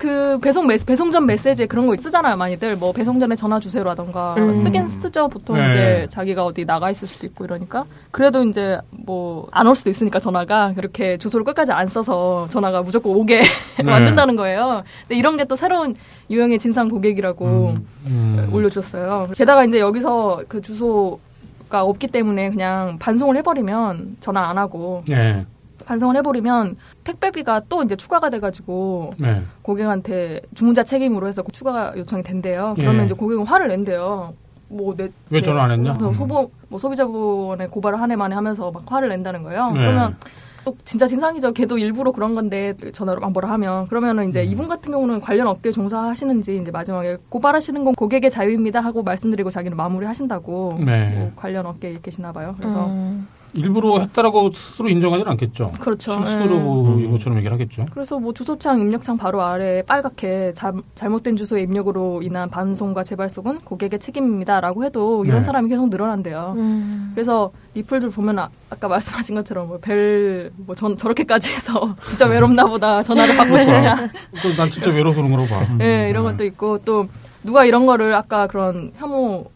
[0.00, 2.74] 그 배송 메, 배송 전 메시지에 그런 거 쓰잖아요, 많이들.
[2.76, 4.54] 뭐 배송 전에 전화 주세요라던가 음.
[4.54, 5.28] 쓰긴 쓰죠.
[5.28, 5.68] 보통 네.
[5.68, 7.84] 이제 자기가 어디 나가 있을 수도 있고 이러니까.
[8.10, 13.14] 그래도 이제 뭐 안 올 수도 있으니까 전화가 그렇게 주소를 끝까지 안 써서 전화가 무조건
[13.14, 13.42] 오게
[13.76, 13.82] 네.
[13.84, 14.84] 만든다는 거예요.
[15.02, 15.94] 근데 이런 게 또 새로운
[16.30, 17.74] 유형의 진상 고객이라고
[18.08, 18.48] 음.
[18.52, 19.28] 올려줬어요.
[19.36, 25.44] 게다가 이제 여기서 그 주소가 없기 때문에 그냥 반송을 해버리면 전화 안 하고 네.
[25.90, 29.42] 반송을 해버리면 택배비가 또 이제 추가가 돼가지고 네.
[29.62, 32.74] 고객한테 주문자 책임으로 해서 추가 요청이 된대요.
[32.76, 33.04] 그러면 예.
[33.06, 34.32] 이제 고객은 화를 낸대요.
[34.68, 35.94] 뭐 내, 왜 전화 안 했냐?
[35.94, 39.72] 뭐 소보 뭐 소비자본에 고발을 한 해 만에 하면서 막 화를 낸다는 거예요.
[39.72, 39.80] 네.
[39.80, 40.16] 그러면
[40.64, 41.54] 또 진짜 진상이죠.
[41.54, 44.48] 걔도 일부러 그런 건데 전화로 막 뭐라 하면 그러면은 이제 음.
[44.48, 49.76] 이분 같은 경우는 관련 업계 종사하시는지 이제 마지막에 고발하시는 건 고객의 자유입니다 하고 말씀드리고 자기는
[49.76, 51.16] 마무리 하신다고 네.
[51.16, 52.54] 뭐 관련 업계에 계시나 봐요.
[52.60, 53.26] 그래서 음.
[53.54, 55.72] 일부러 했다라고 스스로 인정하지는 않겠죠.
[55.80, 56.12] 그렇죠.
[56.12, 56.58] 실수로 예.
[56.60, 57.86] 뭐 이것처럼 얘기를 하겠죠.
[57.92, 63.98] 그래서 뭐 주소창 입력창 바로 아래 빨갛게 자- 잘못된 주소의 입력으로 인한 반송과 재발송은 고객의
[63.98, 65.42] 책임입니다라고 해도 이런 네.
[65.44, 66.54] 사람이 계속 늘어난대요.
[66.56, 67.10] 음.
[67.14, 68.48] 그래서 리플들 보면 아,
[68.78, 73.96] 까 말씀하신 것처럼 뭐별뭐 전 저렇게까지 해서 진짜 외롭나 보다 전화를 받고 싶냐.
[74.42, 75.84] 그난 진짜 외로워서 그런 거라고 봐.
[75.84, 77.06] 예, 이런 것도 있고 또
[77.42, 79.46] 누가 이런 거를 아까 그런 혐오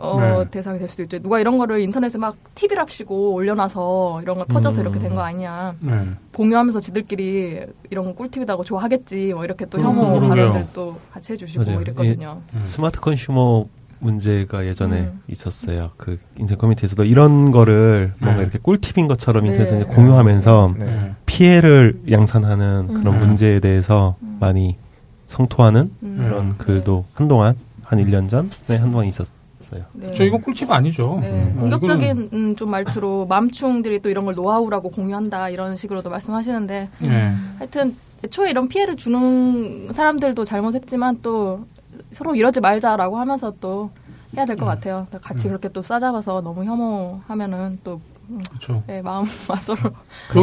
[0.00, 0.50] 어, 네.
[0.50, 1.18] 대상이 될 수도 있죠.
[1.20, 4.82] 누가 이런 거를 인터넷에 막 TV랍시고 올려놔서 이런 걸 퍼져서 음.
[4.82, 5.74] 이렇게 된 거 아니냐.
[5.80, 5.92] 네.
[6.34, 7.60] 공유하면서 지들끼리
[7.90, 9.32] 이런 거 꿀팁이다고 좋아하겠지.
[9.34, 10.28] 뭐 이렇게 또 음, 혐오 그러게요.
[10.28, 11.80] 발언들 또 같이 해주시고 맞아요.
[11.80, 12.40] 이랬거든요.
[12.54, 12.60] 음.
[12.62, 13.64] 스마트 컨슈머
[13.98, 15.22] 문제가 예전에 음.
[15.28, 15.90] 있었어요.
[15.96, 18.42] 그 인터넷 커뮤니티에서도 이런 거를 뭔가 네.
[18.42, 19.50] 이렇게 꿀팁인 것처럼 네.
[19.50, 20.84] 인터넷에 공유하면서 네.
[20.86, 21.12] 네.
[21.24, 23.20] 피해를 양산하는 그런 음.
[23.20, 24.76] 문제에 대해서 많이
[25.26, 26.18] 성토하는 음.
[26.20, 29.34] 그런 글도 한동안 한 1년 전에 한동안 있었어요.
[29.92, 30.10] 네.
[30.12, 31.18] 저 이건 꿀팁 아니죠.
[31.20, 36.88] 네, 음, 공격적인 음, 좀 말투로 맘충들이 또 이런 걸 노하우라고 공유한다 이런 식으로도 말씀하시는데
[37.00, 37.32] 네.
[37.58, 41.66] 하여튼 애초에 이런 피해를 주는 사람들도 잘못했지만 또
[42.12, 43.90] 서로 이러지 말자라고 하면서 또
[44.36, 45.06] 해야 될 것 같아요.
[45.22, 48.00] 같이 그렇게 또 싸잡아서 너무 혐오하면은 또
[48.48, 48.82] 그렇죠.
[48.86, 49.78] 네, 마음 맞서로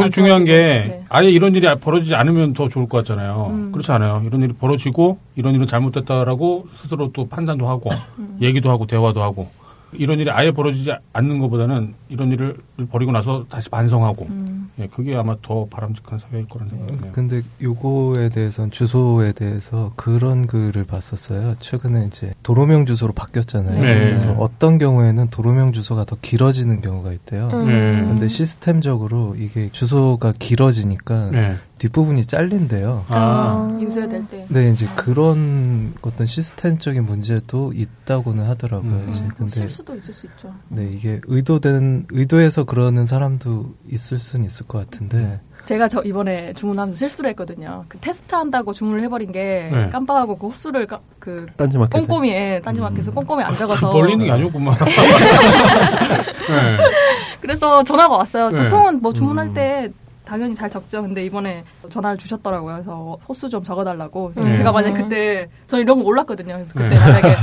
[0.02, 1.04] 안 중요한 게 네.
[1.08, 3.48] 아예 이런 일이 벌어지지 않으면 더 좋을 것 같잖아요.
[3.50, 3.72] 음.
[3.72, 4.22] 그렇지 않아요.
[4.24, 8.38] 이런 일이 벌어지고 이런 일은 잘못됐다라고 스스로 또 판단도 하고 음.
[8.40, 9.48] 얘기도 하고 대화도 하고
[9.96, 12.56] 이런 일이 아예 벌어지지 않는 것보다는 이런 일을
[12.90, 17.12] 벌이고 나서 다시 반성하고 음, 예, 그게 아마 더 바람직한 사회일 거라는 생각이 드네요.
[17.12, 21.54] 근데 요거에 대해서는 주소에 대해서 그런 글을 봤었어요.
[21.60, 23.80] 최근에 이제 도로명 주소로 바뀌었잖아요.
[23.80, 23.94] 네.
[23.94, 27.48] 그래서 어떤 경우에는 도로명 주소가 더 길어지는 경우가 있대요.
[27.52, 27.66] 음.
[27.66, 28.08] 네.
[28.08, 31.56] 근데 시스템적으로 이게 주소가 길어지니까 네.
[31.88, 33.04] 뒷부분이 잘린대요.
[33.08, 38.90] 아, 인쇄될 때 네, 이제 그런 어떤 시스템적인 문제도 있다고는 하더라고요.
[38.90, 39.06] 음.
[39.10, 40.54] 이제 음, 근데 실수도 있을 수 있죠.
[40.68, 46.96] 네, 이게 의도된 의도해서 그러는 사람도 있을 수는 있을 것 같은데 제가 저 이번에 주문하면서
[46.96, 47.84] 실수를 했거든요.
[47.88, 49.90] 그 테스트 한다고 주문을 해버린 게 네.
[49.90, 54.30] 깜빡하고 그 호수를 까- 그 딴지 마켓에 꼼꼼히 예, 딴지마켓에서 꼼꼼히 안 적어서 벌리는 게
[54.30, 54.74] 아니었구만.
[56.48, 56.78] 네.
[57.40, 58.48] 그래서 전화가 왔어요.
[58.50, 58.62] 네.
[58.64, 59.54] 보통은 뭐 주문할 음.
[59.54, 59.90] 때
[60.24, 61.02] 당연히 잘 적죠.
[61.02, 62.74] 근데 이번에 전화를 주셨더라고요.
[62.74, 64.32] 그래서 호수 좀 적어달라고.
[64.32, 64.52] 그래서 네.
[64.56, 66.54] 제가 만약 그때 저는 이런 거 몰랐거든요.
[66.54, 66.96] 그래서 그때 네.
[66.96, 67.36] 만약에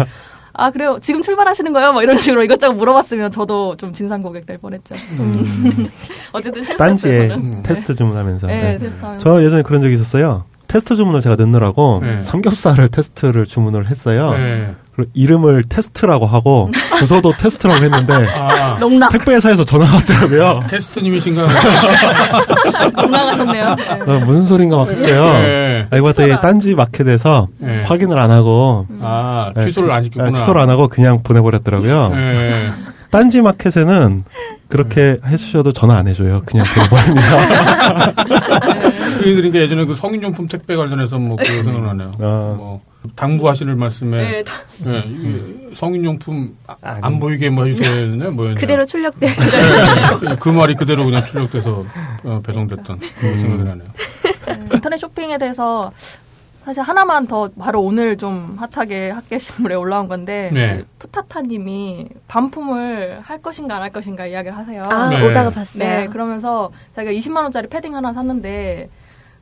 [0.53, 0.97] 아 그래요.
[1.01, 1.93] 지금 출발하시는 거예요?
[1.93, 4.95] 뭐 이런 식으로 이것저것 물어봤으면 저도 좀 진상 고객 될 뻔했죠.
[5.19, 5.45] 음.
[6.33, 6.77] 어쨌든 실수했어요.
[6.77, 7.53] 딴지에 저는.
[7.53, 7.63] 음.
[7.63, 8.47] 테스트 주문하면서.
[8.47, 8.77] 네, 네.
[8.79, 9.23] 테스트하면서.
[9.23, 10.45] 저 예전에 그런 적이 있었어요.
[10.67, 12.21] 테스트 주문을 제가 넣느라고 네.
[12.21, 14.31] 삼겹살을 테스트를 주문을 했어요.
[15.13, 20.63] 이름을 테스트라고 하고 주소도 테스트라고 했는데 아, 농락 택배 회사에서 전화가 왔더라고요.
[20.69, 21.47] 테스트님이신가?
[23.01, 23.75] 농락하셨네요.
[23.75, 24.11] 네.
[24.13, 25.33] 어, 무슨 소린가 막 했어요.
[25.33, 25.85] 네.
[25.89, 26.41] 알고 봤더니 취소라.
[26.41, 27.81] 딴지 마켓에서 네.
[27.83, 30.31] 확인을 안 하고 아, 네, 취소를 안 그- 시켰구나.
[30.31, 32.09] 네, 취소를 안 하고 그냥 보내버렸더라고요.
[32.13, 32.69] 네.
[33.09, 34.23] 딴지 마켓에는
[34.69, 36.43] 그렇게 해주셔도 전화 안 해줘요.
[36.45, 38.11] 그냥 보내버립니다.
[39.19, 42.11] 그 그러니까 예전에 그 성인용품 택배 관련해서 뭐 그거 생각나네요.
[42.19, 42.55] 아.
[42.57, 42.81] 뭐
[43.15, 44.53] 당부하시는 말씀에 네, 다-
[44.85, 48.31] 예, 이게 성인용품 아- 안 보이게 뭐 해주세요.
[48.31, 48.59] 뭐였냐?
[48.59, 49.27] 그대로 출력돼.
[49.27, 51.83] 네, 그 말이 그대로 그냥 출력돼서
[52.23, 53.87] 어, 배송됐던 그 생각이 나네요.
[54.47, 55.91] 네, 인터넷 쇼핑에 대해서
[56.63, 60.77] 사실 하나만 더 바로 오늘 좀 핫하게 핫게시물에 올라온 건데 네.
[60.77, 64.83] 그 푸타타님이 반품을 할 것인가 안 할 것인가 이야기를 하세요.
[64.91, 65.25] 아, 네.
[65.27, 65.83] 오다가 봤어요.
[65.83, 68.89] 네, 그러면서 자기가 20만 원짜리 패딩 하나 샀는데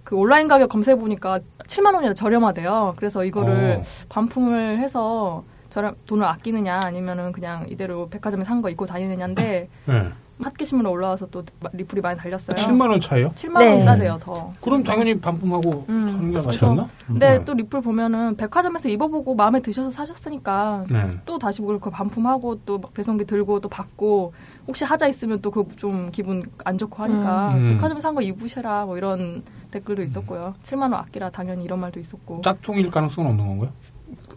[0.04, 2.94] 그 온라인 가격 검색해 보니까 7만 원이라 저렴하대요.
[2.98, 3.84] 그래서 이거를 어.
[4.10, 10.10] 반품을 해서 저렴 돈을 아끼느냐 아니면은 그냥 이대로 백화점에 산 거 입고 다니느냐인데 네.
[10.42, 11.44] 핫게시물에 올라와서 또
[11.74, 12.56] 리플이 많이 달렸어요.
[12.56, 13.32] 7만 원 차이요?
[13.32, 13.82] 7만 원이 네.
[13.82, 14.54] 싸대요 더.
[14.62, 16.42] 그럼 당연히 반품하고 음, 하는 게.
[16.42, 16.88] 맞지 않나?
[17.08, 17.46] 근데 네.
[17.46, 21.18] 또 리플 보면은 백화점에서 입어보고 마음에 드셔서 사셨으니까 네.
[21.26, 24.34] 또 다시 그걸 그 반품하고 또막 배송비 들고 또 받고
[24.68, 27.68] 혹시 하자 있으면 또 그 좀 기분 안 좋고 하니까 음.
[27.74, 30.54] 백화점에 산거 입으셔라 뭐 이런 댓글도 있었고요.
[30.64, 32.42] 7만 원 아끼라 당연히 이런 말도 있었고.
[32.42, 33.72] 짝퉁일 가능성은 없는 건가요?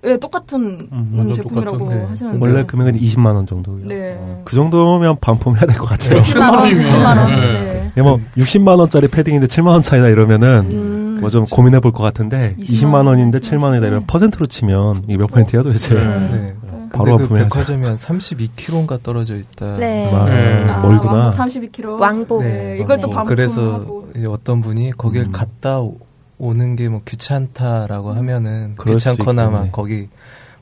[0.05, 2.05] 예, 똑같은 음, 음, 제품이라고 똑같은, 네.
[2.07, 3.87] 하시는데 원래 금액은 20만 원 정도고요.
[3.87, 4.17] 네.
[4.19, 6.21] 어, 그 정도면 반품해야 될 것 같아요.
[6.21, 6.85] 7만 원이면.
[6.85, 7.31] 7만 원.
[7.31, 7.53] 네.
[7.53, 7.93] 네.
[7.97, 12.57] 예, 뭐 60만 원짜리 패딩인데 7만 원 차이다 이러면은 음, 뭐좀 고민해 볼 것 같은데
[12.59, 14.07] 20만 20만 원인데 원이면 7만 원이다 이러면 네.
[14.09, 15.95] 퍼센트로 치면 이게 몇 퍼센트야 도대체?
[15.95, 16.01] 네.
[16.03, 16.55] 네.
[16.93, 17.49] 바로 근데 그.
[17.49, 19.77] 백화점이 한 32km인가 떨어져 있다.
[19.79, 20.13] 네.
[20.13, 20.65] 아, 네.
[20.69, 21.15] 아, 멀구나.
[21.31, 21.99] 왕복 32kg.
[22.01, 22.43] 왕복.
[22.43, 22.77] 네.
[22.81, 23.15] 이걸 또 네.
[23.15, 23.29] 반품하고.
[23.29, 25.33] 그래서 이제 어떤 분이 거길 음.
[25.33, 25.97] 갔다 오-
[26.39, 29.73] 오는 게 뭐 귀찮다라고 하면은 그럴 수 귀찮거나 막.
[29.73, 30.09] 거기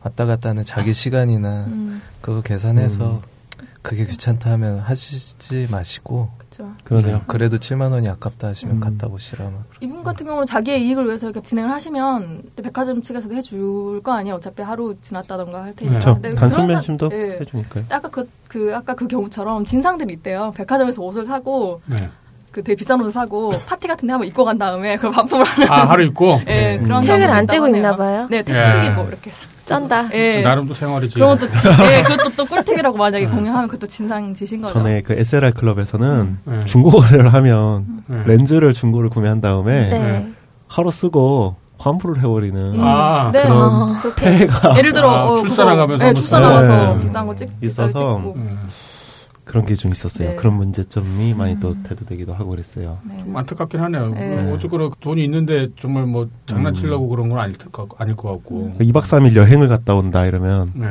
[0.03, 3.23] 왔다 갔다 하는 자기 시간이나 음, 그거 계산해서
[3.83, 6.75] 그게 귀찮다 하면 하시지 마시고 그렇죠.
[6.85, 7.23] 그러네요.
[7.27, 8.81] 그래도 7만 원이 아깝다 하시면 음.
[8.81, 13.01] 갔다 오시라 막 그러- 이분 같은 경우는 자기의 이익을 위해서 이렇게 진행을 하시면 또 백화점
[13.01, 14.37] 측에서도 해줄 거 아니에요.
[14.37, 15.99] 어차피 하루 지났다던가 할 테니까.
[15.99, 16.15] 그렇죠.
[16.21, 17.39] 근데 단순 변심도 네.
[17.41, 17.85] 해주니까요.
[17.89, 20.53] 아까 그, 그 아까 그 경우처럼 진상들이 있대요.
[20.57, 22.11] 백화점에서 옷을 사고 네.
[22.51, 25.71] 그 되게 비싼 옷을 사고 파티 같은 데 한번 입고 간 다음에 그걸 반품을 하는.
[25.71, 26.41] 아, 하루 입고?
[26.49, 26.85] 예, 음.
[26.85, 27.69] 그런 책을 안 떼고.
[27.69, 28.27] 있나 봐요.
[28.31, 28.87] 네, tek 예.
[29.09, 29.49] 이렇게 싹.
[29.67, 30.09] 쩐다.
[30.15, 30.43] 예.
[30.43, 31.15] 나름 또 생활이지.
[31.15, 34.73] 그런 것도 진- 예, 그것도 또 꿀팁이라고 만약에 공유하면 그것도 진상 지신 거죠.
[34.75, 36.61] 전에 그 SLR 클럽에서는 네.
[36.67, 38.23] 중고 거래를 하면 네.
[38.27, 40.33] 렌즈를 중고를 구매한 다음에 네.
[40.67, 43.43] 하루 쓰고 환불을 해버리는 아, 네.
[43.43, 44.03] 그런 아.
[44.17, 47.01] 폐해가 예를 들어 아, 어, 출산하가면서 네, 한번 출산하면서 네.
[47.03, 48.35] 비싼 거 찍, 있어서 찍고.
[49.51, 49.53] 음.
[49.53, 50.31] 그런 게 좀 있었어요.
[50.31, 50.37] 네.
[50.37, 52.99] 그런 문제점이 많이 또 대두되기도 하고 그랬어요.
[53.05, 53.19] 네.
[53.21, 54.09] 좀 안타깝긴 하네요.
[54.11, 54.53] 네.
[54.53, 57.11] 어쨌거나 돈이 있는데 정말 뭐 장난치려고 음.
[57.11, 58.75] 그런 건 아닐, 것 같- 아닐 것 같고.
[58.81, 60.89] 2박 3일 여행을 갔다 온다 이러면 네.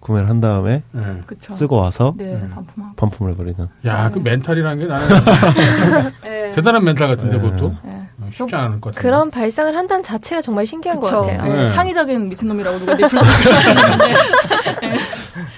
[0.00, 1.20] 구매를 한 다음에 네.
[1.38, 2.52] 쓰고 와서 네, 음.
[2.96, 3.66] 반품을 해버리는.
[3.86, 5.08] 야, 그 멘탈이라는 게 나는
[6.24, 6.50] 네.
[6.52, 7.42] 대단한 멘탈 같은데 네.
[7.42, 8.01] 그것도 네.
[8.32, 9.02] 어, 쉽지 않을 것 같아요.
[9.02, 11.20] 그런 발상을 한다는 자체가 정말 신기한 그쵸.
[11.20, 11.62] 것 같아요.
[11.62, 11.68] 네.
[11.68, 14.14] 창의적인 미친놈이라고 누가 불렀는데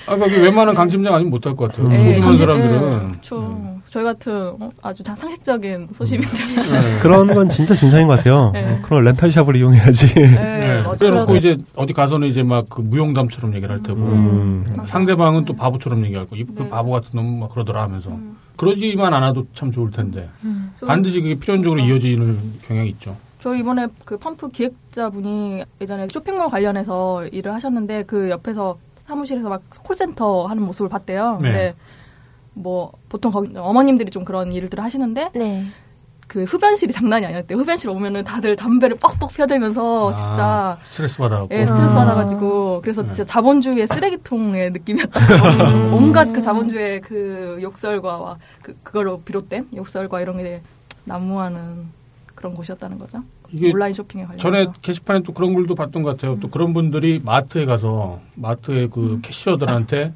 [0.07, 1.89] 아, 그 웬만한 강심장 아니면 못할 것 같아요.
[1.89, 2.91] 네, 소심한 사람들은.
[2.91, 3.75] 네, 그렇죠.
[3.89, 6.39] 저희 같은 어, 아주 다 상식적인 소시민들.
[6.39, 6.99] 네.
[7.01, 8.51] 그런 건 진짜 진상인 것 같아요.
[8.53, 8.81] 네.
[8.83, 10.15] 그런 렌탈샵을 이용해야지.
[10.15, 10.83] 네, 네.
[10.83, 10.95] 맞아요.
[10.99, 14.65] 그래놓고 이제 어디 가서는 이제 막 그 무용담처럼 얘기를 할 테고 음.
[14.87, 16.69] 상대방은 또 바보처럼 얘기할 거고 이- 그 네.
[16.69, 18.37] 바보 같은 놈 막 그러더라 하면서 음.
[18.57, 20.29] 그러지만 않아도 참 좋을 텐데
[20.79, 23.17] 저- 반드시 그게 필연적으로 이어지는 경향이 있죠.
[23.41, 30.47] 저 이번에 그 펌프 기획자분이 예전에 쇼핑몰 관련해서 일을 하셨는데 그 옆에서 사무실에서 막 콜센터
[30.47, 31.39] 하는 모습을 봤대요.
[31.43, 31.49] 네.
[31.51, 31.75] 근데
[32.55, 35.67] 뭐 보통 거기 어머님들이 좀 그런 일들을 하시는데 네.
[36.35, 37.57] 그 흡연실이 장난이 아니었대요.
[37.57, 41.95] 흡연실 오면은 다들 담배를 뻑뻑 펴대면서 아, 진짜 스트레스 받아갖고 예, 스트레스 아.
[41.95, 49.69] 받아가지고 그래서 진짜 자본주의의 쓰레기통의 느낌이었다고 온갖 그 자본주의의 그 욕설과 와 그, 그걸로 비롯된
[49.77, 50.61] 욕설과 이런 게
[51.05, 51.87] 난무하는
[52.35, 53.23] 그런 곳이었다는 거죠.
[53.53, 54.43] 이게 온라인 쇼핑에 관련해서.
[54.43, 56.41] 전에 게시판에 또 그런 글도 봤던 것 같아요.
[56.41, 60.13] 또 그런 분들이 마트에 가서 마트의 그 캐시어들한테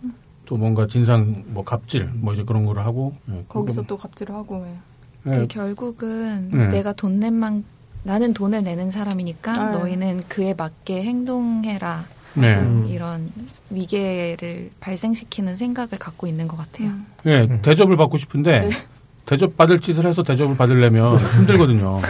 [0.47, 4.35] 또 뭔가 진상 뭐 갑질 뭐 이제 그런 거를 하고 예, 거기서 그거- 또 갑질을
[4.35, 4.74] 하고 예.
[5.27, 6.69] 예, 그 결국은 네.
[6.69, 7.65] 내가 돈 낸 만
[8.05, 9.70] 나는 돈을 내는 사람이니까 아.
[9.70, 12.05] 너희는 그에 맞게 행동해라.
[12.35, 12.55] 네.
[12.57, 12.86] 음.
[12.89, 13.28] 이런
[13.70, 16.89] 위계를 발생시키는 생각을 갖고 있는 것 같아요.
[16.90, 17.07] 음.
[17.27, 18.70] 예, 대접을 받고 싶은데 네.
[19.27, 22.01] 대접 받을 짓을 해서 대접을 받으려면 힘들거든요.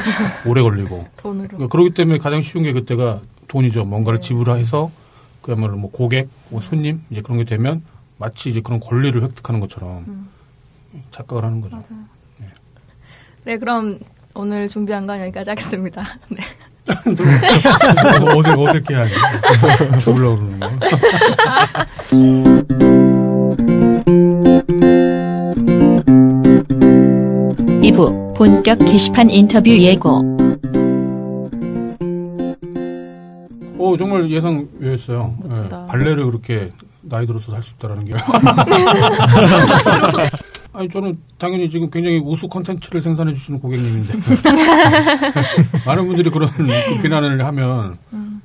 [0.47, 1.07] 오래 걸리고.
[1.17, 1.49] 돈으로.
[1.49, 3.85] 그러니까 그렇기 때문에 가장 쉬운 게 그때가 돈이죠.
[3.85, 4.27] 뭔가를 네.
[4.29, 4.91] 지불해서
[5.43, 7.83] 그야말로 뭐 고객, 뭐 손님 이제 그런 게 되면
[8.19, 10.29] 마치 이제 그런 권리를 획득하는 것처럼 음.
[11.11, 11.77] 착각을 하는 거죠.
[11.77, 12.05] 맞아요.
[13.49, 13.99] 네, 그럼
[14.35, 16.05] 오늘 준비한 건 여기까지 하겠습니다.
[16.29, 16.43] 네.
[18.37, 19.11] 어색 어색해 하니.
[20.05, 20.69] 줘보려고 그러는 거.
[27.83, 30.37] 이부 본격 게시판 인터뷰 예고.
[33.79, 35.35] 어 정말 예상 외였어요.
[35.43, 35.85] 멋지다.
[35.85, 36.71] 예, 발레를 그렇게
[37.01, 38.13] 나이 들어서 할 수 있다라는 게.
[40.73, 44.15] 아니 저는 당연히 지금 굉장히 우수 컨텐츠를 생산해 주시는 고객님인데
[45.87, 47.97] 많은 분들이 그런 그 비난을 하면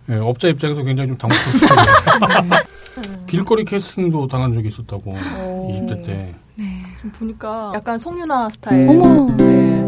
[0.09, 1.75] 예, 업자 입장에서 굉장히 좀 당혹스럽죠.
[3.27, 5.71] 길거리 캐스팅도 당한 적이 있었다고 오.
[5.71, 6.35] 20대 때.
[6.97, 8.87] 지금 보니까 약간 송유나 스타일.
[8.89, 9.31] 어머.
[9.35, 9.82] 네.